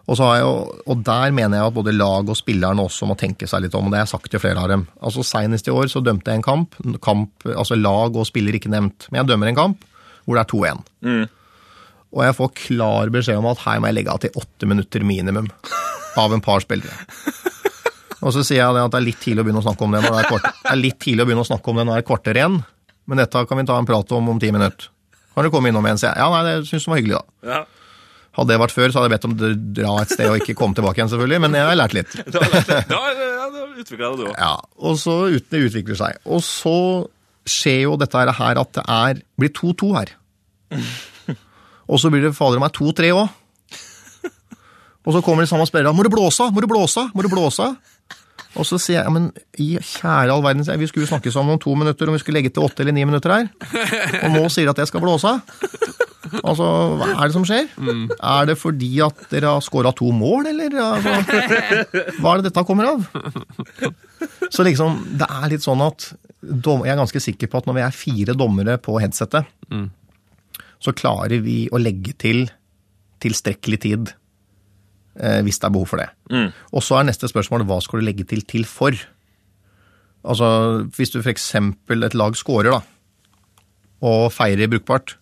[0.07, 3.09] Og, så har jeg jo, og der mener jeg at både lag og spillerne også
[3.11, 4.85] må tenke seg litt om, og det har jeg sagt til flere av dem.
[5.03, 8.71] Altså Senest i år så dømte jeg en kamp, kamp altså lag og spiller ikke
[8.71, 9.83] nevnt, men jeg dømmer en kamp
[10.27, 10.87] hvor det er 2-1.
[12.17, 15.05] Og jeg får klar beskjed om at her må jeg legge av til åtte minutter
[15.07, 15.51] minimum
[16.23, 16.95] av en par spillere.
[18.23, 19.95] Og så sier jeg det at det er litt tidlig å begynne å snakke om
[19.95, 21.85] det når det er, kvarter, det er litt tidlig å begynne å snakke om det
[21.85, 22.61] når det er kvarter igjen,
[23.07, 24.89] men dette kan vi ta en prat om om ti minutter.
[25.37, 26.23] Kan du komme innom igjen, sier jeg.
[26.23, 27.51] Ja, nei, det syns jeg var hyggelig, da.
[27.53, 27.61] Ja.
[28.37, 30.57] Hadde det vært før, så hadde jeg bedt om å dra et sted og ikke
[30.59, 32.17] komme tilbake igjen, selvfølgelig, men jeg har lært litt.
[32.35, 34.35] Da, da, ja, da utvikla det du også.
[34.37, 36.21] Ja, og så ut, det utvikler seg.
[36.29, 36.77] Og så
[37.49, 40.13] skjer jo dette her at det er, blir 2-2 her.
[41.87, 43.29] Og så blir det fader meg 2-3 òg.
[45.07, 45.95] Og så kommer de samme spillerne.
[45.95, 46.51] Må du blåse av?
[46.51, 47.13] Må du blåse av?
[47.15, 47.77] Må du blåse av?
[48.57, 49.29] Og så sier jeg ja, men
[49.61, 52.55] i kjære all verden, vi skulle snakke sammen om to minutter, om vi skulle legge
[52.57, 53.51] til åtte eller ni minutter her.
[54.23, 55.41] Og nå sier de at jeg skal blåse av.
[56.43, 56.67] Altså,
[56.99, 57.69] hva er det som skjer?
[58.17, 60.75] Er det fordi at dere har scora to mål, eller?
[60.83, 61.13] Altså,
[62.19, 63.07] hva er det dette kommer av?
[64.51, 66.11] Så liksom, det er litt sånn at
[66.47, 69.49] Jeg er ganske sikker på at når vi er fire dommere på headsetet,
[70.83, 72.47] så klarer vi å legge til
[73.25, 74.13] tilstrekkelig tid
[75.17, 76.11] hvis det er behov for det.
[76.77, 78.93] Og så er neste spørsmål hva skal du legge til til for?
[80.27, 80.49] Altså,
[80.97, 81.55] Hvis du f.eks.
[81.55, 82.81] et lag scorer da,
[84.03, 85.15] og feirer brukbart,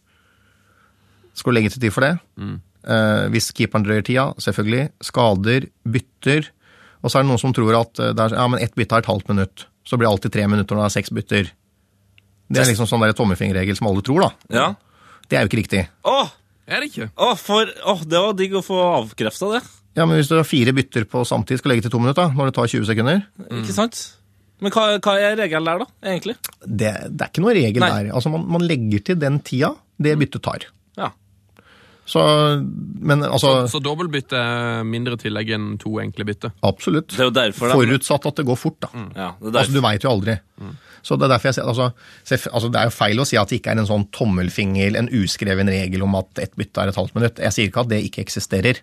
[1.34, 2.14] skal du legge til tid for det?
[2.84, 4.88] Eh, hvis keeperen drøyer tida, selvfølgelig.
[5.02, 6.48] Skader, bytter.
[7.02, 8.96] Og så er det noen som tror at eh, det er, ja, men ett bytte
[8.98, 9.66] er et halvt minutt.
[9.84, 11.50] Så blir det alltid tre minutter når det er seks bytter.
[12.54, 14.30] Det er liksom sånn der tommelfingerregel som alle tror, da.
[14.52, 14.66] Ja.
[15.28, 15.84] Det er jo ikke riktig.
[16.04, 16.32] Åh,
[16.68, 17.10] Er det ikke?
[17.20, 19.62] åh, for, åh, det var digg å få avkrefta det.
[19.94, 22.50] Ja, men hvis du har fire bytter på samtidig, skal legge til to minutter, når
[22.50, 23.20] det tar 20 sekunder
[23.60, 24.00] Ikke sant?
[24.62, 26.34] Men hva, hva er regelen der, da, egentlig?
[26.64, 27.90] Det, det er ikke noe regel Nei.
[27.90, 28.12] der.
[28.14, 30.64] Altså, man, man legger til den tida det byttet tar.
[30.98, 31.10] Ja.
[32.06, 32.20] Så,
[33.00, 36.50] men altså Så dobbeltbytte er mindre tillegg enn to enkle bytte.
[36.66, 37.14] Absolutt.
[37.16, 38.90] Det er derfor de- Forutsatt at det går fort, da.
[39.16, 39.72] ja det er Altså.
[39.72, 40.36] Du veit jo aldri.
[41.04, 41.92] Så Det er derfor jeg sier, altså,
[42.52, 45.08] altså, det er jo feil å si at det ikke er en sånn tommelfinger, en
[45.12, 47.42] uskreven regel om at ett bytte er et halvt minutt.
[47.44, 48.80] Jeg sier ikke at det ikke eksisterer.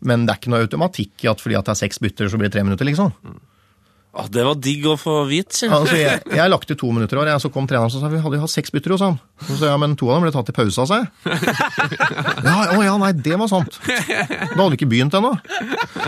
[0.00, 2.40] Men det er ikke noe automatikk i at fordi at det er seks bytter, så
[2.40, 3.12] blir det tre minutter, liksom.
[4.16, 5.68] Ah, det var digg å få vite.
[5.68, 8.08] Altså, jeg, jeg lagt til to minutter og år, jeg, så kom treneren og sa
[8.08, 9.18] vi hadde jo hatt seks bytter hos ham.
[9.44, 11.10] Så sa jeg, men to av dem ble tatt i pause av seg.
[12.46, 13.76] Ja, å ja, nei, det var sant.
[13.84, 15.34] Da hadde du ikke begynt ennå.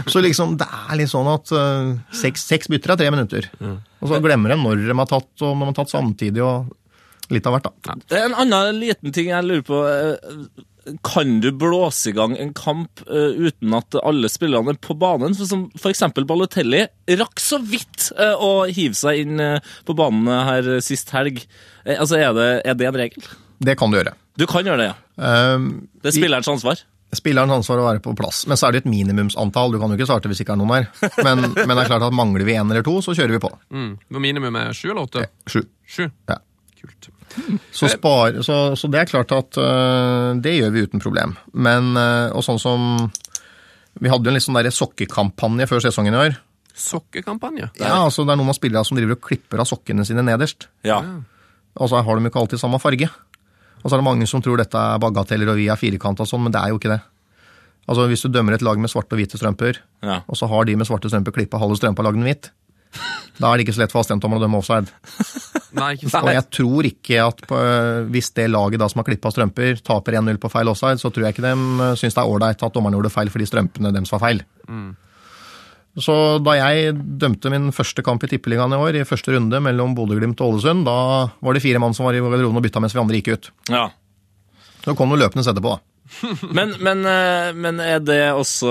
[0.09, 3.51] Så liksom, det er litt sånn at uh, seks, seks bytter er tre minutter.
[3.61, 7.35] Og så glemmer en når de har tatt, og om de har tatt samtidig, og
[7.35, 7.99] litt av hvert, da.
[8.09, 9.85] Det er en annen liten ting jeg lurer på.
[11.07, 15.37] Kan du blåse i gang en kamp uh, uten at alle spillerne er på banen?
[15.39, 16.85] For som for eksempel Balotelli
[17.19, 21.43] rakk så vidt uh, å hive seg inn uh, på banen her sist helg.
[21.85, 23.29] Altså, er det, er det en regel?
[23.59, 24.15] Det kan du gjøre.
[24.39, 24.97] Du kan gjøre det, ja.
[25.19, 26.81] Um, Det er spillerens ansvar.
[27.17, 28.43] Spillerens ansvar å være på plass.
[28.47, 29.73] Men så er det et minimumsantall.
[29.73, 30.91] Du kan jo ikke starte hvis ikke er noen her.
[31.25, 33.51] Men, men det er klart at mangler vi en eller to, så kjører vi på.
[33.75, 33.93] Mm.
[34.21, 35.25] Minimum er sju eller åtte?
[35.49, 35.63] Sju.
[35.89, 36.05] Sju.
[36.29, 36.39] Ja.
[36.79, 37.11] Kult.
[37.73, 41.37] Så, spar, så, så det er klart at uh, det gjør vi uten problem.
[41.53, 42.87] Men uh, og sånn som
[43.99, 46.37] Vi hadde jo en litt sånn der sokkekampanje før sesongen i år.
[46.79, 47.71] Sokkekampanje.
[47.81, 50.69] Ja, altså Det er noen av spillerne som driver og klipper av sokkene sine nederst.
[50.87, 51.01] Ja.
[51.79, 53.09] Og så har de ikke alltid samme farge.
[53.83, 56.31] Og så er det mange som tror dette er bagateller og vi er firkanta og
[56.31, 57.01] sånn, men det er jo ikke det.
[57.89, 60.21] Altså Hvis du dømmer et lag med svarte og hvite strømper, Ja.
[60.29, 62.51] og så har de med svarte strømper klippa halve strømpa og lagd den hvit,
[63.39, 64.91] da er det ikke så lett for assistentdommeren å dømme offside.
[65.79, 66.31] Nei, ikke Og sant.
[66.33, 67.59] jeg tror ikke at på,
[68.15, 71.29] hvis det laget da som har klippa strømper, taper 1-0 på feil offside, så tror
[71.29, 74.25] jeg ikke de syns det er ålreit at dommerne gjorde feil fordi strømpene deres var
[74.25, 74.43] feil.
[75.99, 76.15] Så
[76.47, 80.39] da jeg dømte min første kamp i Tippeligaen i år, i første runde mellom Bodø-Glimt
[80.45, 80.95] og Ålesund, da
[81.43, 83.51] var det fire mann som var i garderoben og bytta mens vi andre gikk ut.
[83.73, 83.89] ja.
[84.85, 85.83] Så kom det løpende etterpå, da.
[86.57, 88.71] Men, men, eh, men er det også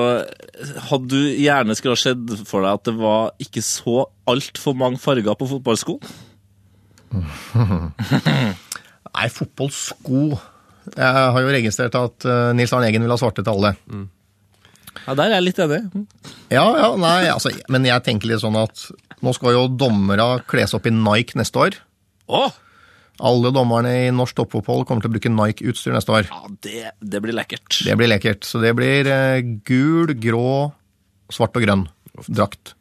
[0.90, 4.98] Hadde du gjerne skulle ha sett for deg at det var ikke så altfor mange
[5.02, 6.00] farger på fotballsko?
[9.18, 10.22] Nei, fotballsko
[10.96, 13.74] Jeg har jo registrert at eh, Nils Arne Eggen vil ha svarte til alle.
[15.06, 15.82] Ja, Der er jeg litt enig.
[16.50, 18.88] Ja, ja, nei, altså, men jeg tenker litt sånn at
[19.24, 21.78] nå skal jo dommere kles opp i Nike neste år.
[22.28, 22.48] Å!
[23.18, 26.28] Alle dommerne i norsk toppfotball kommer til å bruke Nike-utstyr neste år.
[26.30, 27.80] Ja, det, det blir lekkert.
[27.86, 28.46] Det blir lekkert.
[28.46, 30.50] Så det blir eh, gul, grå,
[31.34, 31.88] svart og grønn
[32.28, 32.76] drakt.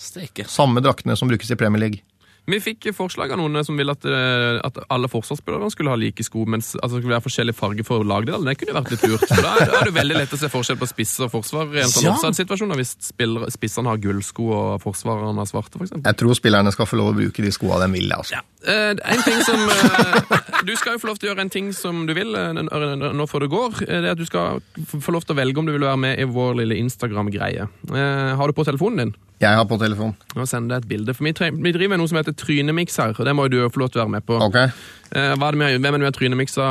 [0.00, 0.46] Steike.
[0.50, 2.02] Samme draktene som brukes i Premier League.
[2.46, 6.20] Vi fikk forslag av noen som ville at, eh, at alle forsvarsspillerne skulle ha like
[6.26, 8.44] sko, mens altså, det skulle være forskjellig farge for lagdelen.
[8.44, 9.24] Det kunne vært litt lurt.
[9.30, 11.72] For da, er- da er det veldig lett å se forskjell på spisser og forsvar
[11.72, 12.12] i en sånn Ja.
[12.12, 16.04] offside-situasjon, hvis spiller- spisserne har gullsko og forsvarerne har svarte, eksempel.
[16.04, 18.12] Jeg tror spillerne skal få lov å bruke de skoene de vil.
[18.12, 18.42] altså.
[18.66, 21.72] Eh, en ting som eh, Du skal jo få lov til å gjøre en ting
[21.72, 23.82] som du vil eh, nå før det går.
[23.88, 25.98] Eh, Det er at Du skal få lov til å velge om du vil være
[26.00, 27.68] med i vår lille Instagram-greie.
[27.92, 29.14] Eh, har du på telefonen din?
[29.42, 30.12] Jeg har på telefon.
[30.38, 31.14] Nå sender jeg et bilde.
[31.16, 33.72] For vi, vi driver med noe som heter Trynemix her, og det må jo du
[33.74, 34.38] få lov til å være med på.
[34.40, 34.60] Ok.
[35.14, 36.64] Eh, hva er det vi, hvem er det vi har trynemiksa,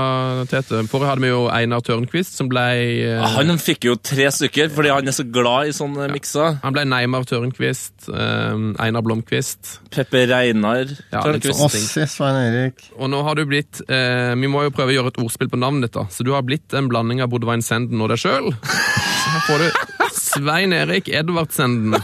[0.52, 0.80] Tete?
[0.92, 2.64] Forrige hadde vi jo Einar Tørnquist, som ble
[3.06, 6.58] eh, Han fikk jo tre stykker fordi han er så glad i sånne mikser.
[6.64, 11.62] Han ble Neymar Tørnquist, eh, Einar Blomkvist Peppe Reinar Ja, Tørnquist.
[11.64, 12.84] Ossi Svein Erik.
[12.98, 15.62] Og nå har du blitt eh, Vi må jo prøve å gjøre et ordspill på
[15.62, 16.08] navnet ditt, da.
[16.12, 18.52] Så du har blitt en blanding av Bodøvein Senden og deg sjøl.
[18.66, 21.96] Her får du Svein Erik Edvardsenden.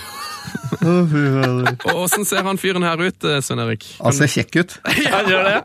[0.84, 3.86] Og åssen ser han fyren her ut, eh, Svein Erik?
[4.04, 4.78] Han ser kjekk ut.
[5.16, 5.60] Han gjør det.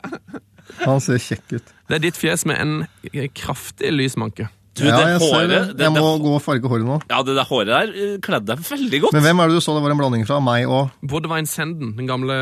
[0.85, 1.73] Han ser kjekk ut.
[1.89, 4.49] Det er ditt fjes med en kraftig lysmanke.
[4.75, 5.59] Du, Ja, det håret, ser det.
[5.79, 6.97] det, Jeg må det, gå og farge håret nå.
[7.07, 9.15] Ja, det der håret der eh, kledde deg veldig godt.
[9.15, 10.41] Men hvem er det du så det var en blanding fra?
[10.43, 12.35] Meg og Bodvine Senden, den gamle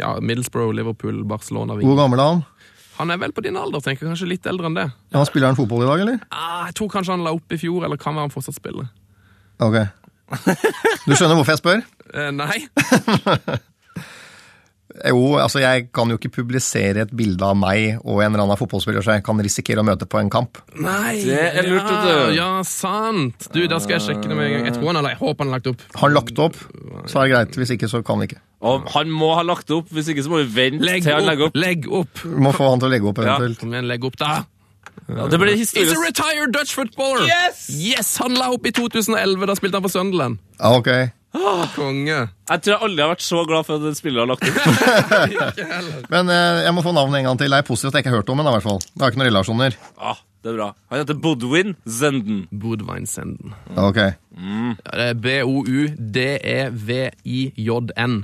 [0.00, 1.90] ja, Middlesbrough, Liverpool, Barcelona-vingen.
[1.90, 2.40] Hvor gammel er han?
[2.96, 4.14] Han er vel på din alder, tenker jeg.
[4.14, 4.86] Kanskje litt eldre enn det.
[5.12, 6.18] Ja, Spiller han fotball i dag, eller?
[6.32, 8.88] Ah, jeg tror kanskje han la opp i fjor, eller kan være han fortsatt spiller.
[9.60, 9.76] Ok.
[11.08, 11.84] Du skjønner hvorfor jeg spør?
[12.14, 12.60] Uh, nei.
[15.06, 18.58] Jo, altså jeg kan jo ikke publisere et bilde av meg og en eller annen
[18.58, 20.58] fotballspiller så jeg kan risikere å møte på en kamp.
[20.76, 22.34] Nei, Det er lurt, ja, du.
[22.36, 23.48] Ja, sant.
[23.54, 24.68] Du, Da skal jeg sjekke det med en gang.
[24.68, 25.86] Jeg tror han har, jeg håper han har lagt opp.
[25.94, 26.60] Har han lagt opp,
[27.06, 27.60] så er det greit.
[27.62, 28.40] Hvis ikke, så kan vi ikke.
[28.66, 31.24] Og han må ha lagt opp, hvis ikke så må vi vente Legg til han
[31.24, 31.56] legger opp!
[31.56, 32.24] Legg opp!
[32.26, 33.62] Vi må få han til å legge opp eventuelt.
[33.62, 34.34] Kom igjen, legg opp, da.
[35.16, 37.26] Ja, det blir He's a retired Dutch footballer!
[37.26, 37.68] Yes!
[37.70, 39.46] Yes, Han la opp i 2011.
[39.46, 40.38] Da spilte han for Sunderland.
[40.60, 40.90] Ja, ok.
[41.76, 42.16] Konge.
[42.50, 44.54] Jeg tror jeg aldri har vært så glad for at en spiller har lagt opp.
[46.14, 47.50] Men eh, jeg må få navnet en gang til.
[47.54, 48.48] Det er positivt at jeg ikke har hørt om ham.
[48.50, 48.80] i hvert fall.
[48.82, 49.70] Det har ikke noen relasjoner.
[49.94, 50.68] Ah, det er bra.
[50.90, 52.40] Han heter Bodwin Zenden.
[52.50, 53.48] Bodvine Zenden.
[53.70, 53.78] Mm.
[53.86, 54.00] ok.
[54.02, 54.10] Ja,
[54.90, 55.18] det er E
[56.90, 58.14] B-O-U-D-E-V-I-J-N.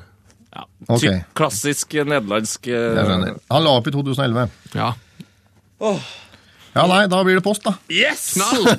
[0.57, 0.63] Ja.
[0.89, 0.99] okay.
[1.21, 3.33] Typ klassisk nederlandsk eh, Jeg skjønner.
[3.53, 4.49] Han la opp i 2011.
[4.75, 4.91] Ja.
[6.77, 7.73] Ja, nei, da blir det post, da.
[7.93, 8.35] Yes!
[8.37, 8.67] Knall!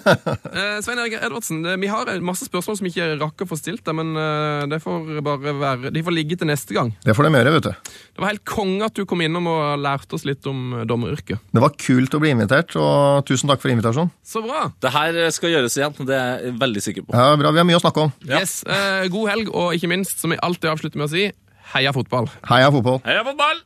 [0.58, 3.84] Eh, Svein Erik Edvardsen, det, vi har masse spørsmål som ikke rakk å få stilt
[3.86, 6.92] deg, men eh, det får bare være, de får ligge til neste gang.
[7.04, 7.92] Det får de gjøre, vet du.
[8.18, 11.42] Det var helt konge at du kom innom og lærte oss litt om eh, dommeryrket.
[11.54, 14.14] Det var kult å bli invitert, og tusen takk for invitasjonen.
[14.26, 14.68] Så bra!
[14.84, 17.18] Det her eh, skal gjøres igjen, det er jeg veldig sikker på.
[17.18, 18.14] Ja, bra, Vi har mye å snakke om.
[18.30, 21.28] Yes, eh, God helg, og ikke minst, som vi alltid avslutter med å si,
[21.74, 22.30] heia fotball.
[22.50, 23.02] Heia fotball.
[23.06, 23.66] Heia fotball!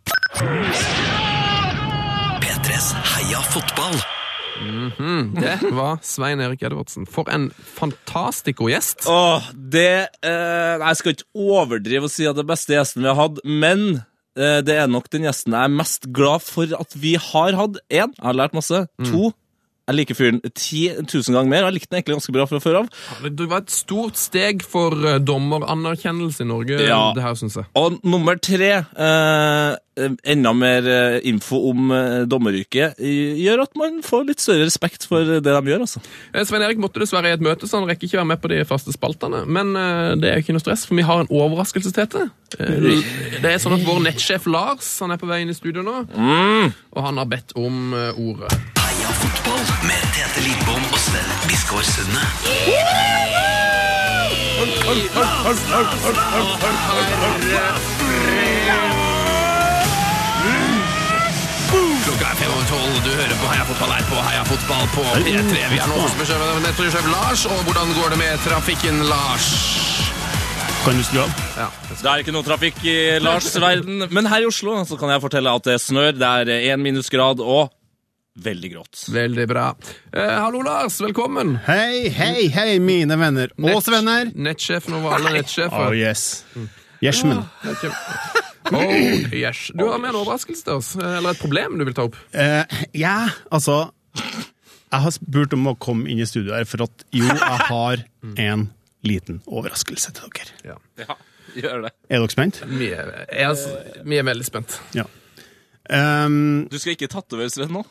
[2.41, 4.01] P3s Heia fotball.
[4.61, 7.07] Det var Svein Erik Edvardsen.
[7.09, 9.07] For en fantastico gjest.
[9.09, 13.09] Åh, det eh, Jeg skal ikke overdrive og si at det er beste gjesten vi
[13.11, 13.85] har hatt, men
[14.37, 17.81] eh, det er nok den gjesten jeg er mest glad for at vi har hatt.
[17.89, 18.85] Én, jeg har lært masse.
[19.09, 19.31] To,
[19.91, 21.65] jeg liker fyren 10 000 ganger mer.
[21.65, 22.89] og Jeg likte den egentlig ganske bra fra før av.
[23.27, 27.11] Det var et stort steg for eh, dommeranerkjennelse i Norge, Ja.
[27.15, 27.65] det her, syns jeg.
[27.75, 29.75] Og nummer tre, eh,
[30.31, 31.91] enda mer eh, info om
[32.31, 36.01] dommeryrket, gjør at man får litt større respekt for det de gjør, altså.
[36.47, 38.61] Svein Erik måtte dessverre i et møte, så han rekker ikke være med på de
[38.65, 39.43] faste spaltene.
[39.51, 39.73] Men
[40.21, 42.29] det er jo ikke noe stress, for vi har en overraskelse til.
[42.59, 43.01] Eh,
[43.41, 46.05] Det er sånn at vår nettsjef Lars han er på vei inn i studio nå,
[46.95, 48.80] og han har bedt om ordet.
[49.21, 52.25] Fotball med Tete Lidbom og Sven Biskår Sunde.
[62.03, 65.03] Klokka er fem over tolv, du hører på Heia Fotball her på Heia Fotball på
[65.23, 65.61] P3.
[65.71, 69.47] Vi er nå hos nettsjef Lars, og hvordan går det med trafikken, Lars?
[70.81, 71.35] Kan du skru av?
[71.59, 75.13] Ja, Det er ikke noe trafikk i Lars' verden, men her i Oslo så kan
[75.13, 76.11] jeg fortelle at det snør.
[76.17, 77.69] Det er én minusgrad og
[78.39, 79.05] veldig grått.
[79.11, 79.75] Veldig bra.
[80.13, 81.01] Eh, hallo, Lars.
[81.01, 81.55] Velkommen.
[81.67, 84.31] Hei, hei, hei, mine venner og svenner.
[84.35, 85.89] Nettsjefen over alle nettsjefer.
[85.91, 86.45] Oh, yes.
[87.01, 87.43] Gjersmen.
[88.71, 88.93] Oh,
[89.35, 89.67] yes.
[89.75, 92.15] Du har med en overraskelse til oss, eller et problem du vil ta opp.
[92.31, 93.15] Eh, ja,
[93.51, 93.81] altså
[94.15, 98.03] Jeg har spurt om å komme inn i studio her, for at jo, jeg har
[98.43, 98.67] en
[99.07, 100.57] liten overraskelse til dere.
[100.67, 100.75] Ja.
[100.99, 101.15] Ja,
[101.57, 101.93] gjør det.
[102.11, 102.59] Er dere spent?
[102.67, 104.77] Vi, er, jeg, er vi er veldig spent.
[104.95, 105.07] Ja.
[105.91, 107.81] Um, Du skal ikke tatovere Sven nå?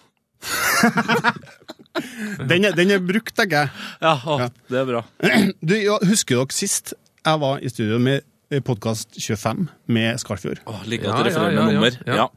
[2.51, 3.71] den, er, den er brukt, tenker jeg.
[4.03, 4.39] Ja, å,
[4.71, 5.05] det er bra.
[5.61, 8.25] Du, ja, Husker dere sist jeg var i studio med
[8.67, 10.62] podkast 25 med Skarfjord?
[10.67, 11.99] Åh, like at du refererer ja, med ja, nummer.
[12.07, 12.15] ja.
[12.25, 12.29] Ja.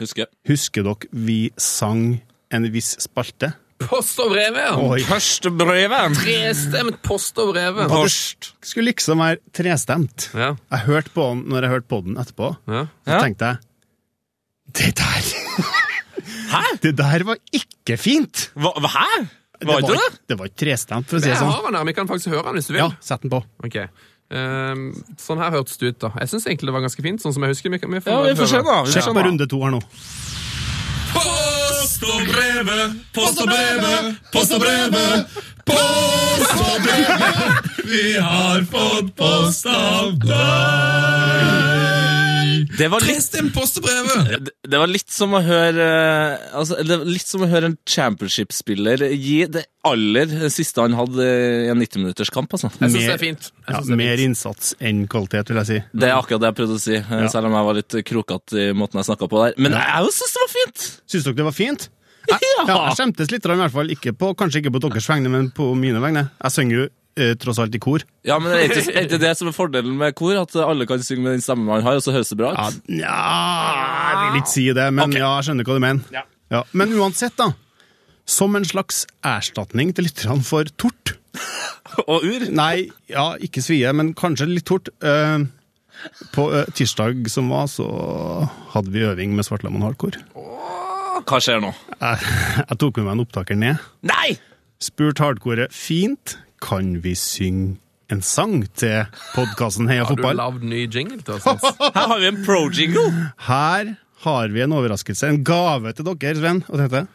[0.00, 0.26] Husker.
[0.50, 2.18] Husker dere vi sang
[2.52, 3.54] en viss spalte?
[3.80, 4.76] Post og brevet, ja.
[5.08, 6.14] Første brevet!
[6.16, 7.88] Trestemt post og brevet.
[7.92, 8.52] Post.
[8.64, 10.30] Skulle liksom være trestemt.
[10.36, 10.54] Ja.
[10.72, 12.48] Jeg hørte på den når jeg hørte på den etterpå.
[12.72, 12.86] Ja.
[13.04, 13.20] Så Ja.
[13.24, 13.56] tenkte jeg
[14.76, 15.22] Det der
[16.50, 16.62] Hæ?
[16.82, 18.50] Det der var ikke fint!
[18.54, 19.08] Hva, hæ?
[19.66, 20.18] Var ikke det?
[20.28, 21.52] Det var ikke trestemt, for å si det Jeg sånn.
[21.54, 22.82] har den her, vi kan faktisk høre den hvis du vil.
[22.84, 23.40] Ja, sett den på.
[23.64, 23.76] Ok.
[24.28, 24.88] Um,
[25.22, 26.10] sånn her hørtes det ut, da.
[26.20, 27.22] Jeg syns egentlig det var ganske fint.
[27.22, 27.70] sånn som jeg husker.
[27.70, 28.76] Vi, kan- vi får Ja, vi får se, da.
[28.90, 29.80] Sjekk på runde to her nå.
[31.16, 35.26] Post og brevet, post og brevet, post og brevet,
[35.64, 37.70] post og brevet.
[37.86, 42.05] Vi har fått post av deg.
[42.78, 46.78] Det var litt Trestemt post og det, det var litt som å høre eh, altså,
[46.82, 51.68] Det var litt som å høre en championship-spiller gi det aller siste han hadde i
[51.70, 52.50] en 90-minutterskamp.
[52.56, 52.72] Altså.
[52.80, 53.50] Jeg syns det er fint.
[53.68, 54.24] Ja, det er mer fint.
[54.32, 55.76] innsats enn kvalitet, vil jeg si.
[55.94, 57.28] Det er akkurat det jeg prøvde å si, ja.
[57.30, 59.54] selv om jeg var litt krokete i måten jeg snakka på der.
[59.62, 60.88] Men jeg syns det var fint!
[61.06, 61.86] Syns dere det var fint?
[62.26, 63.90] Jeg, ja, jeg skjemtes litt, i hvert fall.
[63.94, 66.24] Ikke på, kanskje ikke på deres vegne, men på mine vegne.
[66.42, 66.94] Jeg synger jo eh,
[67.40, 68.02] tross alt i kor.
[68.28, 70.34] Ja, men er ikke, er ikke det som er fordelen med kor?
[70.42, 72.66] At alle kan synge med den stemmen man har, og så høres det bra Ja,
[72.92, 73.20] ja
[74.06, 75.22] jeg vil ikke si det, men okay.
[75.22, 76.10] ja, jeg skjønner hva du mener.
[76.12, 76.26] Ja.
[76.52, 77.52] Ja, men uansett, da,
[78.26, 81.14] Som en slags erstatning til lytterne for tort.
[82.10, 82.46] Og ur.
[82.54, 84.90] Nei, ja, ikke svie, men kanskje litt tort.
[85.02, 85.46] Uh,
[86.34, 87.86] på uh, tirsdag som var, så
[88.74, 90.20] hadde vi øving med Svartlamoen Hardcore.
[91.26, 91.72] Hva skjer nå?
[91.96, 92.34] Jeg,
[92.68, 93.86] jeg tok med meg en opptaker ned.
[94.06, 94.36] Nei!
[94.82, 97.76] Spurt hardcore fint, kan vi synge
[98.12, 100.38] en sang til podkasten Heia fotball?
[100.38, 101.46] Har du lagd ny jingle til oss?
[101.80, 103.06] Her har vi en pro-jingle.
[103.48, 103.94] Her
[104.26, 107.06] har vi en overraskelse, en gave til dere, Sven og Tete.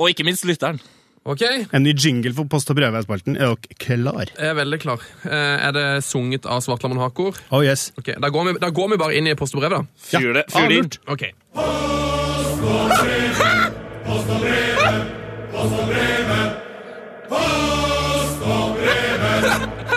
[0.00, 0.80] Og ikke minst lytteren.
[1.28, 1.42] Ok,
[1.76, 3.36] En ny jingle for Post- og brevspalten.
[3.36, 4.30] Er dere klar?
[4.38, 5.02] jeg er veldig klar.
[5.28, 7.36] Eh, Er det sunget av Svartlamoen Hakor?
[7.52, 7.90] Oh yes.
[8.00, 9.82] Okay, da går, vi, da går vi bare inn i post og brev, da.
[10.00, 10.46] Fyr det.
[10.48, 10.90] Fyr det inn.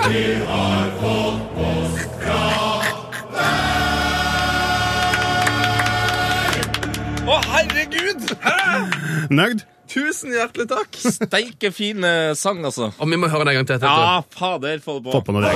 [0.09, 1.43] Lurt.
[1.57, 2.29] Ok.
[7.23, 8.25] Å, herregud!
[9.31, 9.63] Nøyd?
[9.93, 10.97] Tusen hjertelig takk!
[10.97, 12.03] Steike fin
[12.39, 12.91] sang, altså.
[12.97, 13.87] Og vi må høre den en gang til.
[13.87, 15.25] Ja, fader, få det Få på.
[15.29, 15.55] på noe deg.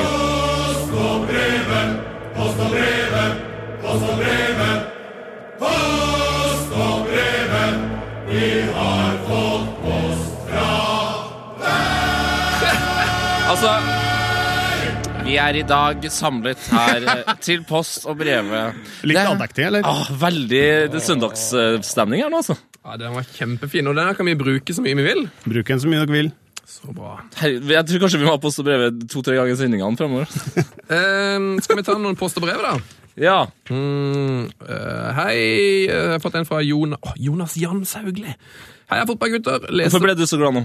[13.48, 14.07] Altså
[15.28, 18.78] Vi er i dag samlet her eh, til post og brevet.
[19.04, 19.84] Litt andektig, eller?
[19.84, 20.62] Ah, veldig
[20.94, 22.56] det søndagsstemning her nå, altså.
[22.80, 25.26] Ja, Den var kjempefin, og den her kan vi bruke så mye vi vil.
[25.44, 26.30] Bruk den så mye dere vil.
[26.68, 27.18] Så bra.
[27.42, 30.32] Her, jeg tror kanskje vi må ha post og brevet to-tre ganger i sendingene fremover.
[30.88, 32.78] Eh, skal vi ta noen post og brev, da?
[33.20, 33.42] Ja.
[33.68, 35.36] Mm, uh, hei,
[35.90, 38.32] jeg har fått en fra Jon oh, Jonas Jans Haugli.
[38.94, 39.68] Heia fotballgutter.
[39.68, 39.90] Leste...
[39.92, 40.64] Hvorfor ble du så glad nå?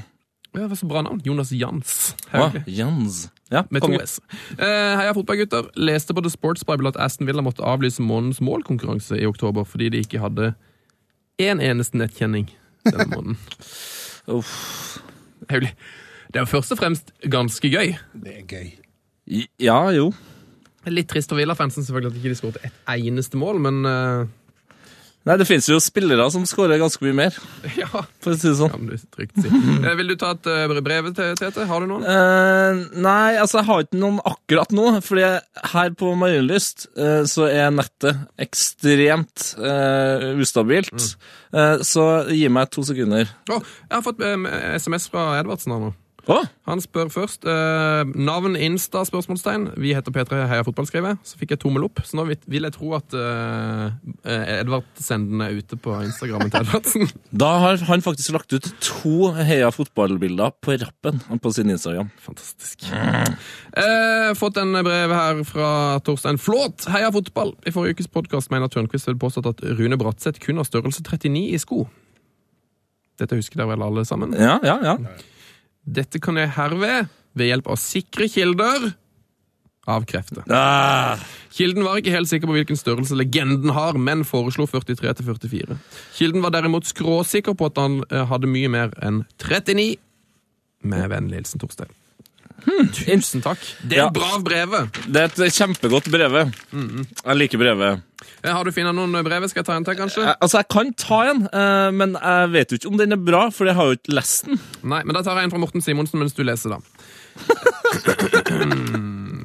[0.53, 1.19] Ja, det var så bra navn.
[1.27, 2.63] Jonas Jans Ah, Haugli.
[2.79, 3.25] Jans.
[3.53, 3.93] Ja, Med to.
[4.01, 4.19] S.
[4.57, 5.69] Eh, heia fotballgutter.
[5.77, 9.91] Leste på The Sports Bible at Aston Villa måtte avlyse månedens målkonkurranse i oktober fordi
[9.93, 10.55] de ikke hadde
[11.43, 12.49] én eneste nettkjenning
[12.89, 13.39] denne måneden.
[14.33, 14.99] Uff.
[15.51, 15.71] Haugli.
[16.33, 17.93] Det er jo først og fremst ganske gøy.
[18.25, 18.71] Det er gøy.
[19.61, 20.11] Ja, jo.
[20.89, 24.25] Litt trist for Villa-fansen selvfølgelig at de ikke skåret et eneste mål, men eh,
[25.23, 27.37] Nei, det finnes jo spillere som skårer ganske mye mer,
[27.81, 27.87] ja.
[28.23, 28.73] for å si det sånn.
[28.75, 29.53] Kan du trygt si.
[29.53, 31.67] Eh, vil du ta et uh, brev til Tete?
[31.71, 32.03] Har du noen?
[32.03, 35.29] Eh, nei, altså jeg har ikke noen akkurat nå, fordi
[35.75, 41.15] her på Marienlyst eh, så er nettet ekstremt eh, ustabilt.
[41.55, 43.31] Eh, så gi meg to sekunder.
[43.47, 44.49] Å, jeg har fått eh,
[44.81, 45.95] SMS fra Edvardsen her nå.
[46.31, 46.37] Å,
[46.71, 49.01] Han spør først eh, navn Insta?
[49.09, 49.73] spørsmålstegn.
[49.83, 51.09] Vi heter P3 Heia Fotball, skrev.
[51.27, 51.99] Så fikk jeg tommel opp.
[52.07, 53.89] Så nå vil jeg tro at eh,
[54.23, 57.11] eh, Edvardsen er ute på Instagrammen til Edvardsen.
[57.43, 62.13] da har han faktisk lagt ut to Heia fotballbilder på rappen på sin Instagram.
[62.23, 62.87] Fantastisk.
[62.93, 65.73] Eh, fått en brev her fra
[66.07, 66.87] Torstein Flåt.
[66.93, 67.57] Heia fotball!
[67.67, 71.49] I forrige ukes podkast mener Tørnquist vel påstått at Rune Bratseth kun har størrelse 39
[71.51, 71.83] i sko.
[73.19, 74.39] Dette husker dere vel alle sammen?
[74.39, 74.97] Ja, ja, ja.
[75.83, 78.93] Dette kan jeg herved, ved hjelp av sikre kilder,
[79.91, 80.45] avkrefte.
[80.53, 81.19] Ah,
[81.53, 85.75] Kilden var ikke helt sikker på hvilken størrelse legenden har, men foreslo 43-44.
[86.17, 89.97] Kilden var derimot skråsikker på at han eh, hadde mye mer enn 39.
[90.87, 91.91] Med vennlig hilsen Torstein.
[92.95, 93.59] Tusen takk.
[93.83, 94.11] Det er Ja.
[94.11, 94.99] bra brev brevet.
[95.13, 96.53] det er et kjempegodt brevet.
[96.73, 98.03] Jeg liker brevet.
[98.45, 99.49] Eh, Har du funnet noen brev?
[99.51, 100.23] Skal jeg ta en til, kanskje?
[100.29, 103.17] Eh, Altså, jeg kan ta en, eh, men jeg vet jo ikke om den er
[103.17, 104.61] bra, for jeg har jo ikke lest den.
[104.83, 106.79] Nei, men da tar jeg en fra Morten Simonsen mens du leser, da.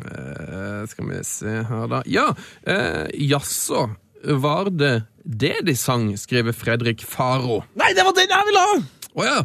[0.07, 2.01] Eh, skal vi se her, da.
[2.05, 2.27] Ja,
[2.65, 3.87] eh, jaså.
[4.23, 7.63] Var det det de sang, skriver Fredrik Faro.
[7.77, 8.77] Nei, det var den jeg ville ha!
[9.17, 9.37] Å ja.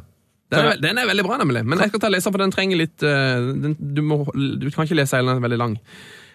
[0.52, 1.64] Den er, den er veldig bra, nemlig.
[1.64, 4.68] Men jeg skal ta lese den, for den trenger litt eh, den, du, må, du
[4.70, 5.78] kan ikke lese hele, den er veldig lang.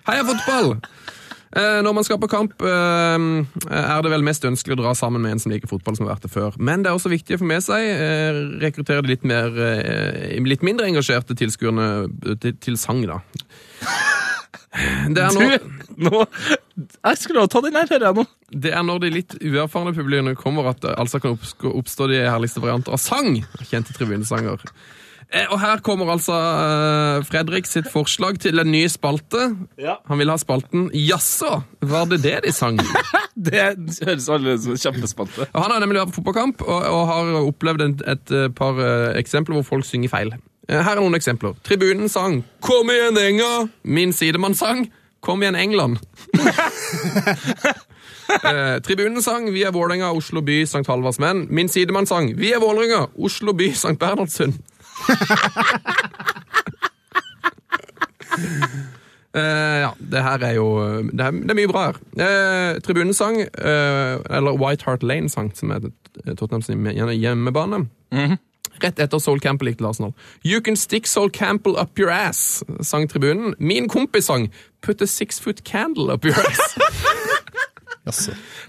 [0.09, 0.75] Heia fotball!
[1.57, 3.27] Eh, når man skal på kamp, eh,
[3.69, 6.15] er det vel mest ønskelig å dra sammen med en som liker fotball, som har
[6.15, 6.57] vært det før.
[6.57, 7.87] Men det er også viktig å få med seg
[8.63, 9.53] rekruttere de litt, mer,
[10.49, 11.87] litt mindre engasjerte tilskuerne
[12.41, 13.21] til, til sang, da.
[15.13, 16.23] Det er, når, Du, nå
[16.77, 18.25] Jeg skulle ha tatt den her, nå.
[18.51, 22.21] det er når de litt uerfarne publikummerne kommer at det altså kan oppstå, oppstå de
[22.27, 23.41] herligste varianter av sang.
[23.69, 24.63] Kjente tribunesanger.
[25.27, 29.49] Eh, Og her kommer altså uh, Fredrik sitt forslag til en ny spalte.
[29.81, 29.97] Ja.
[30.07, 32.79] Han vil ha spalten Jaså, var det det de sang?
[33.37, 33.67] Det
[34.01, 35.45] høres alle ut som en kjempespante.
[35.51, 38.79] Og Han har nemlig vært på fotballkamp og, og har opplevd en, et eh, par
[38.79, 40.31] uh, eksempler hvor folk synger feil.
[40.69, 41.53] Eh, Her er noen eksempler.
[41.63, 43.69] Tribunen sang 'Kom igjen, Enga'.
[43.83, 44.91] Min sidemann sang
[45.21, 45.97] 'Kom igjen, England'.
[48.43, 50.87] eh, tribunen sang 'Vi er Vålerenga, Oslo by, St.
[50.87, 51.47] Halvards menn'.
[51.49, 53.97] Min sidemann sang 'Vi er Vålerenga, Oslo by, St.
[53.99, 54.53] Bernhardshund'.
[59.37, 60.67] Eh, ja, det her er jo
[61.11, 61.97] Det er, det er mye bra her.
[62.17, 65.79] Eh, Tribunesang, eh, eller White Hart Lane-sang, som er
[66.37, 67.87] Tottenhams hjemme- hjemmebane.
[68.83, 70.13] Rett etter Soul Campbell gikk til Arsenal.
[70.45, 73.55] You can stick Soul Campbell up your ass, sang tribunen.
[73.59, 74.49] Min kompis sang
[74.81, 76.77] Put a six foot candle up your ass.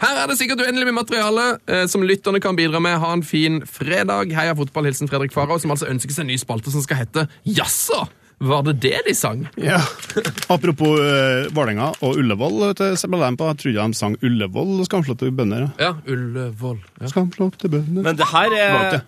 [0.02, 2.98] Her er det sikkert uendelig med materiale eh, som lytterne kan bidra med.
[2.98, 4.32] Ha en fin fredag.
[4.34, 7.28] Heia fotball, hilsen Fredrik Farao, som altså ønsker seg en ny spalte som skal hete
[7.46, 8.06] Jaså!
[8.38, 9.40] Var det det de sang?
[9.58, 9.80] Ja.
[10.54, 13.48] Apropos uh, Vålerenga og Ullevål, de på.
[13.48, 15.66] Jeg trodde de sang Ullevål skamflotte bønder.
[15.66, 15.88] ja.
[15.88, 16.78] Ja, Ullevål.
[17.00, 17.10] Ja.
[17.10, 18.02] Skamflotte bønder.
[18.06, 19.00] Men det her er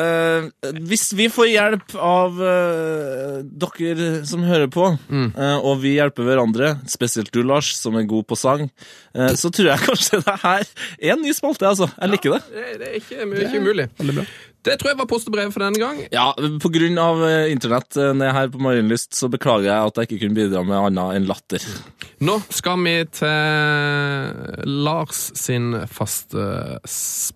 [0.00, 6.26] eh, Hvis vi får hjelp av uh, dere som hører på, eh, og vi hjelper
[6.26, 8.66] hverandre, spesielt du, Lars, som er god på sang,
[9.14, 11.68] eh, så tror jeg kanskje det her er en ny spalte.
[11.68, 11.88] altså.
[11.96, 12.42] Jeg liker det.
[12.50, 13.88] Det, det er ikke, ikke umulig.
[13.96, 14.26] Det.
[14.66, 16.00] Det tror jeg var postebrevet for denne gang.
[16.10, 20.24] Ja, på grunn av internett ned her på Marienlyst, så beklager jeg at jeg ikke
[20.24, 21.62] kunne bidra med annet enn latter.
[22.26, 26.50] Nå skal vi til Lars sin faste
[26.82, 27.35] spalte.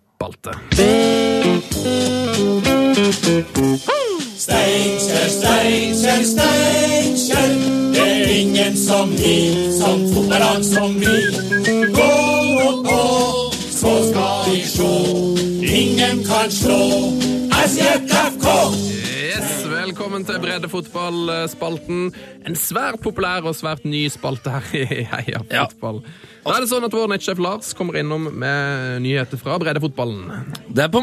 [4.37, 7.49] Steinkjer, Steinkjer, Steinkjer.
[7.95, 11.17] Det er ingen som vi, som fotballag som vi.
[11.97, 12.13] Gå
[12.53, 13.01] nå på,
[13.73, 14.93] så skal vi sjå.
[15.65, 16.85] Ingen kan slå
[17.61, 18.47] SJFK.
[19.05, 22.07] Yes, Velkommen til Breddefotballspalten.
[22.49, 25.67] En svært populær og svært ny spalte her i Heia Ja.
[25.69, 25.99] Fotball.
[26.47, 30.31] Da er det sånn at Vår nettsjef Lars kommer innom med nyheter fra breddefotballen.
[30.73, 31.03] Det er på,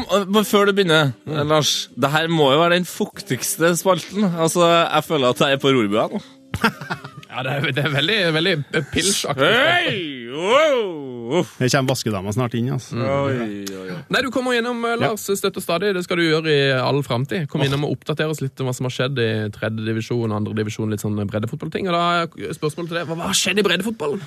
[0.50, 1.12] Før du begynner,
[1.46, 1.88] Lars.
[1.94, 4.26] Det her må jo være den fuktigste spalten.
[4.26, 6.22] Altså, Jeg føler at jeg er på rorbua nå.
[7.28, 8.52] Ja, Det er, det er veldig, veldig
[8.90, 9.48] pilsjaktig.
[9.52, 9.98] Hei!
[10.32, 11.42] Wow!
[11.60, 12.70] Det kommer vaskedama snart inn.
[12.72, 12.96] altså.
[12.96, 13.34] Oi,
[13.68, 13.98] oi, oi.
[14.10, 15.92] Nei, Du kommer gjennom, eh, Lars, støtt og stadig.
[15.94, 17.46] Det skal du gjøre i all framtid.
[17.52, 20.56] Kom innom og oppdatere oss litt om hva som har skjedd i tredje divisjon, andre
[20.56, 21.86] divisjon, litt sånn breddefotballting.
[21.92, 24.24] Og da spørsmålet til deg, hva har skjedd i breddefotballen?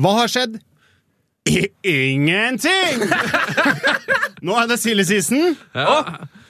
[0.00, 0.56] Hva har skjedd?
[1.46, 3.02] I ingenting!
[4.46, 5.54] Nå er det silly season.
[5.74, 5.92] Ja.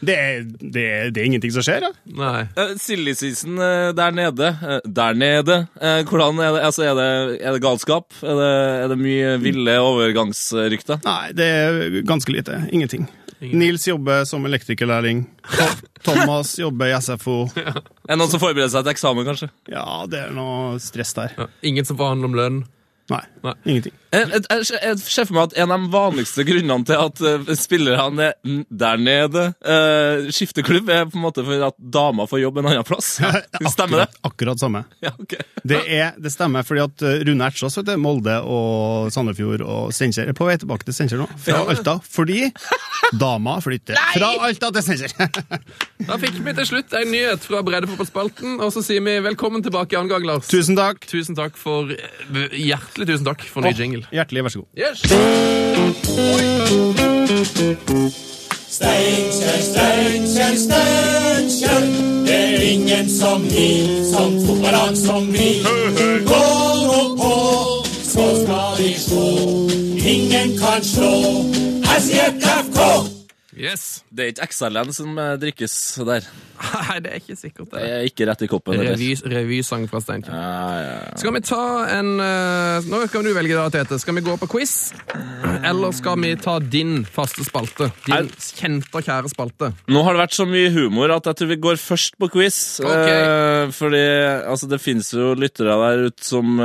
[0.01, 1.85] Det, er- det, er- det er ingenting som skjer.
[1.87, 1.91] Ja.
[2.17, 2.43] Nei.
[2.57, 4.51] Uh, Silly season uh, der nede.
[4.63, 5.59] Uh, Der nede.
[6.09, 6.63] Hvordan er det?
[6.69, 7.09] Altså, er det,
[7.43, 8.13] er det galskap?
[8.23, 8.51] Er det,
[8.85, 11.01] er det mye ville overgangsrykter?
[11.07, 12.61] Nei, det er ganske lite.
[12.73, 13.07] Ingenting.
[13.41, 15.27] Nils jobber som elektrikerlærling.
[16.07, 17.43] Thomas jobber i SFO.
[18.07, 19.49] Er det noen som forbereder seg til eksamen, kanskje?
[19.73, 21.33] Ja, det er noe stress der.
[21.37, 21.47] Ja.
[21.69, 22.59] Ingen som forhandler om lønn.
[23.11, 23.53] Nei, Nei.
[23.69, 23.93] ingenting.
[24.17, 28.65] Jeg, ser for meg at en av de vanligste grunnene til at uh, spillerne er
[28.69, 32.71] der nede, uh, skifter klubb, er på en måte for at damer får jobb en
[32.73, 33.17] annen plass.
[33.77, 34.09] Stemmer det?
[34.23, 34.85] Akkurat, akkurat samme.
[35.07, 35.39] Ja, okay.
[35.63, 40.37] Det, er, det stemmer, fordi at eh, Rune Ertsås, Molde og Sandefjord og Steinkjer er
[40.37, 42.49] på vei tilbake til Steinkjer nå, fra Alta, fordi
[43.21, 45.13] dama flytter fra Alta til Steinkjer.
[46.09, 49.95] Da fikk vi til slutt en nyhet fra breddefotballspalten, og så sier vi velkommen tilbake
[49.95, 50.51] i annen gang, Lars.
[50.51, 51.07] Tusen takk.
[51.11, 54.06] Tusen takk for eh, Hjertelig tusen takk for ny jingle.
[54.13, 54.69] Hjertelig vær så god.
[54.79, 54.99] Yes.
[58.77, 61.83] Steinkjer, Steinkjer, Steinkjer.
[62.27, 63.69] Det er ingen som vi,
[64.13, 65.49] som fotballag som vi.
[66.27, 66.45] Gå
[66.87, 67.35] nå på,
[68.13, 69.27] så skal vi slå.
[70.07, 71.13] Ingen kan slå
[71.99, 72.66] SJFK.
[73.57, 74.05] Yes.
[74.13, 75.75] Det er ikke XLN som eh, drikkes
[76.09, 76.27] der.
[76.57, 77.91] Nei, det er ikke sikkert Det det.
[77.97, 78.81] er ikke rett i koppen.
[78.81, 80.37] Revysang Revy, fra Steinkjer.
[80.37, 81.17] Ja, ja, ja.
[81.21, 81.61] Skal vi ta
[81.97, 83.99] en eh, Nå kan du velge, da, Tete.
[84.03, 84.75] Skal vi gå på quiz?
[85.67, 87.91] Eller skal vi ta din faste spalte?
[88.07, 88.31] Din
[88.61, 89.73] kjente og kjære spalte.
[89.93, 92.59] Nå har det vært så mye humor at jeg tror vi går først på quiz.
[92.85, 92.93] Ok.
[93.13, 94.05] Eh, fordi
[94.47, 96.61] altså, det finnes jo lyttere der ute som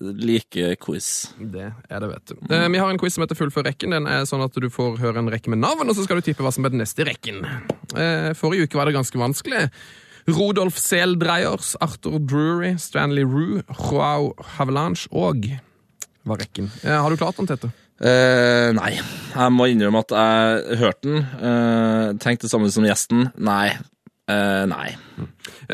[0.00, 1.30] liker quiz.
[1.38, 2.34] Det er det, vet du.
[2.46, 2.72] Mm.
[2.72, 3.96] vi har en quiz som heter Fullfør rekken.
[3.96, 6.26] Den er sånn at Du får høre en rekke med navn, og så skal du
[6.28, 7.42] tippe hva som er den neste i rekken.
[7.96, 9.66] Eh, forrige uke var det ganske vanskelig.
[10.28, 15.48] Rodolf Seldreyers, Arthur Drury, Stanley Rue, Joao Havelange og
[16.28, 16.70] var rekken.
[16.84, 17.72] Eh, har du klart den, Tete?
[17.98, 18.92] Uh, nei.
[19.34, 21.24] Jeg må innrømme at jeg hørte den.
[21.40, 23.30] Uh, tenkte det samme som gjesten.
[23.34, 23.72] Nei.
[24.28, 24.92] Uh, nei.
[25.16, 25.30] Mm.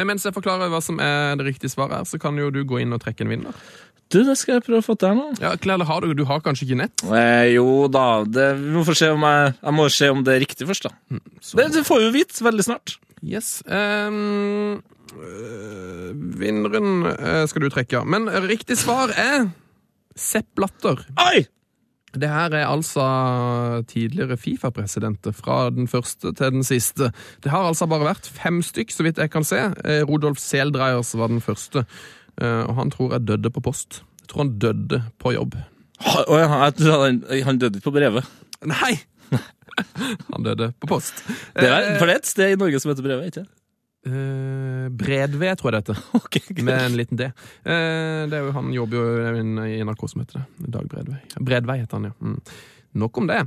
[0.06, 2.80] mens jeg forklarer hva som er det riktige svaret, her, så kan jo du gå
[2.80, 3.58] inn og trekke en vinner.
[4.12, 5.30] Du, det skal jeg prøve å få til nå.
[5.42, 7.04] Ja, klærlig har du, du har kanskje ikke nett?
[7.08, 10.36] Eh, jo da, det, vi må få se om jeg, jeg må se om det
[10.36, 11.22] er riktig først, da.
[11.54, 12.98] Det, det får vi jo vite veldig snart.
[13.24, 13.56] Yes.
[13.64, 14.82] Um,
[15.16, 18.04] øh, vinneren øh, skal du trekke, ja.
[18.04, 19.48] Men riktig svar er
[20.14, 21.06] Sepp Blatter.
[21.24, 21.46] Oi!
[22.14, 23.04] Det her er altså
[23.90, 27.10] tidligere Fifa-presidenter, fra den første til den siste.
[27.42, 29.58] Det har altså bare vært fem stykk, så vidt jeg kan se.
[29.58, 34.02] Rodolf Rudolf Seldreyers var den første, eh, og han tror jeg døde på post.
[34.22, 35.54] Jeg tror han døde på jobb.
[36.04, 38.24] Han, han døde ikke på brevet.
[38.66, 38.94] Nei!
[40.30, 41.24] Han døde på post.
[41.56, 43.46] Det er, for det er et sted i Norge som heter brevet, ikke
[44.04, 46.00] Uh, Bredved, tror jeg det heter.
[46.20, 46.62] Okay.
[46.62, 47.30] Med en liten D.
[47.64, 50.68] Uh, det jo, han jobber jo i en- NRK som heter det.
[50.74, 51.20] Dag Bredvei.
[51.40, 52.12] Bredvei heter han, ja.
[52.20, 52.34] Mm.
[53.00, 53.38] Nok om det.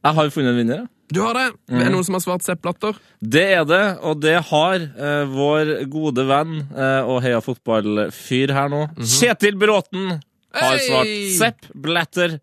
[0.00, 0.80] Jeg har jo funnet en vinner.
[0.80, 0.88] ja.
[1.10, 1.50] Du har det.
[1.66, 2.94] Det er noen som har svart Sepp Blatter.
[3.18, 8.68] Det er det, og det har eh, vår gode venn eh, og heia fotballfyr her
[8.70, 10.22] nå, Kjetil Bråten,
[10.54, 10.86] har hey!
[10.86, 11.10] svart
[11.40, 12.38] Sepp Blatter.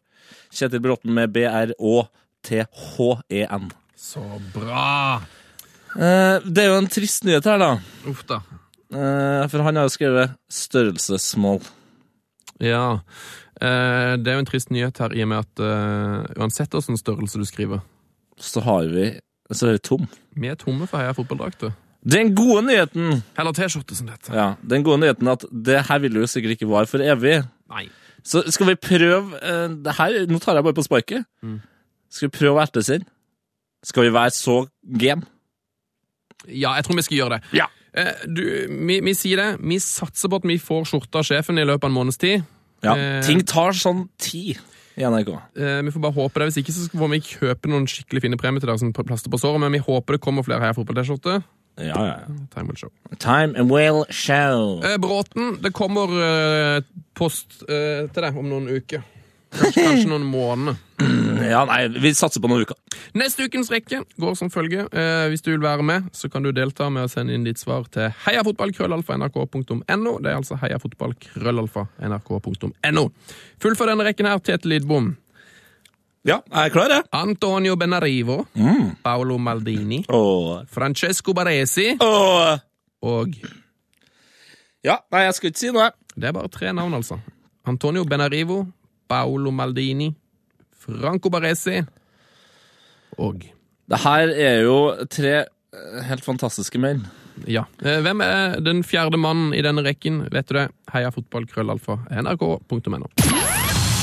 [0.52, 2.06] Kjetil Bråten med B-R-Å-T-H-E-N.
[3.96, 4.24] Så
[4.54, 5.22] bra.
[5.96, 7.72] Eh, det er jo en trist nyhet her, da.
[8.12, 8.38] Uff da.
[8.92, 11.62] Eh, for han har jo skrevet størrelsesmål.
[12.64, 13.00] Ja.
[13.62, 15.56] Eh, det er jo en trist nyhet her, i og med at
[16.36, 17.80] uansett hvilken størrelse du skriver
[18.40, 19.08] Så har vi
[19.52, 20.08] Så er vi tom.
[20.36, 21.72] Vi er tomme for Heia fotballdrakter.
[22.08, 24.36] Den gode nyheten Eller T-skjorte, som det heter.
[24.38, 27.40] Ja, den gode nyheten at det her vil jo sikkert ikke vare for evig.
[27.72, 27.88] Nei.
[28.28, 31.26] Så skal vi prøve eh, det her, Nå tar jeg bare på sparket.
[32.12, 33.08] Skal vi prøve å ertesende?
[33.88, 34.60] Skal vi være så
[35.00, 35.24] game?
[36.48, 37.58] Ja, jeg tror vi skal gjøre det.
[37.60, 37.68] Ja.
[37.98, 38.44] Eh, du,
[38.88, 39.50] vi, vi sier det.
[39.64, 42.44] Vi satser på at vi får skjorta av sjefen i løpet av en måneds tid.
[42.86, 44.60] Ja, Eh, Ting tar sånn tid
[44.98, 45.30] i NRK.
[45.56, 46.50] Eh, vi får bare håpe det.
[46.50, 49.40] Hvis ikke så får vi kjøpe noen skikkelig fine premier til dere som plaster på
[49.42, 51.44] såret, men vi håper det kommer flere Heia Fotball-T-skjorter.
[51.78, 52.38] Ja, ja, ja.
[52.56, 52.90] Time will show.
[53.20, 54.82] Time and will show.
[54.82, 56.82] Eh, Bråten, det kommer eh,
[57.14, 59.06] post eh, til deg om noen uker.
[59.54, 60.76] Kanskje, kanskje noen måneder.
[61.48, 62.76] Ja, nei, vi satser på noen uker.
[63.16, 64.88] Neste ukens rekke går som følger.
[64.92, 67.60] Eh, hvis du vil være med, så kan du delta med å sende inn ditt
[67.62, 70.14] svar til heiafotballkrøllalfa.nrk.no.
[70.20, 73.04] Det er altså heiafotballkrøllalfa.nrk.no.
[73.64, 75.14] Fullfør denne rekken her, Tete Lidbom.
[76.28, 77.04] Ja, jeg er klar, jeg.
[77.16, 78.42] Antonio Benarivo.
[79.06, 80.02] Paolo Maldini.
[80.12, 80.66] Åh.
[80.74, 81.94] Francesco Baresi.
[82.04, 82.58] Åh.
[83.08, 83.30] Og
[84.84, 85.90] Ja, nei, jeg skal ikke si noe.
[86.18, 87.20] det er bare tre navn, altså.
[87.68, 88.62] Antonio Benarivo,
[89.10, 90.10] Paolo Maldini,
[90.88, 91.82] Franco Baresi
[93.18, 93.42] og
[93.90, 94.78] Det her er jo
[95.10, 97.00] tre eh, helt fantastiske mail.
[97.48, 97.64] Ja.
[97.82, 100.24] Eh, Hvem er den fjerde mannen i denne rekken?
[100.34, 100.68] Vet du det?
[100.94, 103.08] Heia fotball, krøllalfa, nrk.no.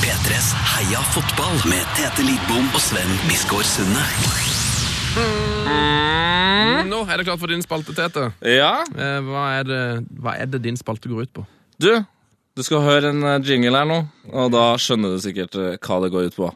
[0.01, 4.03] P3s Heia fotball med Tete Lidbom og Sven Biskår Sunde.
[6.89, 8.27] Nå er det klart for din spalte, Tete.
[8.45, 9.79] Ja, Eh, Hva er, det,
[10.21, 11.45] hva er det din spalte går ut på?
[11.81, 11.91] du,
[12.55, 13.97] du skal høre en eh, jingle her nå,
[14.31, 16.47] og da skjønner du sikkert eh, hva det går ut på.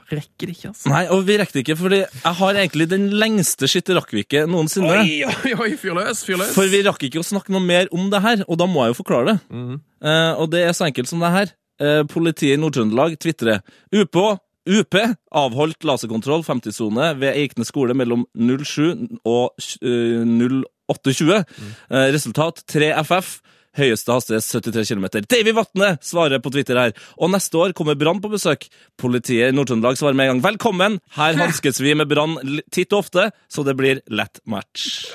[0.07, 0.87] rekker det ikke, altså.
[0.93, 4.93] Nei, og vi rekker det ikke, fordi jeg har egentlig den lengste skytterakvike noensinne.
[5.01, 6.53] Oi, oi, oi, fyr løs, fyr løs.
[6.55, 8.93] For vi rakk ikke å snakke noe mer om det her, og da må jeg
[8.93, 9.59] jo forklare det.
[10.07, 11.51] Eh, og det er så enkelt som det her.
[11.83, 13.59] Eh, politiet i Nord-Trøndelag tvitrer.
[13.91, 14.21] UP,
[14.65, 14.97] UP
[15.35, 21.43] avholdt laserkontroll 50-sone ved Eikne skole mellom 07 og eh, 08.20.
[21.45, 21.75] Mm.
[22.13, 23.35] resultat 3 FF.
[23.75, 25.07] Høyeste hastighet 73 km.
[25.27, 26.93] Davy Vatne svarer på Twitter her.
[27.19, 28.69] Og neste år kommer Brann på besøk.
[28.99, 30.99] Politiet i Nord-Trøndelag svarer med en gang velkommen.
[31.17, 32.37] Her hanskes vi med Brann
[32.71, 35.09] titt og ofte, så det blir lett match.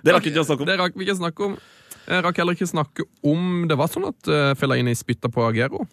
[0.00, 0.70] Det rakk ikke å snakke om.
[0.70, 1.58] Det rakk vi ikke snakke om.
[2.08, 5.84] Jeg rakk heller ikke snakke om Det var sånn at uh, Fellaini spytta på Agero.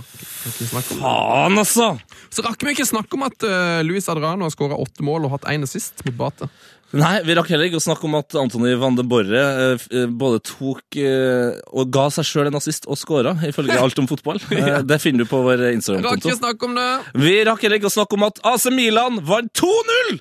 [0.00, 1.94] Faen, altså!
[2.32, 5.36] Så rakk vi ikke snakke om at uh, Luis Adrano har skåra åtte mål og
[5.36, 6.48] hatt én assist mot Bate.
[6.92, 9.44] Nei, vi rakk heller ikke å snakke om at Antony van de Borre
[9.76, 14.10] uh, både tok uh, og ga seg sjøl en assist og skåra, ifølge Alt om
[14.10, 14.42] fotball.
[14.58, 14.82] ja.
[14.84, 16.84] det finner du på vår Instagram-konto.
[17.22, 20.20] Vi rakk heller ikke å snakke om at AC Milan vant 2-0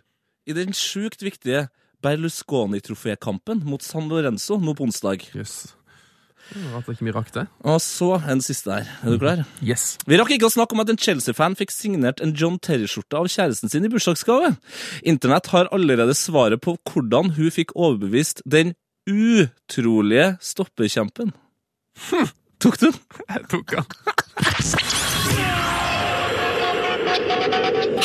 [0.52, 1.68] i den sjukt viktige
[2.02, 5.28] Berlusconi-trofékampen mot San Lorenzo nå på onsdag.
[5.38, 5.62] Jøss.
[6.52, 7.46] Rart ikke vi rakk det.
[7.64, 8.90] Og så en siste her.
[9.06, 9.44] Er du klar?
[9.64, 9.96] Yes.
[10.04, 13.30] Vi rakk ikke å snakke om at en Chelsea-fan fikk signert en John Terry-skjorte av
[13.32, 14.54] kjæresten sin i bursdagsgave.
[15.08, 18.76] Internett har allerede svaret på hvordan hun fikk overbevist den
[19.08, 21.32] utrolige stopperkjempen.
[22.62, 23.00] Tok du den?
[23.32, 23.86] Jeg tok den.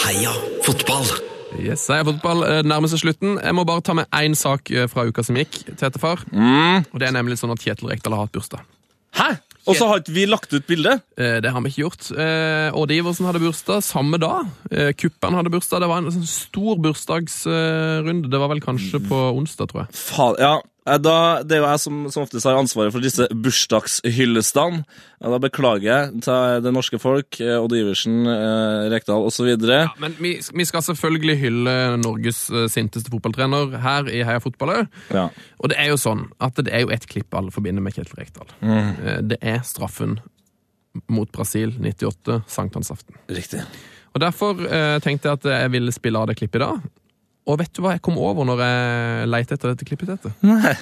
[0.07, 1.36] Heia fotball!
[1.63, 3.37] Yes, jeg fotball eh, nærmer seg slutten.
[3.43, 5.63] Jeg må bare ta med én sak eh, fra uka som gikk.
[5.79, 6.23] Tetefar.
[6.33, 8.65] Og Det er nemlig sånn at Kjetil Rekdal har hatt bursdag.
[9.17, 9.31] Hæ?
[9.67, 10.93] Og så har ikke vi lagt ut bilde?
[11.19, 12.11] Eh, Det har vi ikke gjort.
[12.77, 14.47] Odd Iversen hadde bursdag samme dag.
[15.01, 15.83] Kuppen hadde bursdag.
[15.83, 18.31] Det var en sånn stor bursdagsrunde.
[18.31, 19.95] Det var vel kanskje på onsdag, tror jeg.
[19.97, 20.55] Faen, ja.
[20.87, 24.85] Eh, Da, det er jo jeg som, som oftest har ansvaret for disse bursdagshyllestene.
[25.21, 29.49] Da beklager jeg til det norske folk, eh, Odd Iversen, eh, Rekdal osv.
[29.67, 34.75] Ja, men vi, vi skal selvfølgelig hylle Norges eh, sinteste fotballtrener her i Heia Fotball
[34.77, 35.03] òg.
[35.15, 35.27] Ja.
[35.59, 38.21] Og det er jo sånn at det er jo ett klipp alle forbinder med Kjetil
[38.21, 38.55] Rekdal.
[38.61, 39.29] Mm.
[39.33, 40.19] Det er straffen
[41.13, 43.19] mot Brasil 98, sankthansaften.
[43.29, 43.65] Riktig.
[44.17, 46.87] Og Derfor eh, tenkte jeg at jeg ville spille av det klippet i dag.
[47.47, 50.31] Og vet du hva jeg kom over når jeg leita etter dette klippet?
[50.47, 50.75] Nei.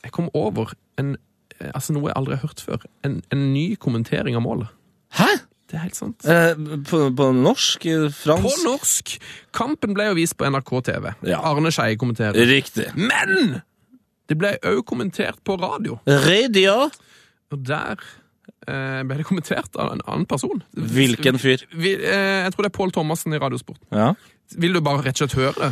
[0.00, 1.14] Jeg kom over en,
[1.58, 2.84] eh, altså noe jeg aldri har hørt før.
[3.04, 4.70] En, en ny kommentering av målet.
[5.18, 5.28] Hæ?
[5.70, 6.24] Det er helt sant.
[6.26, 6.54] Eh,
[6.88, 7.84] på, på norsk?
[8.16, 8.46] Fransk?
[8.48, 9.12] På norsk!
[9.54, 11.12] Kampen ble jo vist på NRK TV.
[11.28, 11.42] Ja.
[11.46, 12.34] Arne Skeie kommenterer.
[12.48, 12.88] Riktig.
[12.98, 13.60] Men
[14.30, 16.00] det ble òg kommentert på radio.
[16.08, 16.88] Radio?
[17.50, 18.02] Og der
[18.66, 20.64] eh, ble det kommentert av en annen person.
[20.74, 21.62] Hvilken fyr?
[21.70, 23.78] Vi, eh, jeg tror det er Pål Thomassen i Radiosport.
[23.94, 24.12] Ja.
[24.58, 25.70] Vil du bare rett og slett høre det?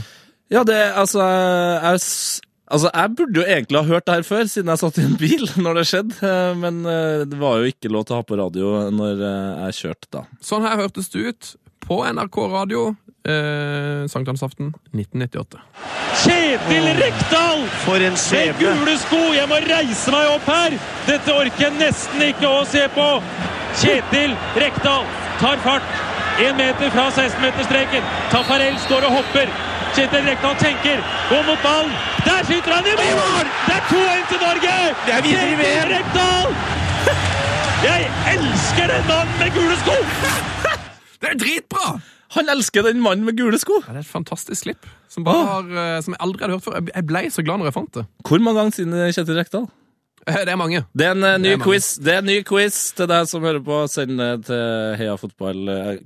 [0.54, 2.00] Ja, det Altså, jeg,
[2.70, 5.16] altså, jeg burde jo egentlig ha hørt det her før, siden jeg satt i en
[5.20, 6.18] bil når det skjedde.
[6.24, 9.66] eh, Men eh, det var jo ikke lov til å ha på radio når eh,
[9.68, 10.24] jeg kjørte, da.
[10.40, 11.52] Sånn her hørtes det ut
[11.88, 12.88] på NRK radio
[13.28, 15.60] eh, sankthansaften 1998.
[16.24, 17.62] Kjetil Rekdal!
[17.84, 19.20] For en Med gule sko!
[19.36, 20.76] Jeg må reise meg opp her!
[21.06, 23.08] Dette orker jeg nesten ikke å se på!
[23.78, 25.04] Kjetil Rekdal
[25.38, 26.17] tar fart.
[26.38, 28.02] Én meter fra 16-meterstreken.
[28.30, 29.48] Tafarel står og hopper.
[29.96, 31.00] Kjetil Rekdal tenker.
[31.30, 31.90] går mot ballen.
[32.26, 33.48] Der skyter han i mål!
[33.66, 34.74] Det er 2-1 til Norge!
[35.06, 35.64] Kjetil.
[35.94, 36.54] Rekdal!
[37.88, 39.96] Jeg elsker den mannen med gule sko!
[41.20, 41.98] Det er dritbra!
[42.36, 43.80] Han elsker den mannen med gule sko!
[43.86, 46.66] Ja, det er et fantastisk klipp som, bare har, eh, som jeg aldri hadde hørt
[46.68, 46.78] før.
[46.94, 48.06] Jeg ble så glad når jeg fant det.
[48.28, 49.66] Hvor mange ganger siden Kjetil Rekdal?
[50.28, 50.82] Eh, Det er mange.
[50.92, 53.28] Det er en eh, ny Det er quiz Det er en ny quiz til deg
[53.30, 53.80] som hører på.
[53.90, 55.98] Send det til heiafotball, eh,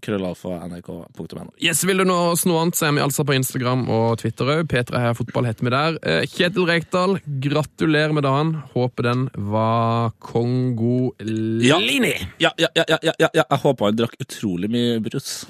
[1.63, 4.45] Yes, Vil du nå oss noe annet, så er vi altså på Instagram og Twitter
[4.57, 4.65] òg.
[4.71, 5.99] P3 Heia Fotball heter vi der.
[6.31, 8.55] Kjetil Rekdal, gratulerer med dagen.
[8.75, 12.15] Håper den var kongolini.
[12.39, 13.45] Ja, ja, ja, ja, ja, ja, ja.
[13.51, 15.45] Jeg håper han drakk utrolig mye brus.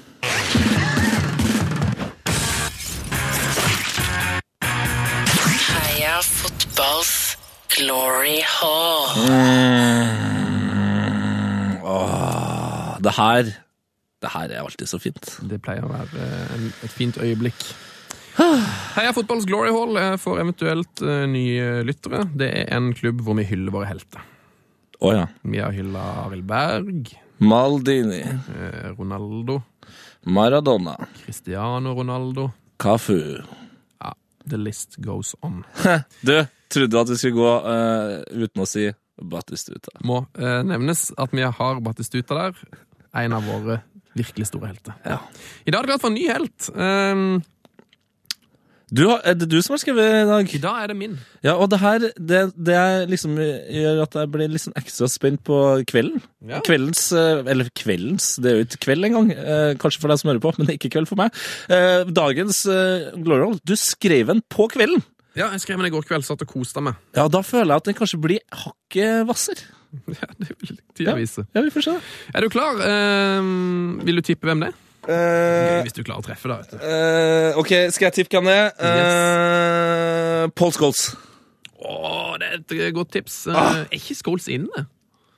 [4.63, 7.22] Heia fotballs
[7.77, 9.07] glory hall.
[11.83, 13.43] Åh, det her
[14.23, 15.25] Det her er alltid så fint.
[15.43, 17.65] Det pleier å være eh, en, et fint øyeblikk.
[18.37, 22.23] Heia Fotballs Glory Hall for eventuelt eh, nye lyttere.
[22.31, 24.23] Det er en klubb hvor vi hyller våre helter.
[25.03, 25.25] Oh, ja.
[25.43, 27.11] Vi har hylla Arild Berg,
[27.43, 29.59] Maldini, eh, Ronaldo,
[30.23, 30.95] Maradona,
[31.25, 32.47] Cristiano Ronaldo.
[32.79, 33.19] Cafu.
[33.99, 34.13] Ja,
[34.47, 35.65] the list goes on.
[36.23, 36.37] Du,
[36.73, 38.89] trodde at vi skulle gå uh, uten å si
[39.21, 39.93] Batistuta.
[40.03, 42.61] Må uh, nevnes at vi har Batistuta der.
[43.23, 43.81] En av våre
[44.17, 44.93] virkelig store helter.
[45.05, 45.19] Ja.
[45.65, 46.69] I dag er det klart for en ny helt.
[46.73, 47.41] Um,
[48.93, 50.49] Du, har- er det du som har skrevet i dag?
[50.53, 51.15] I dag er det min.
[51.41, 55.41] Ja, og det her, det, det liksom gjør at jeg blir litt sånn ekstra spent
[55.47, 55.57] på
[55.89, 56.21] kvelden.
[56.45, 56.59] Ja.
[56.61, 59.31] Kveldens, eh, eller kveldens, det er jo ikke kveld engang,
[59.81, 61.33] kanskje for deg som hører på, men det er ikke kveld for meg.
[61.73, 62.61] Eh, Dagens
[63.25, 65.01] Glory du skrev den på kvelden.
[65.35, 66.93] Ja, Jeg skrev den i går kveld, satt og koste meg.
[67.17, 69.63] Ja, da føler jeg at den kanskje blir hakket hvasser.
[70.09, 71.43] Ja, det vil tida vise.
[71.53, 71.91] Ja, vi får se.
[72.33, 72.79] Er du klar?
[72.81, 74.79] Um, vil du tippe hvem det er?
[75.03, 76.55] Gøy hvis du klarer å treffe, da.
[76.63, 76.79] vet du.
[76.87, 78.71] Eh, ok, skal jeg tippe hvem det er?
[78.81, 81.03] Uh, Paul Scholes.
[81.83, 83.35] Åh, det er et eh, godt tips.
[83.51, 84.85] Uh, Er ikke Scholes inne?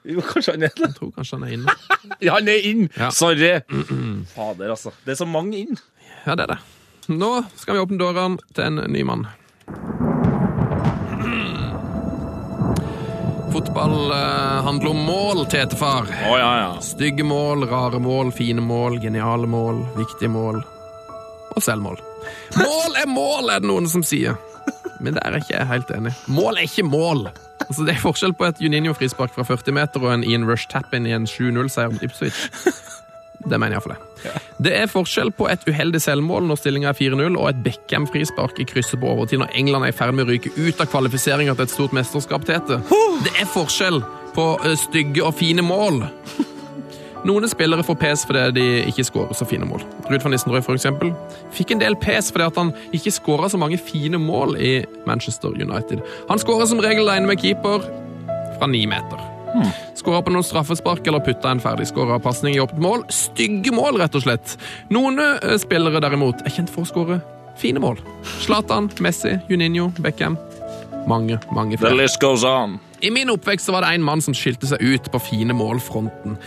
[0.08, 0.86] Jo, kanskje han er det.
[0.86, 1.76] Jeg tror kanskje han er inne.
[2.30, 2.86] Ja, han er inn!
[2.96, 3.10] Ja.
[3.12, 3.56] Sorry.
[4.36, 4.94] Fader, altså.
[5.04, 5.80] Det er så mange inn.
[6.28, 6.62] Ja, det er det.
[7.12, 9.26] Nå skal vi åpne dørene til en ny mann.
[13.56, 16.02] Fotball eh, handler om mål, tetefar.
[16.02, 16.82] Oh, ja, ja.
[16.82, 20.64] Stygge mål, rare mål, fine mål, geniale mål, viktige mål
[21.56, 22.02] og selvmål.
[22.58, 24.36] Mål er mål, er det noen som sier.
[25.00, 26.14] Men der er ikke jeg helt enig.
[26.28, 27.30] Mål er ikke mål.
[27.66, 31.08] Altså, det er forskjell på et Juninho-frispark fra 40 meter og en Ian Rush tap-in
[31.08, 32.50] i en 7-0-seier mot Ipswich.
[33.46, 34.32] Det mener for det.
[34.66, 38.66] Det er forskjell på et uheldig selvmål når stillinga er 4-0, og et Beckham-frispark i
[38.70, 41.68] krysset på overtid når England er i ferd med å ryke ut av kvalifiseringa til
[41.68, 42.82] et stort mesterskap, Tete.
[43.26, 44.02] Det er forskjell
[44.36, 44.50] på
[44.88, 46.04] stygge og fine mål.
[47.26, 49.82] Noen spillere får pes fordi de ikke skårer så fine mål.
[50.12, 51.14] Ruud van Nissenrøy for eksempel,
[51.56, 54.74] fikk en del pes fordi han ikke skåra så mange fine mål i
[55.10, 56.04] Manchester United.
[56.30, 57.82] Han skåra som regel alene med keeper
[58.60, 59.35] fra ni meter.
[59.96, 63.06] Skåra på noen straffespark eller putta en ferdigskåra pasning i åpent mål.
[63.14, 64.58] Stygge mål, rett og slett.
[64.94, 67.22] Noen eh, spillere derimot er kjent for å skåre
[67.60, 68.00] fine mål.
[68.44, 70.38] Zlatan, Messi, Juninho, Beckham.
[71.08, 72.02] Mange, mange The flere.
[72.02, 72.80] list goes on.
[73.02, 76.40] I min oppvekst så var det en mann som skilte seg ut på fine målfronten.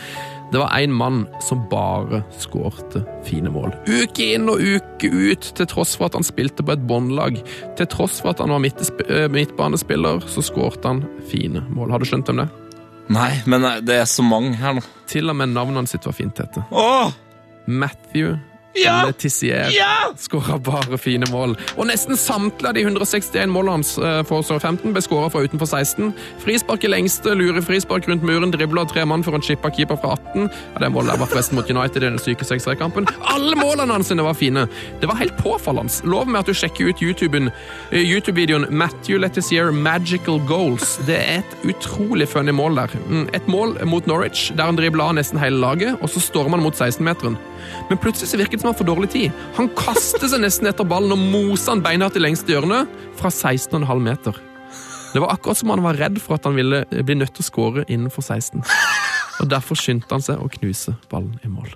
[0.52, 3.74] Det var en mann som bare skårte fine mål.
[3.84, 7.36] Uke inn og uke ut, til tross for at han spilte på et båndlag.
[7.76, 11.92] Til tross for at han var eh, midtbanespiller, så skårte han fine mål.
[11.92, 12.48] Har du skjønt om det?
[13.08, 14.82] Nei, men det er så mange her nå.
[15.08, 16.64] Til og med navnene sitt var fint, Tete.
[16.70, 17.14] Åh!
[17.68, 18.36] Matthew
[18.76, 19.04] Ja!
[19.06, 20.12] Letizier Ja!
[20.18, 21.56] skåra bare fine mål.
[21.76, 23.94] Og nesten samtlige av de 161 målene hans
[24.28, 26.12] for Sør 15 ble skåra fra utenfor 16.
[26.42, 30.14] Frispark i lengste, lure frispark rundt muren, dribla tre mann for en chippa keeper fra
[30.16, 30.48] 18.
[30.74, 33.08] Ja, Det målet der var forresten mot United i den syke 6-3-kampen.
[33.34, 34.66] Alle målene hans var fine.
[35.00, 35.92] Det var helt påfallende.
[36.04, 40.98] Lov med at du sjekker ut eh, YouTube-videoen Matthew Letizier Magical Goals.
[41.06, 42.88] Det er et utrolig funny mål der.
[43.08, 46.56] Mm, Et mål mot Norwich, der han dribla av nesten hele laget, og så stormer
[46.58, 47.36] han mot 16-meteren.
[47.88, 49.32] Men plutselig så virket som har får dårlig tid.
[49.58, 52.84] Han kaster seg nesten etter ballen og moser han beina til lengste hjørne
[53.18, 54.38] fra 16,5 meter.
[55.12, 57.48] Det var akkurat som han var redd for at han ville bli nødt til å
[57.48, 58.64] skåre innenfor 16.
[59.40, 61.70] Og Derfor skyndte han seg å knuse ballen i mål.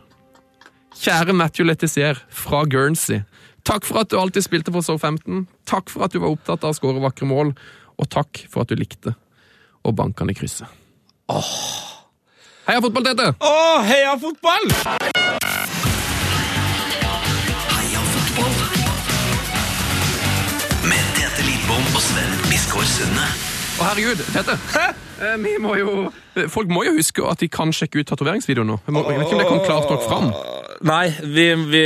[1.03, 3.23] Kjære Matthew Letizier fra Guernsey.
[3.65, 5.47] Takk for at du alltid spilte for Southampton.
[5.71, 7.55] Takk for at du var opptatt av å skåre vakre mål.
[7.97, 9.15] Og takk for at du likte
[9.83, 10.69] å banke han i krysset.
[12.67, 13.33] Heia fotball, Tete!
[13.43, 13.55] Å,
[13.87, 15.22] heia fotball!
[22.73, 23.25] Sven Biskår Sunde.
[23.81, 24.55] Å, herregud, Tete.
[25.21, 26.11] Eh, Vi må jo,
[26.49, 28.79] folk må jo huske at de kan sjekke ut tatoveringsvideoen nå.
[28.87, 30.31] Jeg, må, jeg vet ikke om det kom klart nok fram.
[30.89, 31.83] Nei, vi, vi,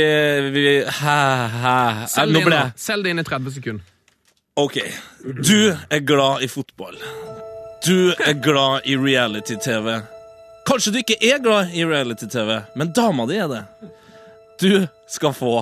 [0.55, 1.17] vi Hæ,
[1.61, 1.75] hæ.
[2.09, 2.61] Selg Nå det inn, ble da.
[2.71, 3.91] jeg Selg det inn i 30 sekunder.
[4.57, 4.77] Ok.
[5.43, 6.97] Du er glad i fotball.
[7.85, 9.91] Du er glad i reality-TV.
[10.67, 13.63] Kanskje du ikke er glad i reality-TV, men dama di er det.
[14.63, 14.71] Du
[15.11, 15.53] skal få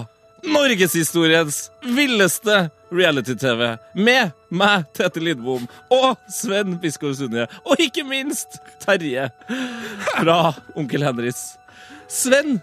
[0.45, 1.65] norgeshistoriens
[1.97, 9.29] villeste reality-TV med meg, Tete Lidbom, og Sven Biskår Sunde, og ikke minst Terje
[10.15, 11.55] fra Onkel Henris.
[12.11, 12.59] Sven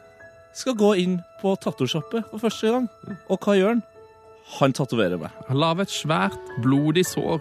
[0.54, 2.86] skal gå inn på tattosjappe for første gang,
[3.28, 3.82] og hva gjør han?
[4.58, 5.32] Han tatoverer meg.
[5.48, 7.40] Han lager et svært, blodig sår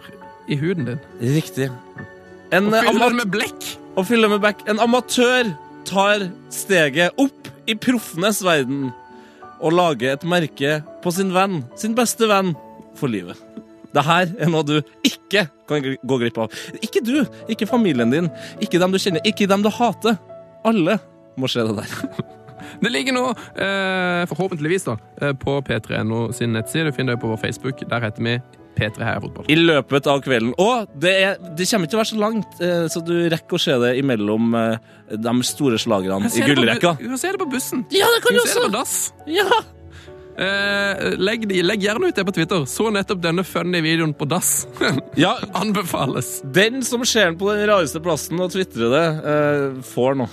[0.50, 1.02] i huden din.
[1.20, 1.68] Riktig.
[2.52, 3.68] En, Og eh, fyller det med blekk.
[3.96, 4.62] og fyller med back.
[4.68, 5.52] En amatør
[5.88, 8.90] tar steget opp i proffenes verden
[9.62, 12.54] og lager et merke på sin venn, sin beste venn,
[12.98, 13.38] for livet.
[13.92, 16.52] Det her er noe du ikke kan gå glipp av.
[16.80, 18.30] Ikke du, ikke familien din,
[18.64, 20.16] ikke dem du kjenner, ikke dem du hater.
[20.64, 20.96] Alle
[21.36, 21.98] må se det der.
[22.82, 23.22] Det ligger nå,
[23.58, 26.86] eh, forhåpentligvis, da, eh, på P3NO sin nettside.
[26.88, 27.82] Du finner det på vår Facebook.
[27.90, 28.36] Der heter vi
[28.78, 29.48] P3 Heia Fotball.
[29.50, 30.54] I løpet av kvelden.
[30.62, 33.58] Og det, er, det kommer ikke til å være så langt, eh, så du rekker
[33.58, 34.90] å se det imellom eh,
[35.26, 36.96] de store slagerne i gullrekka.
[37.02, 37.84] Du kan se det på bussen.
[37.92, 38.78] Ja, det kan Du du kan se det på også!
[38.78, 38.96] dass.
[39.26, 39.62] Ja!
[40.38, 42.64] Eh, legg, legg gjerne ut det på Twitter.
[42.70, 44.66] Så nettopp denne funny videoen på dass.
[45.24, 46.40] ja, Anbefales.
[46.54, 50.32] Den som ser den på den rareste plassen og tvitrer det, eh, får noe.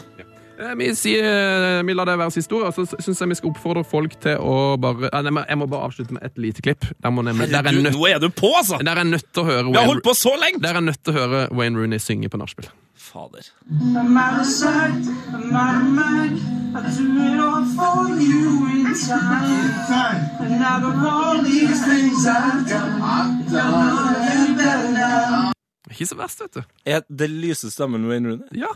[0.59, 3.39] Eh, Vi, sier, eh, vi lar det være siste ord, og så syns jeg vi
[3.39, 6.87] skal oppfordre folk til å bare nei, Jeg må bare avslutte med et lite klipp.
[6.99, 8.79] Der, må nemlig, der, er nødt, nå er du på, altså!
[8.83, 10.63] der er nødt til å høre Vi har holdt på så lenge!
[10.63, 12.71] der er nødt til å høre Wayne Rooney synge på nachspiel.
[13.09, 13.45] Fader.
[13.69, 15.03] I'm out of sight,
[15.33, 16.37] I'm out of mind.
[16.77, 20.19] I do it all for you in time.
[20.43, 25.51] And out of all these things I've done, I've done it better now.
[25.89, 26.61] Ikke så verst, vet du.
[26.85, 28.47] Er det lyse stemmen Wayne Rooney?
[28.61, 28.69] Ja,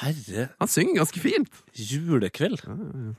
[0.00, 1.62] Herre Han synger ganske fint.
[1.74, 2.62] julekveld.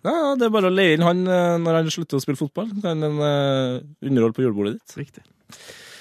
[0.04, 2.40] Ja, ja, det er bare å leie inn han eh, når han slutter å spille
[2.40, 2.74] fotball.
[2.84, 4.98] Kan han uh, underholde på julebordet ditt.
[5.00, 5.24] Riktig.